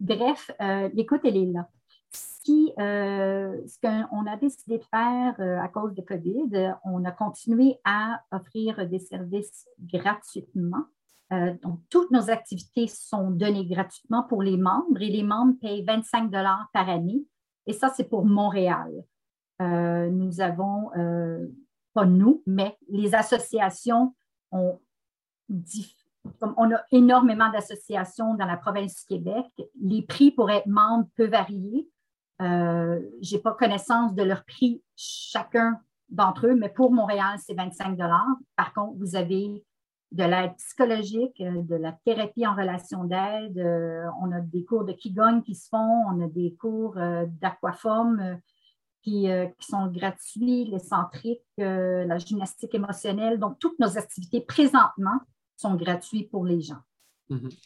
[0.00, 0.50] Bref,
[0.92, 1.68] l'écoute, elle est là.
[2.10, 8.88] ce qu'on a décidé de faire à cause de COVID, on a continué à offrir
[8.88, 10.84] des services gratuitement
[11.30, 16.30] donc, toutes nos activités sont données gratuitement pour les membres et les membres payent 25
[16.30, 17.24] dollars par année.
[17.66, 18.92] Et ça, c'est pour Montréal.
[19.62, 21.46] Euh, nous avons, euh,
[21.92, 24.14] pas nous, mais les associations
[24.52, 24.80] ont,
[26.40, 29.46] on a énormément d'associations dans la province du Québec.
[29.80, 31.88] Les prix pour être membre peuvent varier.
[32.40, 37.96] Je n'ai pas connaissance de leur prix chacun d'entre eux, mais pour Montréal, c'est 25
[37.96, 38.36] dollars.
[38.56, 39.64] Par contre, vous avez
[40.12, 43.58] de l'aide psychologique, euh, de la thérapie en relation d'aide.
[43.58, 47.26] Euh, on a des cours de Qigong qui se font, on a des cours euh,
[47.40, 48.38] d'aquaforme
[49.02, 49.28] qui,
[49.58, 53.38] sont gratuits, les centriques, la gymnastique émotionnelle.
[53.38, 55.20] Donc, toutes nos activités présentement
[55.58, 56.80] sont gratuites pour les gens.
[57.28, 57.58] Mm-hmm.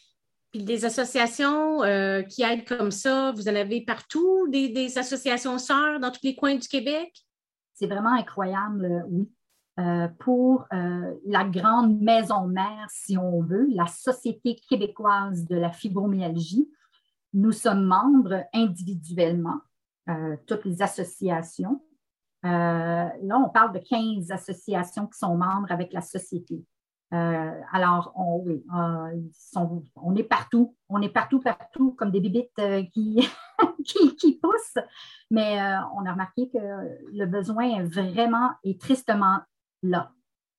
[0.51, 1.79] Puis des associations
[2.27, 6.35] qui aident comme ça, vous en avez partout, des, des associations sœurs dans tous les
[6.35, 7.09] coins du Québec?
[7.73, 9.29] C'est vraiment incroyable, oui.
[9.79, 15.71] Euh, pour euh, la grande maison mère, si on veut, la Société québécoise de la
[15.71, 16.69] fibromyalgie.
[17.33, 19.61] Nous sommes membres individuellement,
[20.09, 21.81] euh, toutes les associations.
[22.43, 26.65] là, on parle de 15 associations qui sont membres avec la société.
[27.11, 28.65] alors, on, oui,
[29.95, 32.61] on est partout, on est partout, partout, comme des bibites
[32.91, 33.25] qui,
[33.85, 34.83] qui, qui, poussent.
[35.31, 35.57] Mais
[35.95, 36.57] on a remarqué que
[37.13, 39.39] le besoin est vraiment et tristement
[39.83, 40.11] là.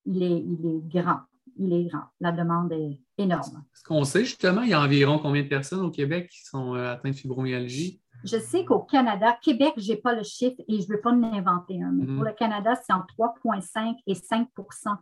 [0.06, 1.20] Il est, il est grand.
[1.58, 2.04] Il est grand.
[2.20, 3.64] La demande est énorme.
[3.74, 6.74] Est-ce qu'on sait justement, il y a environ combien de personnes au Québec qui sont
[6.74, 8.00] euh, atteintes de fibromyalgie?
[8.24, 11.12] Je sais qu'au Canada, Québec, je n'ai pas le chiffre et je ne veux pas
[11.12, 11.92] l'inventer un.
[11.92, 12.24] Mais pour mhm.
[12.24, 14.96] le Canada, c'est entre 3,5 et 5%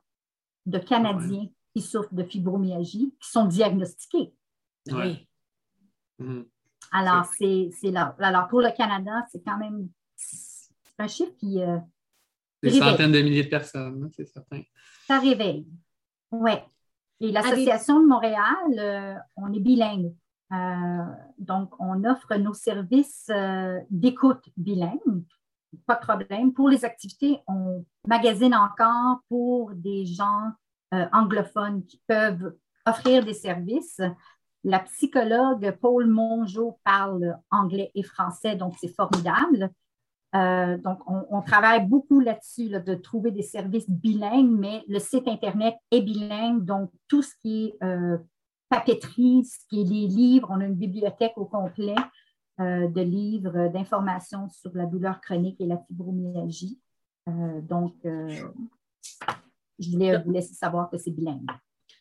[0.67, 4.33] de Canadiens qui souffrent de fibromyalgie qui sont diagnostiqués.
[4.91, 5.27] Oui.
[6.19, 6.47] Mhm.
[6.93, 8.17] Alors, c'est là.
[8.19, 9.89] Alors, pour le Canada, c'est quand même
[10.99, 11.79] un chiffre qui, euh,
[12.63, 14.63] des centaines de milliers de personnes, hein, c'est certain.
[15.07, 15.67] Ça réveille.
[16.31, 16.53] Oui.
[17.21, 20.15] Et l'Association de Montréal, euh, on est bilingue.
[20.53, 21.05] Euh,
[21.39, 25.25] donc, on offre nos services euh, d'écoute bilingue.
[25.87, 26.53] Pas de problème.
[26.53, 30.53] Pour les activités, on magasine encore pour des gens
[31.13, 32.57] anglophones qui peuvent
[32.87, 34.01] offrir des services.
[34.65, 39.71] La psychologue Paul Mongeau parle anglais et français, donc c'est formidable.
[40.35, 45.75] Euh, donc, on, travaille beaucoup là-dessus, de trouver des services bilingues, mais le site Internet
[45.91, 48.19] est bilingue, donc tout ce qui est euh,
[48.69, 51.95] papeterie, ce qui est les livres, on a une bibliothèque au complet
[52.61, 56.79] euh, de livres d'informations sur la douleur chronique et la fibromyalgie.
[57.27, 61.47] donc, je voulais vous laisser savoir que c'est bilingue.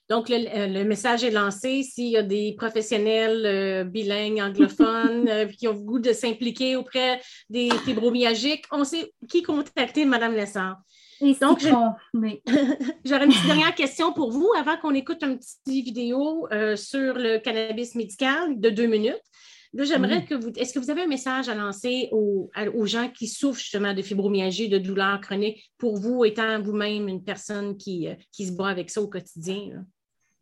[0.09, 1.83] Donc, le, message est lancé.
[1.83, 7.69] S'il y a des professionnels bilingues anglophones qui ont le goût de s'impliquer auprès des
[7.83, 10.77] fibromyalgiques, on sait qui contacter, Mme Lessard.
[11.41, 17.15] Donc, j'aurais une petite dernière question pour vous avant qu'on écoute une petite vidéo sur
[17.15, 19.21] le cannabis médical de deux minutes.
[19.73, 20.49] Là, j'aimerais que vous.
[20.55, 22.49] Est-ce que vous avez un message à lancer aux,
[22.85, 27.77] gens qui souffrent justement de fibromyalgie, de douleurs chroniques, pour vous étant vous-même une personne
[27.77, 29.85] qui, euh, qui, se bat avec ça au quotidien?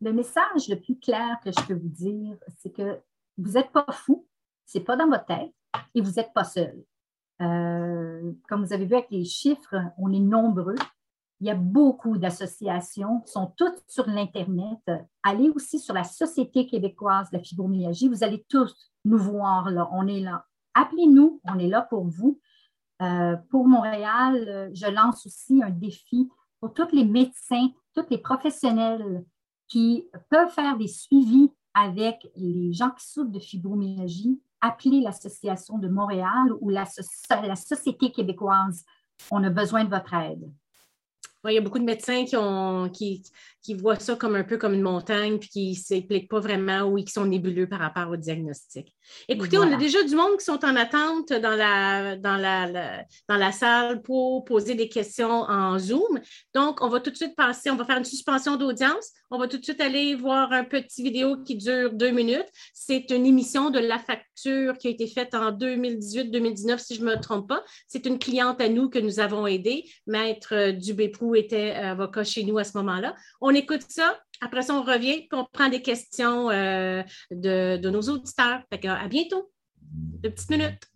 [0.00, 3.00] Le message le plus clair que je peux vous dire, c'est que
[3.38, 4.26] vous n'êtes pas fou,
[4.66, 5.54] ce n'est pas dans votre tête
[5.94, 6.84] et vous n'êtes pas seul.
[7.42, 10.76] Euh, comme vous avez vu avec les chiffres, on est nombreux.
[11.40, 14.80] Il y a beaucoup d'associations, sont toutes sur l'Internet.
[15.22, 18.08] Allez aussi sur la Société québécoise de la fibromyalgie.
[18.08, 19.88] Vous allez tous nous voir là.
[19.92, 20.46] On est là.
[20.74, 22.40] Appelez-nous, on est là pour vous.
[23.02, 28.18] Euh, pour Montréal, euh, je lance aussi un défi pour tous les médecins, tous les
[28.18, 29.24] professionnels
[29.68, 34.40] qui peuvent faire des suivis avec les gens qui souffrent de fibromyalgie.
[34.60, 36.84] Appelez l'Association de Montréal ou la,
[37.30, 38.84] la Société québécoise.
[39.30, 40.50] On a besoin de votre aide.
[41.48, 43.22] Il y a beaucoup de médecins qui, ont, qui,
[43.62, 46.82] qui voient ça comme un peu comme une montagne, puis qui ne s'impliquent pas vraiment
[46.82, 48.94] ou qui sont nébuleux par rapport au diagnostic.
[49.28, 53.36] Écoutez, on a déjà du monde qui sont en attente dans la, dans, la, dans
[53.36, 56.20] la salle pour poser des questions en Zoom.
[56.54, 59.10] Donc, on va tout de suite passer, on va faire une suspension d'audience.
[59.30, 62.46] On va tout de suite aller voir un petit vidéo qui dure deux minutes.
[62.72, 67.06] C'est une émission de La Facture qui a été faite en 2018-2019, si je ne
[67.06, 67.64] me trompe pas.
[67.88, 69.84] C'est une cliente à nous que nous avons aidée.
[70.06, 73.14] Maître Dubéprou était avocat chez nous à ce moment-là.
[73.40, 74.18] On écoute ça.
[74.40, 78.62] Après ça, on revient et on prend des questions euh, de, nos auditeurs.
[78.70, 79.50] Fait à bientôt.
[79.80, 80.90] Deux petites minutes.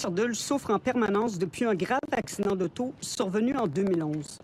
[0.00, 4.38] Cathy souffre en permanence depuis un grave accident d'auto survenu en 2011.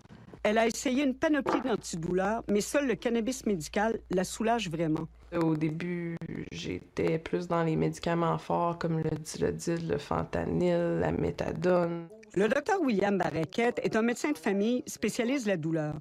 [0.45, 5.07] Elle a essayé une panoplie d'antidouleurs, mais seul le cannabis médical la soulage vraiment.
[5.35, 6.17] Au début,
[6.51, 12.07] j'étais plus dans les médicaments forts comme le dilodil, le fentanyl, la méthadone.
[12.35, 15.95] Le docteur William Barraquette est un médecin de famille spécialiste de la douleur.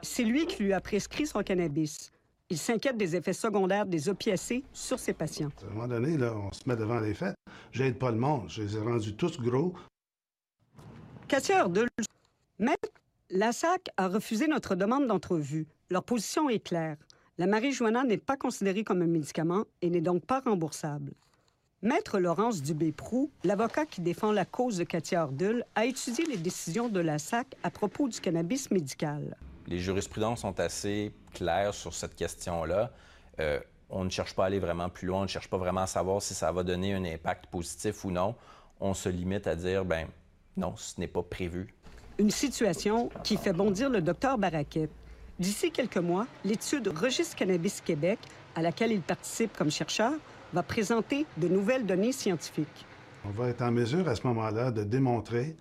[0.00, 2.10] C'est lui qui lui a prescrit son cannabis.
[2.48, 5.50] Il s'inquiète des effets secondaires des opiacés sur ses patients.
[5.60, 7.34] À un moment donné, là, on se met devant les faits.
[7.72, 8.48] J'aide pas le monde.
[8.48, 9.74] Je les ai rendus tous gros.
[11.28, 11.86] Katia de
[12.58, 12.88] Maître,
[13.34, 15.66] la SAC a refusé notre demande d'entrevue.
[15.90, 16.98] Leur position est claire.
[17.38, 21.14] La marijuana n'est pas considérée comme un médicament et n'est donc pas remboursable.
[21.80, 26.90] Maître Laurence Dubé-Prou, l'avocat qui défend la cause de Katia Ardul, a étudié les décisions
[26.90, 29.34] de la SAC à propos du cannabis médical.
[29.66, 32.92] Les jurisprudences sont assez claires sur cette question-là.
[33.40, 35.80] Euh, on ne cherche pas à aller vraiment plus loin, on ne cherche pas vraiment
[35.80, 38.34] à savoir si ça va donner un impact positif ou non.
[38.78, 40.06] On se limite à dire, ben
[40.58, 41.74] non, ce n'est pas prévu.
[42.22, 44.92] Une situation qui fait bondir le docteur Barraquette.
[45.40, 48.20] D'ici quelques mois, l'étude Registre Cannabis Québec,
[48.54, 50.12] à laquelle il participe comme chercheur,
[50.52, 52.86] va présenter de nouvelles données scientifiques.
[53.24, 55.56] On va être en mesure à ce moment-là de démontrer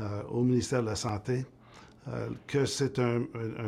[0.00, 1.44] euh, au ministère de la Santé
[2.08, 3.24] euh, que c'est un,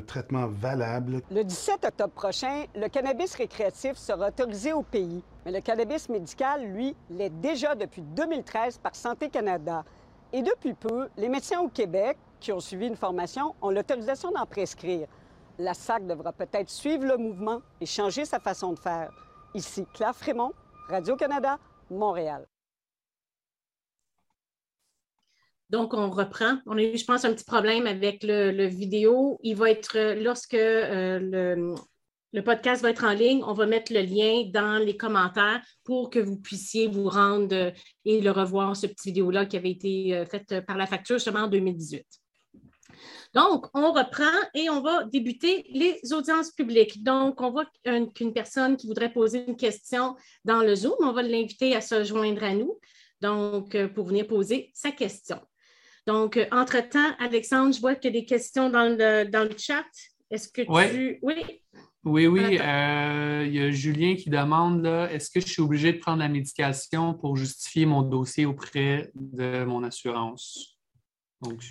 [0.07, 1.21] traitement valable.
[1.31, 6.65] Le 17 octobre prochain, le cannabis récréatif sera autorisé au pays, mais le cannabis médical,
[6.65, 9.85] lui, l'est déjà depuis 2013 par Santé Canada.
[10.33, 14.45] Et depuis peu, les médecins au Québec qui ont suivi une formation ont l'autorisation d'en
[14.45, 15.09] prescrire.
[15.59, 19.11] La SAC devra peut-être suivre le mouvement et changer sa façon de faire.
[19.55, 20.53] Ici Claire Frémont,
[20.89, 21.59] Radio-Canada,
[21.91, 22.47] Montréal.
[25.71, 26.59] Donc, on reprend.
[26.67, 29.39] On a eu, je pense, un petit problème avec le, vidéo.
[29.43, 31.75] Il va être, euh, lorsque euh, le,
[32.43, 36.19] podcast va être en ligne, on va mettre le lien dans les commentaires pour que
[36.19, 37.71] vous puissiez vous rendre euh,
[38.05, 41.49] et le revoir, ce petit vidéo-là qui avait été fait par la facture seulement en
[41.49, 42.05] 2018.
[43.35, 44.25] Donc, on reprend
[44.55, 47.03] et on va débuter les audiences publiques.
[47.03, 47.67] Donc, on voit
[48.15, 52.05] qu'une personne qui voudrait poser une question dans le Zoom, on va l'inviter à se
[52.05, 52.79] joindre à nous,
[53.21, 55.41] donc, euh, pour venir poser sa question.
[56.07, 59.57] Donc, euh, entre-temps, Alexandre, je vois qu'il y a des questions dans le, dans le
[59.59, 59.85] chat.
[60.31, 60.69] Est-ce que tu...
[60.71, 61.19] Oui.
[61.23, 61.63] Oui,
[62.05, 62.59] oui.
[62.61, 66.29] Euh, il y a Julien qui demande est-ce que je suis obligé de prendre la
[66.29, 70.79] médication pour justifier mon dossier auprès de mon assurance?
[71.43, 71.63] Donc,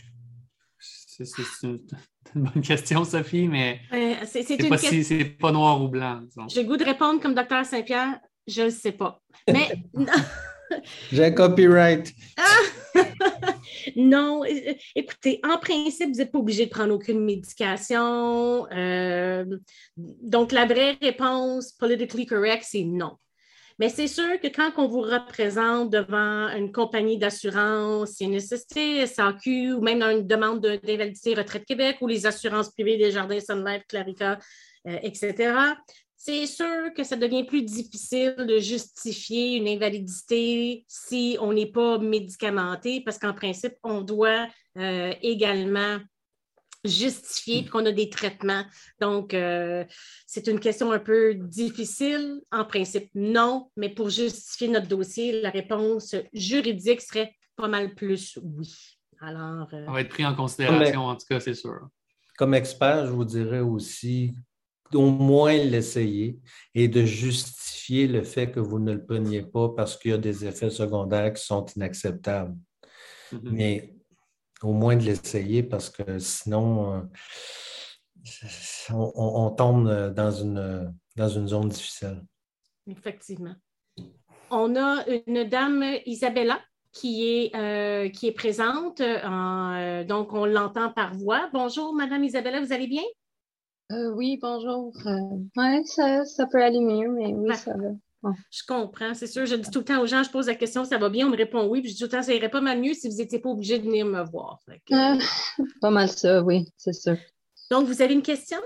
[0.80, 1.24] c'est
[1.64, 1.80] une,
[2.36, 3.82] bonne question, Sophie, mais
[4.26, 6.22] c'est pas, si, pas noir ou blanc.
[6.50, 9.22] J'ai le goût de répondre comme docteur Saint-Pierre, je ne sais pas.
[9.52, 9.84] Mais.
[11.12, 12.14] J'ai un copyright.
[13.96, 14.44] non,
[14.96, 18.68] écoutez, en principe, vous n'êtes pas obligé de prendre aucune médication.
[18.72, 19.46] Euh,
[19.96, 23.18] donc, la vraie réponse politically correct, c'est non.
[23.80, 29.82] Mais c'est sûr que quand on vous représente devant une compagnie d'assurance, CNSST, SAQ, ou
[29.82, 33.84] même dans une demande d'invalidité Retraite Québec ou les assurances privées des Jardins Sun Life,
[33.88, 34.40] Clarica,
[34.88, 35.54] euh, etc.,
[36.28, 42.00] c'est sûr que ça devient plus difficile de justifier une invalidité si on n'est pas
[42.00, 44.46] médicamenté, parce qu'en principe, on doit
[44.78, 46.00] euh, également
[46.84, 48.66] justifier qu'on a des traitements.
[49.00, 49.86] Donc, euh,
[50.26, 52.42] c'est une question un peu difficile.
[52.52, 58.38] En principe, non, mais pour justifier notre dossier, la réponse juridique serait pas mal plus
[58.44, 59.00] oui.
[59.22, 61.88] Alors, euh, Ça va être pris en considération, en tout cas, c'est sûr.
[62.38, 64.36] Comme expert, je vous dirais aussi
[64.92, 66.40] d'au moins l'essayer
[66.74, 70.18] et de justifier le fait que vous ne le preniez pas parce qu'il y a
[70.18, 72.56] des effets secondaires qui sont inacceptables.
[73.34, 73.50] Mm-hmm.
[73.52, 73.94] Mais
[74.62, 77.02] au moins de l'essayer parce que sinon, euh,
[78.94, 82.24] on, tombe dans une, dans une zone difficile.
[82.88, 83.56] Effectivement.
[84.50, 86.60] On a une dame, Isabella,
[86.94, 89.02] qui est, euh, qui est présente.
[89.02, 91.50] Euh, donc, on l'entend par voix.
[91.54, 93.04] Bonjour, Madame Isabella, vous allez bien?
[93.90, 94.94] Oui, bonjour.
[95.06, 97.90] oui, ça, ça, peut aller mieux, mais oui, ça va.
[98.52, 99.46] Je comprends, c'est sûr.
[99.46, 101.30] Je dis tout le temps aux gens, je pose la question, ça va bien, on
[101.30, 101.82] me répond oui.
[101.82, 103.50] Puis je dis tout le temps, ça irait pas mal mieux si vous n'étiez pas
[103.50, 104.60] obligé de venir me voir.
[104.70, 105.16] Euh,
[105.82, 107.18] pas mal ça, oui, c'est sûr.
[107.72, 108.58] Donc, vous avez une question?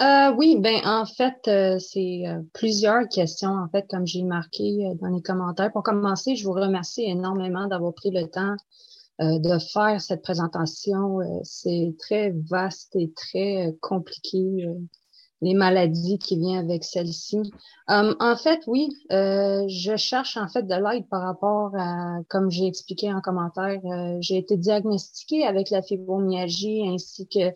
[0.00, 2.22] Euh, oui, ben en fait, euh, c'est
[2.54, 5.72] plusieurs questions, en fait, comme j'ai marqué dans les commentaires.
[5.72, 8.56] Pour commencer, je vous remercie énormément d'avoir pris le temps
[9.20, 11.18] de faire cette présentation.
[11.42, 14.66] c'est très vaste et très compliqué
[15.42, 17.50] les maladies qui viennent avec celle-ci.
[17.88, 22.50] Um, en fait, oui, euh, je cherche en fait de l'aide par rapport à, comme
[22.50, 27.52] j'ai expliqué en commentaire, euh, j'ai été diagnostiquée avec la fibromyalgie ainsi que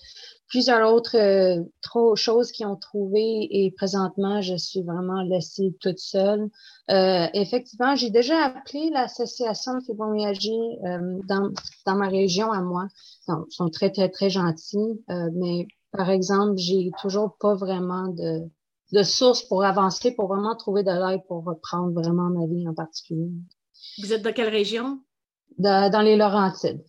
[0.49, 5.99] plusieurs autres euh, trop choses qui ont trouvé et présentement, je suis vraiment laissée toute
[5.99, 6.49] seule.
[6.89, 10.79] effectivement, j'ai déjà appelé l'association de fibromyalgie
[11.29, 11.51] dans,
[11.87, 12.87] dans ma région à moi.
[13.29, 15.67] ils sont très, très, très gentils, mais
[15.97, 18.51] par exemple, j'ai toujours pas vraiment de,
[18.93, 22.75] de source pour avancer, pour vraiment trouver de l'aide pour reprendre vraiment ma vie en
[22.75, 23.31] particulier.
[24.03, 25.01] Vous êtes de quelle région?
[25.57, 26.83] dans les Laurentides.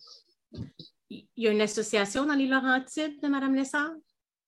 [1.08, 3.92] Il y a une association dans les Laurentides de Mme Lessard?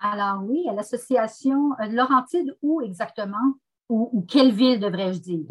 [0.00, 3.54] Alors oui, l'association euh, Laurentides où exactement?
[3.88, 5.46] Ou, quelle ville devrais-je dire?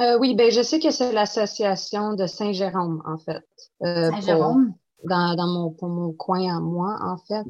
[0.00, 3.42] Euh, oui, ben je sais que c'est l'association de Saint-Jérôme, en fait.
[3.82, 4.74] Euh, Saint-Jérôme?
[5.04, 7.44] Dans, dans mon, pour mon coin à moi, en fait.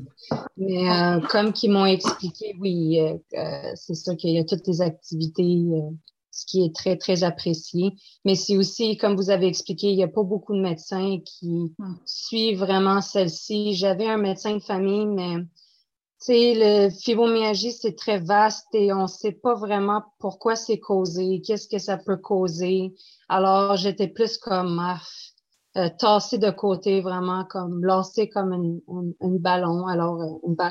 [0.57, 4.67] Mais euh, comme qu'ils m'ont expliqué, oui, euh, euh, c'est sûr qu'il y a toutes
[4.67, 5.65] les activités,
[6.31, 7.93] ce qui est très, très apprécié.
[8.25, 11.73] Mais c'est aussi, comme vous avez expliqué, il n'y a pas beaucoup de médecins qui
[11.79, 11.97] hmm.
[12.05, 13.75] suivent vraiment celle-ci.
[13.75, 15.37] J'avais un médecin de famille, mais
[16.21, 20.81] tu sais, le fibromyalgie, c'est très vaste et on ne sait pas vraiment pourquoi c'est
[20.81, 22.93] causé, qu'est-ce que ça peut causer.
[23.29, 25.01] Alors, j'étais plus comme, ah,
[25.79, 29.87] euh, tassé de côté, vraiment comme lancé comme une, ballon.
[29.87, 30.65] Alors, euh,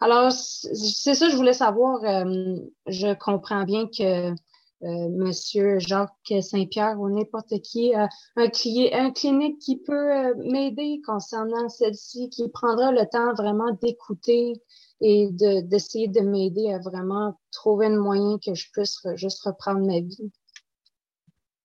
[0.00, 2.02] Alors, c'est ça, je voulais savoir.
[2.04, 4.32] Euh, je comprends bien que
[4.80, 12.48] Monsieur Jacques Saint-Pierre ou n'importe qui, un, un clinique qui peut m'aider concernant celle-ci, qui
[12.50, 14.54] prendra le temps vraiment d'écouter
[15.00, 20.00] et d'essayer de, m'aider à vraiment trouver un moyen que je puisse juste reprendre ma
[20.00, 20.32] vie.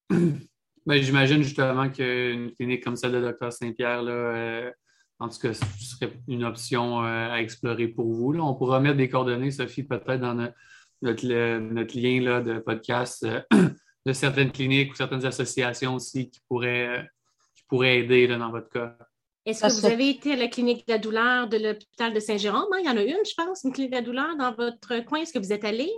[0.90, 4.72] Ben, j'imagine justement qu'une clinique comme celle de Dr Saint-Pierre, euh,
[5.20, 8.34] en tout cas, ce serait une option euh, à explorer pour vous.
[8.40, 10.34] On pourra mettre des coordonnées, Sophie, peut-être dans
[11.04, 13.40] notre, lien là, de podcast euh,
[14.08, 17.08] de certaines cliniques ou certaines associations aussi qui pourraient,
[17.56, 18.98] qui pourraient aider dans votre cas.
[19.46, 22.66] Est-ce que vous avez été à la clinique de la douleur de l'hôpital de Saint-Jérôme?
[22.74, 22.80] Hein?
[22.80, 25.20] Il y en a une, je pense, une clinique de la douleur dans votre coin.
[25.20, 25.92] Est-ce que vous êtes allé?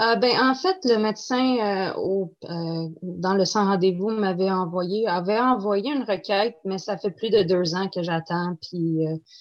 [0.00, 5.06] Euh, ben, en fait, le médecin euh, au, euh, dans le sans rendez-vous m'avait envoyé,
[5.06, 9.00] avait envoyé une requête, mais ça fait plus de deux ans que j'attends, puis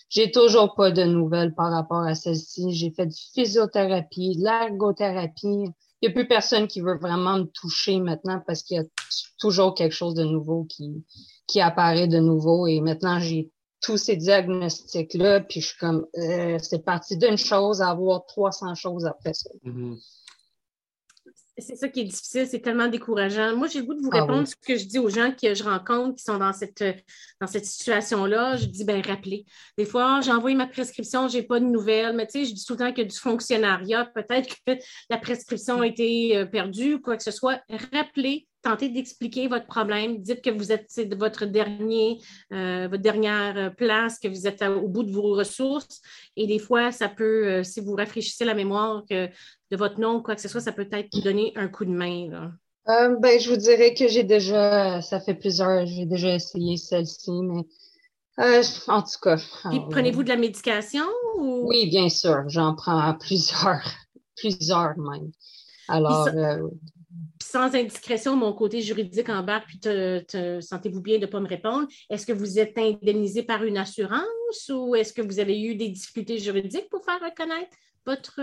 [0.09, 2.71] j'ai toujours pas de nouvelles par rapport à celle-ci.
[2.73, 5.65] J'ai fait du physiothérapie, de l'ergothérapie.
[6.01, 8.85] Il n'y a plus personne qui veut vraiment me toucher maintenant parce qu'il y a
[9.39, 11.03] toujours quelque chose de nouveau qui,
[11.47, 12.67] qui apparaît de nouveau.
[12.67, 13.51] Et maintenant, j'ai
[13.81, 19.05] tous ces diagnostics-là, puis je suis comme, c'est parti d'une chose à avoir 300 choses
[19.05, 19.49] après ça.
[19.65, 19.97] Mm-hmm
[21.59, 23.55] c'est ça qui est difficile, c'est tellement décourageant.
[23.55, 25.53] Moi, j'ai le goût de vous ah répondre ce que je dis aux gens que
[25.53, 26.83] je rencontre qui sont dans cette,
[27.41, 28.57] dans cette situation-là.
[28.57, 29.45] Je dis, ben rappelez.
[29.77, 32.53] Des fois, j'ai envoyé ma prescription, je n'ai pas de nouvelles, mais tu sais, je
[32.53, 34.05] dis tout le temps qu'il y a du fonctionnariat.
[34.05, 34.73] Peut-être que
[35.09, 37.61] la prescription a été euh, perdue ou quoi que ce soit.
[37.93, 40.21] Rappelez, tentez d'expliquer votre problème.
[40.21, 42.19] Dites que vous êtes votre dernier,
[42.53, 46.01] euh, votre dernière place, que vous êtes au bout de vos ressources.
[46.35, 49.29] Et des fois, ça peut, euh, si vous rafraîchissez la mémoire de
[49.71, 52.51] votre nom, quoi que ce soit, ça peut être vous donner un coup de main.
[52.89, 57.31] Euh, ben, je vous dirais que j'ai déjà, ça fait plusieurs, j'ai déjà essayé celle-ci,
[57.31, 57.63] mais
[58.39, 59.37] euh, en tout cas.
[59.69, 61.05] Puis prenez-vous de la médication
[61.37, 61.67] ou?
[61.67, 63.83] Oui, bien sûr, j'en prends plusieurs,
[64.37, 65.31] plusieurs même.
[65.87, 66.27] Alors.
[66.27, 66.67] Euh,
[67.51, 71.47] sans indiscrétion, mon côté juridique en bas, puis te, sentez-vous bien de ne pas me
[71.47, 71.87] répondre?
[72.09, 75.89] Est-ce que vous êtes indemnisé par une assurance ou est-ce que vous avez eu des
[75.89, 78.41] difficultés juridiques pour faire reconnaître votre,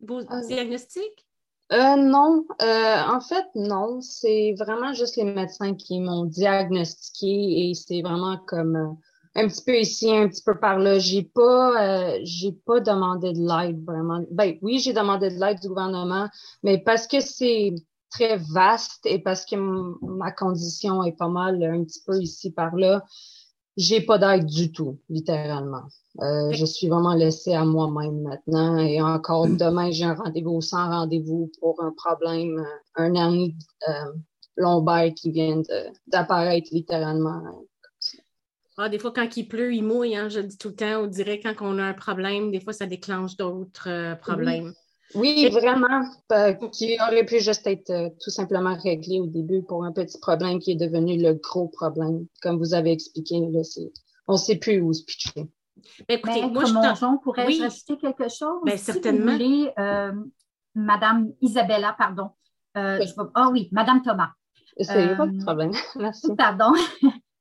[0.00, 1.26] vos diagnostics?
[1.72, 4.00] Euh, non, euh, en fait, non.
[4.00, 8.90] C'est vraiment juste les médecins qui m'ont diagnostiqué et c'est vraiment comme euh,
[9.34, 10.98] un petit peu ici, un petit peu par là.
[10.98, 14.22] J'ai pas, j'ai pas demandé de l'aide vraiment.
[14.30, 16.28] Ben oui, j'ai demandé de l'aide du gouvernement,
[16.62, 17.74] mais parce que c'est
[18.14, 19.56] très vaste et parce que
[20.02, 23.04] ma condition est pas mal un petit peu ici par là,
[23.76, 25.82] j'ai pas d'aide du tout, littéralement.
[26.20, 28.78] Euh, je suis vraiment laissée à moi-même maintenant.
[28.78, 33.56] Et encore demain, j'ai un rendez-vous sans rendez-vous pour un problème, euh, un hernie
[33.88, 34.12] euh,
[34.56, 35.60] lombaire qui vient
[36.06, 37.42] d'apparaître littéralement.
[38.76, 40.14] Ah, des fois, quand il pleut, il mouille.
[40.14, 42.72] Hein, je dis tout le temps, on dirait quand on a un problème, des fois,
[42.72, 44.66] ça déclenche d'autres problèmes.
[44.66, 44.83] Oui,
[45.14, 46.04] vraiment,
[46.72, 50.72] qui aurait pu juste être tout simplement réglé au début pour un petit problème qui
[50.72, 52.26] est devenu le gros problème.
[52.42, 53.60] Comme vous avez expliqué, là,
[54.26, 55.48] on ne sait plus où se pitcher.
[56.08, 58.62] Ben, écoutez, moi, je pourrais-je rajouter quelque chose?
[58.64, 59.26] Bien, certainement.
[59.26, 60.12] vous voulez, euh,
[60.74, 62.30] Madame Isabella, pardon.
[62.76, 63.04] Euh,
[63.34, 64.30] ah oui, Madame Thomas.
[64.78, 65.72] C'est pas de euh, problème.
[65.96, 66.34] Merci.
[66.36, 66.72] Pardon.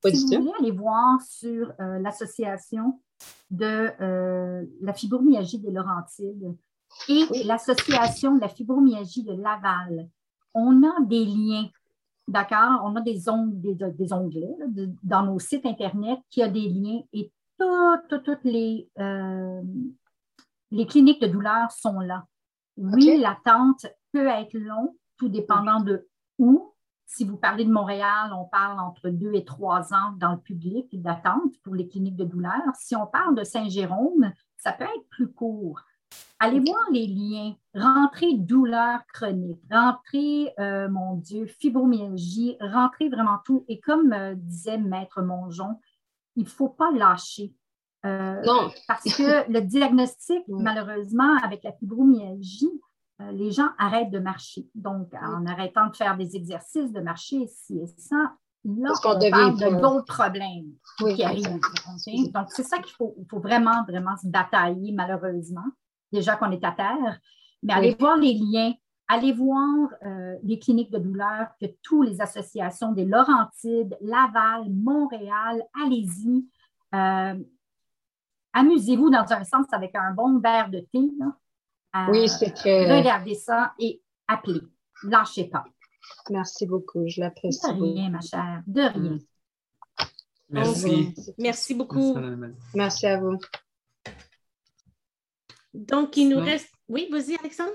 [0.05, 2.99] si vous voulez aller voir sur l'association
[3.49, 3.91] de
[4.81, 6.55] la fibromyalgie des Laurentides
[7.09, 10.09] et l'association de la fibromyalgie de Laval,
[10.53, 11.67] on a des liens
[12.27, 12.81] D'accord?
[12.85, 14.55] On a des, des, onglets
[15.03, 19.61] dans nos sites Internet qui a des liens et toutes, les, euh,
[20.71, 22.25] les cliniques de douleur sont là.
[22.77, 26.07] Oui, l'attente peut être longue, tout dépendant de
[26.39, 26.73] où.
[27.05, 30.89] Si vous parlez de Montréal, on parle entre deux et trois ans dans le public
[30.99, 32.61] d'attente pour les cliniques de douleur.
[32.75, 35.81] Si on parle de Saint-Jérôme, ça peut être plus court.
[36.43, 37.55] Allez voir les liens.
[37.73, 43.63] Rentrez douleur chronique, rentrez, euh, mon Dieu, fibromyalgie, rentrez vraiment tout.
[43.69, 45.79] Et comme euh, disait Maître Mongeon,
[46.35, 47.53] il ne faut pas lâcher.
[48.05, 48.69] Euh, non.
[48.89, 52.81] Parce que le diagnostic, malheureusement, avec la fibromyalgie,
[53.31, 54.67] les gens arrêtent de marcher.
[54.75, 58.33] Donc, en arrêtant de faire des exercices, de marcher ici et ça,
[58.65, 61.61] là, on, parle de d'autres problèmes qui arrivent.
[62.33, 65.71] Donc, c'est ça qu'il faut, faut vraiment, vraiment se batailler, malheureusement,
[66.13, 67.19] déjà qu'on est à terre.
[67.63, 68.73] Mais allez voir les liens
[69.07, 75.61] Allez voir euh, les cliniques de douleur que toutes les associations des Laurentides, Laval, Montréal,
[75.83, 76.47] allez-y.
[76.95, 77.43] Euh,
[78.53, 81.11] amusez-vous dans un sens avec un bon verre de thé.
[81.95, 82.97] Euh, oui, c'est très.
[82.97, 84.61] Regardez ça et appelez.
[85.03, 85.65] Lâchez pas.
[86.29, 87.67] Merci beaucoup, je l'apprécie.
[87.67, 88.63] De rien, ma chère.
[88.65, 89.17] De rien.
[90.49, 91.13] Merci.
[91.37, 92.15] Merci beaucoup.
[92.73, 93.37] Merci à vous.
[95.73, 96.69] Donc, il nous reste.
[96.87, 97.71] Oui, vas-y, Alexandre.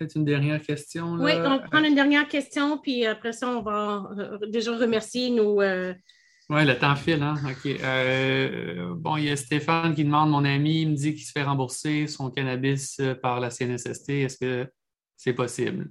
[0.00, 1.14] C'est une dernière question.
[1.14, 5.30] Oui, on va prendre une dernière question, puis après ça, on va euh, déjà remercier
[5.30, 5.60] nos.
[5.60, 5.92] Euh,
[6.50, 7.34] oui, le temps file, hein?
[7.44, 7.66] OK.
[7.66, 11.32] Euh, bon, il y a Stéphane qui demande, mon ami, il me dit qu'il se
[11.32, 14.10] fait rembourser son cannabis par la CNSST.
[14.10, 14.70] Est-ce que
[15.16, 15.90] c'est possible?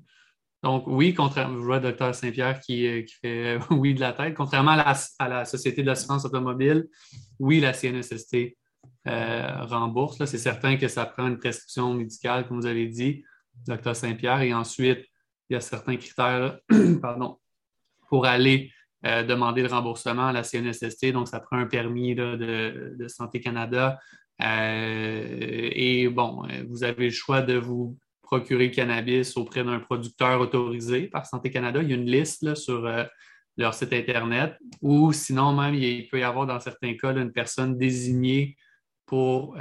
[0.64, 4.34] Donc, oui, contrairement, je vois Saint-Pierre qui, fait oui de la tête.
[4.34, 6.88] Contrairement à la, Société de l'assurance automobile,
[7.40, 8.58] oui, la CNSST
[9.08, 10.24] rembourse.
[10.26, 13.24] C'est certain que ça prend une prescription médicale, comme vous avez dit
[13.66, 14.42] docteur Saint-Pierre.
[14.42, 15.06] Et ensuite,
[15.50, 16.60] il y a certains critères
[17.02, 17.40] pardon,
[18.10, 18.72] pour aller
[19.06, 21.12] euh, demander le remboursement à la CNSST.
[21.12, 24.00] Donc, ça prend un permis de, Santé Canada.
[24.42, 30.42] Euh, et bon, vous avez le choix de vous procurer le cannabis auprès d'un producteur
[30.42, 31.82] autorisé par Santé Canada.
[31.82, 33.04] Il y a une liste sur euh,
[33.56, 34.58] leur site Internet.
[34.82, 38.58] Ou sinon, même, il peut y avoir dans certains cas une personne désignée
[39.08, 39.58] pour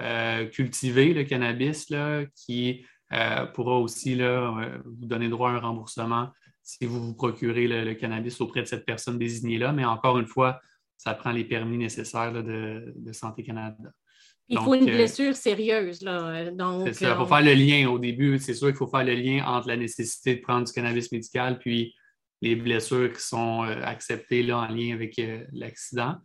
[0.52, 6.31] cultiver le cannabis là, qui euh, pourra aussi euh, vous donner droit à un remboursement
[6.64, 9.73] si vous vous procurez le, cannabis auprès de cette personne désignée-là.
[9.73, 10.60] Mais encore une fois,
[10.97, 13.77] ça prend les permis nécessaires de, Santé Canada.
[14.48, 16.02] Il faut une euh, blessure sérieuse.
[16.02, 16.47] Là.
[16.86, 17.10] c'est ça.
[17.10, 18.40] Il faut faire le lien au début.
[18.40, 21.60] C'est sûr qu'il faut faire le lien entre la nécessité de prendre du cannabis médical
[21.60, 21.94] puis
[22.43, 25.20] les blessures qui sont acceptées là, en lien avec
[25.52, 26.16] l'accident.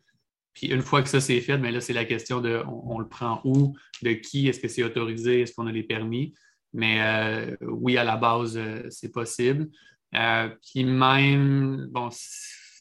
[0.54, 3.08] Puis une fois que ça c'est fait, ben là, c'est la question de on, le
[3.08, 6.34] prend où, de qui, est-ce que c'est autorisé, est-ce qu'on a les permis.
[6.74, 9.70] Mais euh, oui, à la base, euh, c'est possible.
[10.16, 12.10] Euh, puis même, bon,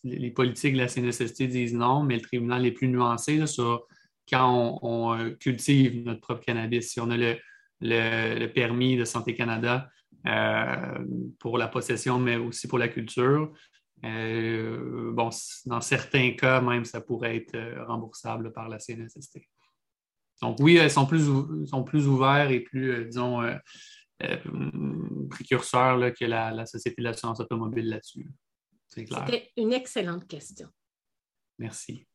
[0.05, 3.87] les politiques de la CNSST disent non, mais le tribunal est plus nuancé sur
[4.29, 6.93] quand on, cultive notre propre cannabis.
[6.93, 7.17] Si on a
[7.81, 9.89] le, permis de Santé Canada,
[11.39, 13.53] pour la possession, mais aussi pour la culture.
[14.03, 15.31] Bon,
[15.67, 19.41] dans certains cas, même, ça pourrait être remboursable par la CNSST.
[20.43, 21.27] Donc oui, elles sont plus,
[21.67, 23.43] sont plus ouverts et plus, disons,
[25.31, 28.31] précurseurs que la, la, Société de l'assurance automobile là-dessus.
[28.87, 30.69] C'était une excellente question.
[31.59, 32.07] Merci.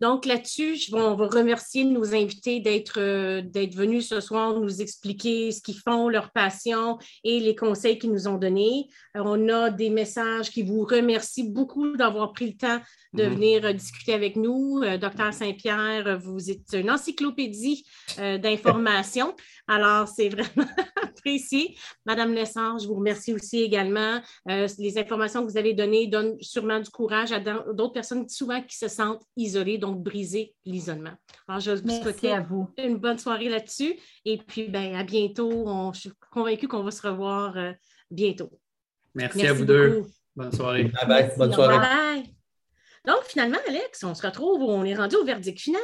[0.00, 5.50] Donc là-dessus, on va remercier nos invités d'être euh, d'être venus ce soir nous expliquer
[5.50, 8.86] ce qu'ils font, leur passion et les conseils qu'ils nous ont donnés.
[9.16, 12.80] Euh, on a des messages qui vous remercient beaucoup d'avoir pris le temps
[13.12, 13.28] de mm-hmm.
[13.28, 14.80] venir euh, discuter avec nous.
[15.00, 17.84] Docteur Saint-Pierre, vous êtes une encyclopédie
[18.16, 19.34] d'informations.
[19.66, 20.68] Alors, c'est vraiment
[21.18, 21.76] apprécié.
[22.06, 24.20] Madame Lessard, je vous remercie aussi également.
[24.46, 28.76] les informations que vous avez données donnent sûrement du courage à d'autres personnes souvent qui
[28.76, 31.12] se sentent isolées donc briser l'isolement.
[31.46, 32.68] Alors, je vous souhaite à vous.
[32.78, 33.98] une bonne soirée là-dessus.
[34.24, 35.92] Et puis, ben, à bientôt.
[35.94, 37.72] je suis convaincue qu'on va se revoir euh,
[38.10, 38.50] bientôt.
[39.14, 40.04] Merci, à vous deux.
[40.36, 40.90] Bonne soirée.
[41.36, 42.22] Bonne soirée.
[43.04, 45.80] Donc, finalement, Alex, on se retrouve, on est rendu au verdict final.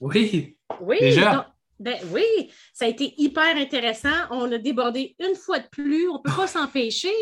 [0.00, 0.58] Oui.
[0.80, 0.98] Oui.
[1.00, 1.55] Déjà.
[1.78, 4.08] Ben oui, ça a été hyper intéressant.
[4.30, 6.08] On a débordé une fois de plus.
[6.08, 7.12] On ne peut pas s'empêcher.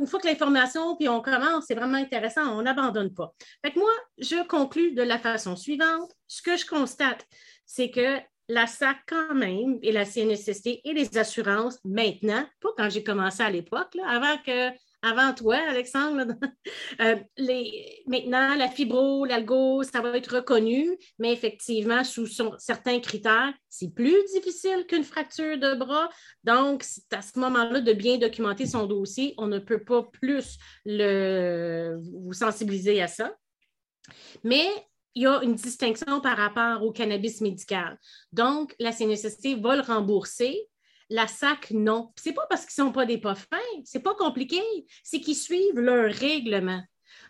[0.00, 2.58] Une fois que l'information, puis on commence, c'est vraiment intéressant.
[2.58, 3.34] On n'abandonne pas.
[3.64, 6.10] Fait que moi, je conclus de la façon suivante.
[6.28, 7.26] Ce que je constate,
[7.66, 8.18] c'est que
[8.48, 13.42] la SAC quand même, et la CNSST et les assurances, maintenant, pas quand j'ai commencé
[13.42, 14.70] à l'époque, avant que
[15.02, 16.26] avant toi, Alexandre.
[17.00, 17.16] Euh,
[18.06, 22.26] maintenant, la fibro, l'algo, ça va être reconnu, mais effectivement, sous
[22.58, 26.10] certains critères, c'est plus difficile qu'une fracture de bras.
[26.44, 29.34] Donc, c'est à ce moment-là de bien documenter son dossier.
[29.38, 33.32] On ne peut pas plus vous sensibiliser à ça.
[34.44, 34.68] Mais
[35.14, 37.98] il y a une distinction par rapport au cannabis médical.
[38.32, 40.68] Donc, la CNSST va le rembourser,
[41.10, 42.12] la SAC, non.
[42.16, 44.62] C'est pas parce qu'ils sont pas des pas fins, c'est pas compliqué,
[45.02, 46.82] c'est qu'ils suivent leur règlement.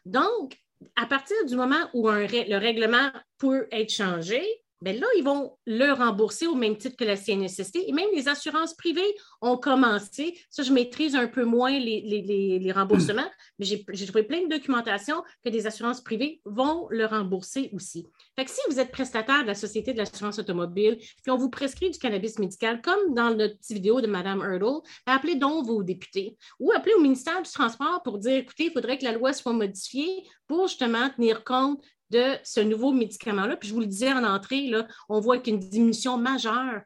[0.05, 0.57] Donc,
[0.97, 4.45] à partir du moment où le règlement peut être changé,
[4.81, 7.77] bien là, ils vont le rembourser au même titre que la CNSST.
[7.87, 10.39] Et même les assurances privées ont commencé.
[10.49, 15.51] Ça, je maîtrise un peu moins les, remboursements, mais j'ai trouvé plein de documentation que
[15.51, 18.07] des assurances privées vont le rembourser aussi.
[18.37, 21.51] Fait que si vous êtes prestataire de la Société de l'assurance automobile, puis on vous
[21.51, 25.83] prescrit du cannabis médical, comme dans notre petite vidéo de Mme Hurdle, appelez donc vos
[25.83, 29.33] députés ou appelez au ministère du Transport pour dire, écoutez, il faudrait que la loi
[29.33, 33.57] soit modifiée pour justement tenir compte de ce nouveau médicament-là.
[33.57, 34.71] Puis je vous le disais en entrée,
[35.09, 36.83] on voit qu'il y a une diminution majeure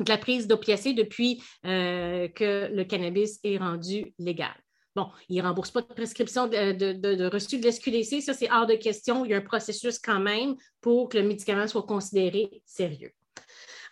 [0.00, 4.54] de la prise d'opiacés depuis euh, que le cannabis est rendu légal.
[4.96, 8.66] Bon, il ne rembourse pas de prescription de, de, reçu de l'SQDC, ça c'est hors
[8.66, 9.24] de question.
[9.24, 13.12] Il y a un processus quand même pour que le médicament soit considéré sérieux.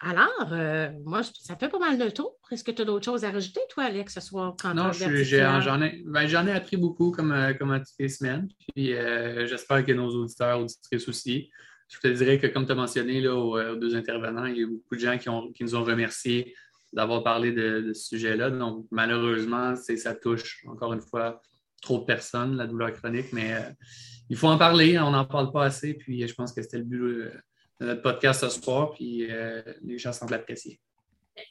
[0.01, 2.37] Alors, euh, moi, ça fait pas mal de tour.
[2.53, 4.55] Est-ce que tu as d'autres choses à rajouter, toi, Alex, ce soir?
[4.75, 8.49] non, j'en ai, ben, ai, appris beaucoup comme, euh, comme à toutes les semaines.
[8.75, 11.51] Puis euh, j'espère que nos auditeurs, auditrices aussi.
[11.89, 14.67] Je te dirais que, comme tu as mentionné là, aux, deux intervenants, il y a
[14.67, 16.55] beaucoup de gens qui, ont, qui nous ont remerciés
[16.93, 18.51] d'avoir parlé de, ce sujet-là.
[18.51, 21.41] Donc, malheureusement, ça touche, encore une fois,
[21.83, 23.55] trop de personnes, la douleur chronique, mais
[24.29, 26.85] il faut en parler, on n'en parle pas assez, puis je pense que c'était le
[26.85, 27.31] but
[27.81, 30.81] de notre podcast ce soir, puis euh, les gens semblent apprécier.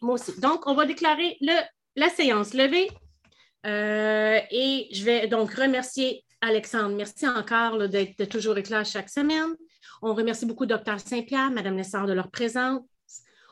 [0.02, 0.40] Moi aussi.
[0.40, 1.54] Donc, on va déclarer le,
[1.96, 2.90] la séance levée.
[3.66, 6.96] Euh, et je vais donc remercier Alexandre.
[6.96, 9.56] Merci encore d'être toujours éclairé chaque semaine.
[10.02, 12.82] On remercie beaucoup Dr Saint-Pierre, Mme Lessard de leur présence.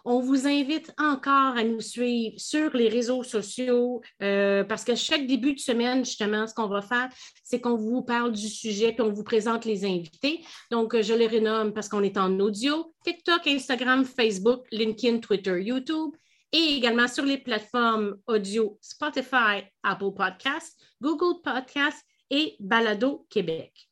[0.07, 5.26] On vous invite encore à nous suivre sur les réseaux sociaux euh, parce que chaque
[5.26, 7.10] début de semaine, justement, ce qu'on va faire,
[7.44, 10.45] c'est qu'on vous parle du sujet puis on vous présente les invités.
[10.69, 16.11] Donc, je les renomme parce qu'on est en audio, TikTok, Instagram, Facebook, LinkedIn, Twitter, YouTube
[16.52, 23.90] et également sur les plateformes audio Spotify, Apple Podcasts, Google Podcasts et Balado Québec.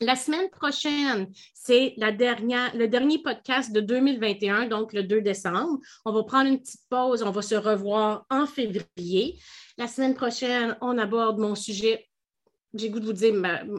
[0.00, 5.78] La semaine prochaine, c'est le dernier podcast de 2021, donc le 2 décembre.
[6.04, 9.38] On va prendre une petite pause, on va se revoir en février.
[9.78, 12.08] La semaine prochaine, on aborde mon sujet
[12.76, 13.34] j'ai goût de vous dire,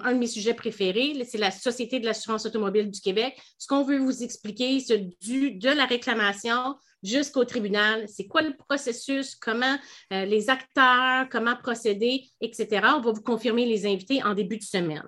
[0.05, 3.37] un de mes sujets préférés, c'est la Société de l'assurance automobile du Québec.
[3.57, 8.07] Ce qu'on veut vous expliquer, c'est du, de la réclamation jusqu'au tribunal.
[8.07, 9.77] C'est quoi le processus, comment
[10.13, 12.67] euh, les acteurs, comment procéder, etc.
[12.95, 15.03] On va vous confirmer les invités en début de semaine.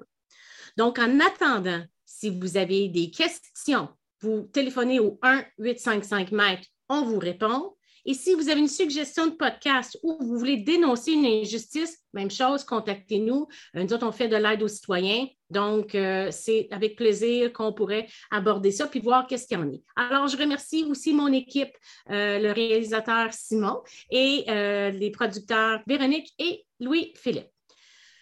[0.78, 3.90] Donc, en attendant, si vous avez des questions,
[4.22, 5.20] vous téléphonez au
[5.60, 7.74] 1-855 mètres, on vous répond.
[8.06, 12.32] Et si vous avez une suggestion de podcast ou vous voulez dénoncer une injustice, même
[12.32, 13.48] chose, contactez-nous.
[13.76, 15.28] Euh, nous autres, on fait de l'aide aux citoyens.
[15.50, 19.70] Donc, euh, c'est avec plaisir qu'on pourrait aborder ça puis voir qu'est-ce qu'il y en
[19.70, 19.84] est.
[19.96, 21.76] Alors, je remercie aussi mon équipe,
[22.12, 23.82] euh, le réalisateur Simon
[24.12, 27.50] et les producteurs Véronique et Louis-Philippe.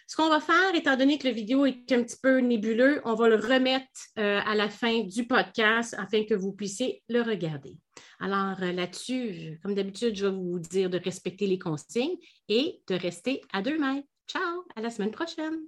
[0.08, 3.14] Ce qu'on va faire, étant donné que la vidéo est un petit peu nébuleux, on
[3.14, 7.76] va le remettre à la fin du podcast afin que vous puissiez le regarder.
[8.20, 12.16] Alors là-dessus, comme d'habitude, je vais vous dire de respecter les consignes
[12.48, 14.06] et de rester à deux mètres.
[14.28, 15.58] Ciao, à la semaine prochaine.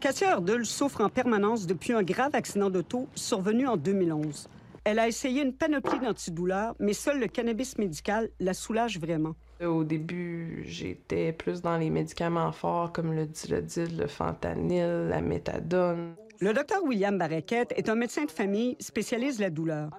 [0.00, 4.48] Katia Ardul souffre en permanence depuis un grave accident d'auto survenu en 2011.
[4.84, 9.34] Elle a essayé une panoplie d'antidouleurs, mais seul le cannabis médical la soulage vraiment.
[9.64, 16.16] Au début, j'étais plus dans les médicaments forts comme le dilodil, le fentanyl, la méthadone.
[16.40, 19.90] Le docteur William Barraquette est un médecin de famille spécialiste de la douleur.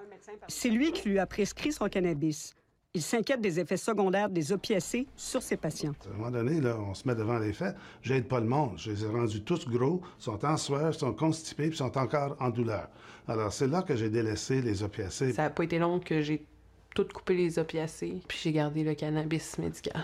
[0.48, 2.54] C'est lui qui lui a prescrit son cannabis.
[2.96, 5.94] Il s'inquiète des effets secondaires des opiacés sur ses patients.
[6.06, 7.74] À un moment donné, là, on se met devant les faits.
[8.02, 8.74] J'aide pas le monde.
[8.76, 12.50] Je les ai rendus tous gros, sont en sueur, sont constipés, puis sont encore en
[12.50, 12.88] douleur.
[13.26, 15.32] Alors, c'est là que j'ai délaissé les opiacés.
[15.32, 16.46] Ça n'a pas été long que j'ai
[16.94, 20.00] tout coupé les opiacés, puis j'ai gardé le cannabis médical.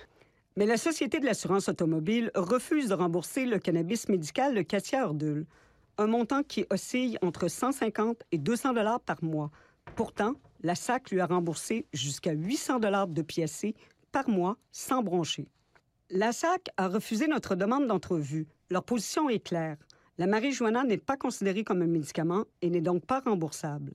[0.56, 5.46] Mais la Société de l'assurance automobile refuse de rembourser le cannabis médical de Katia Ardul,
[5.98, 9.52] un montant qui oscille entre 150 et 200 dollars par mois.
[9.96, 13.74] Pourtant, la SAC lui a remboursé jusqu'à 800 dollars de PSC
[14.10, 15.46] par mois sans broncher.
[16.10, 18.46] La SAC a refusé notre demande d'entrevue.
[18.70, 19.76] Leur position est claire.
[20.18, 23.92] La marijuana n'est pas considérée comme un médicament et n'est donc pas remboursable.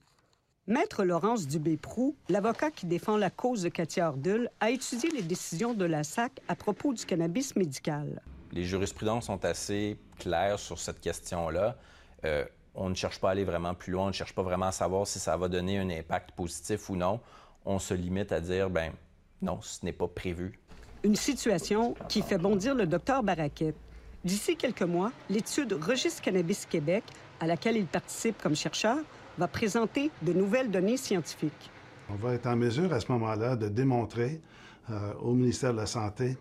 [0.68, 5.74] Maître Laurence Dubé-Prou, l'avocat qui défend la cause de Katia Ardul, a étudié les décisions
[5.74, 8.22] de la SAC à propos du cannabis médical.
[8.52, 11.78] Les jurisprudences sont assez claires sur cette question-là.
[12.26, 12.46] Euh,
[12.80, 14.72] on ne cherche pas à aller vraiment plus loin, on ne cherche pas vraiment à
[14.72, 17.20] savoir si ça va donner un impact positif ou non.
[17.66, 18.94] On se limite à dire, ben
[19.42, 20.58] non, ce n'est pas prévu.
[21.04, 23.76] Une situation qui fait bondir le docteur Barraquette.
[24.24, 27.04] D'ici quelques mois, l'étude Registre Cannabis Québec,
[27.42, 28.98] à laquelle il participe comme chercheur,
[29.38, 31.70] va présenter de nouvelles données scientifiques.
[32.10, 34.42] On va être en mesure à ce moment-là de démontrer
[34.90, 36.38] euh, au ministère de la Santé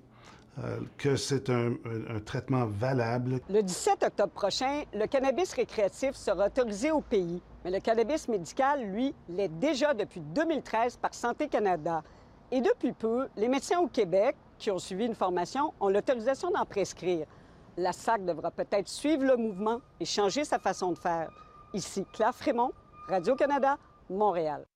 [0.65, 1.75] euh, que c'est un,
[2.25, 3.41] traitement valable.
[3.49, 8.83] Le 17 octobre prochain, le cannabis récréatif sera autorisé au pays, mais le cannabis médical,
[8.83, 12.03] lui, l'est déjà depuis 2013 par Santé Canada.
[12.51, 16.65] Et depuis peu, les médecins au Québec qui ont suivi une formation ont l'autorisation d'en
[16.65, 17.27] prescrire.
[17.77, 21.31] La SAC devra peut-être suivre le mouvement et changer sa façon de faire.
[21.73, 22.73] Ici Claire Frémont,
[23.07, 23.77] Radio-Canada,
[24.11, 24.67] Montréal.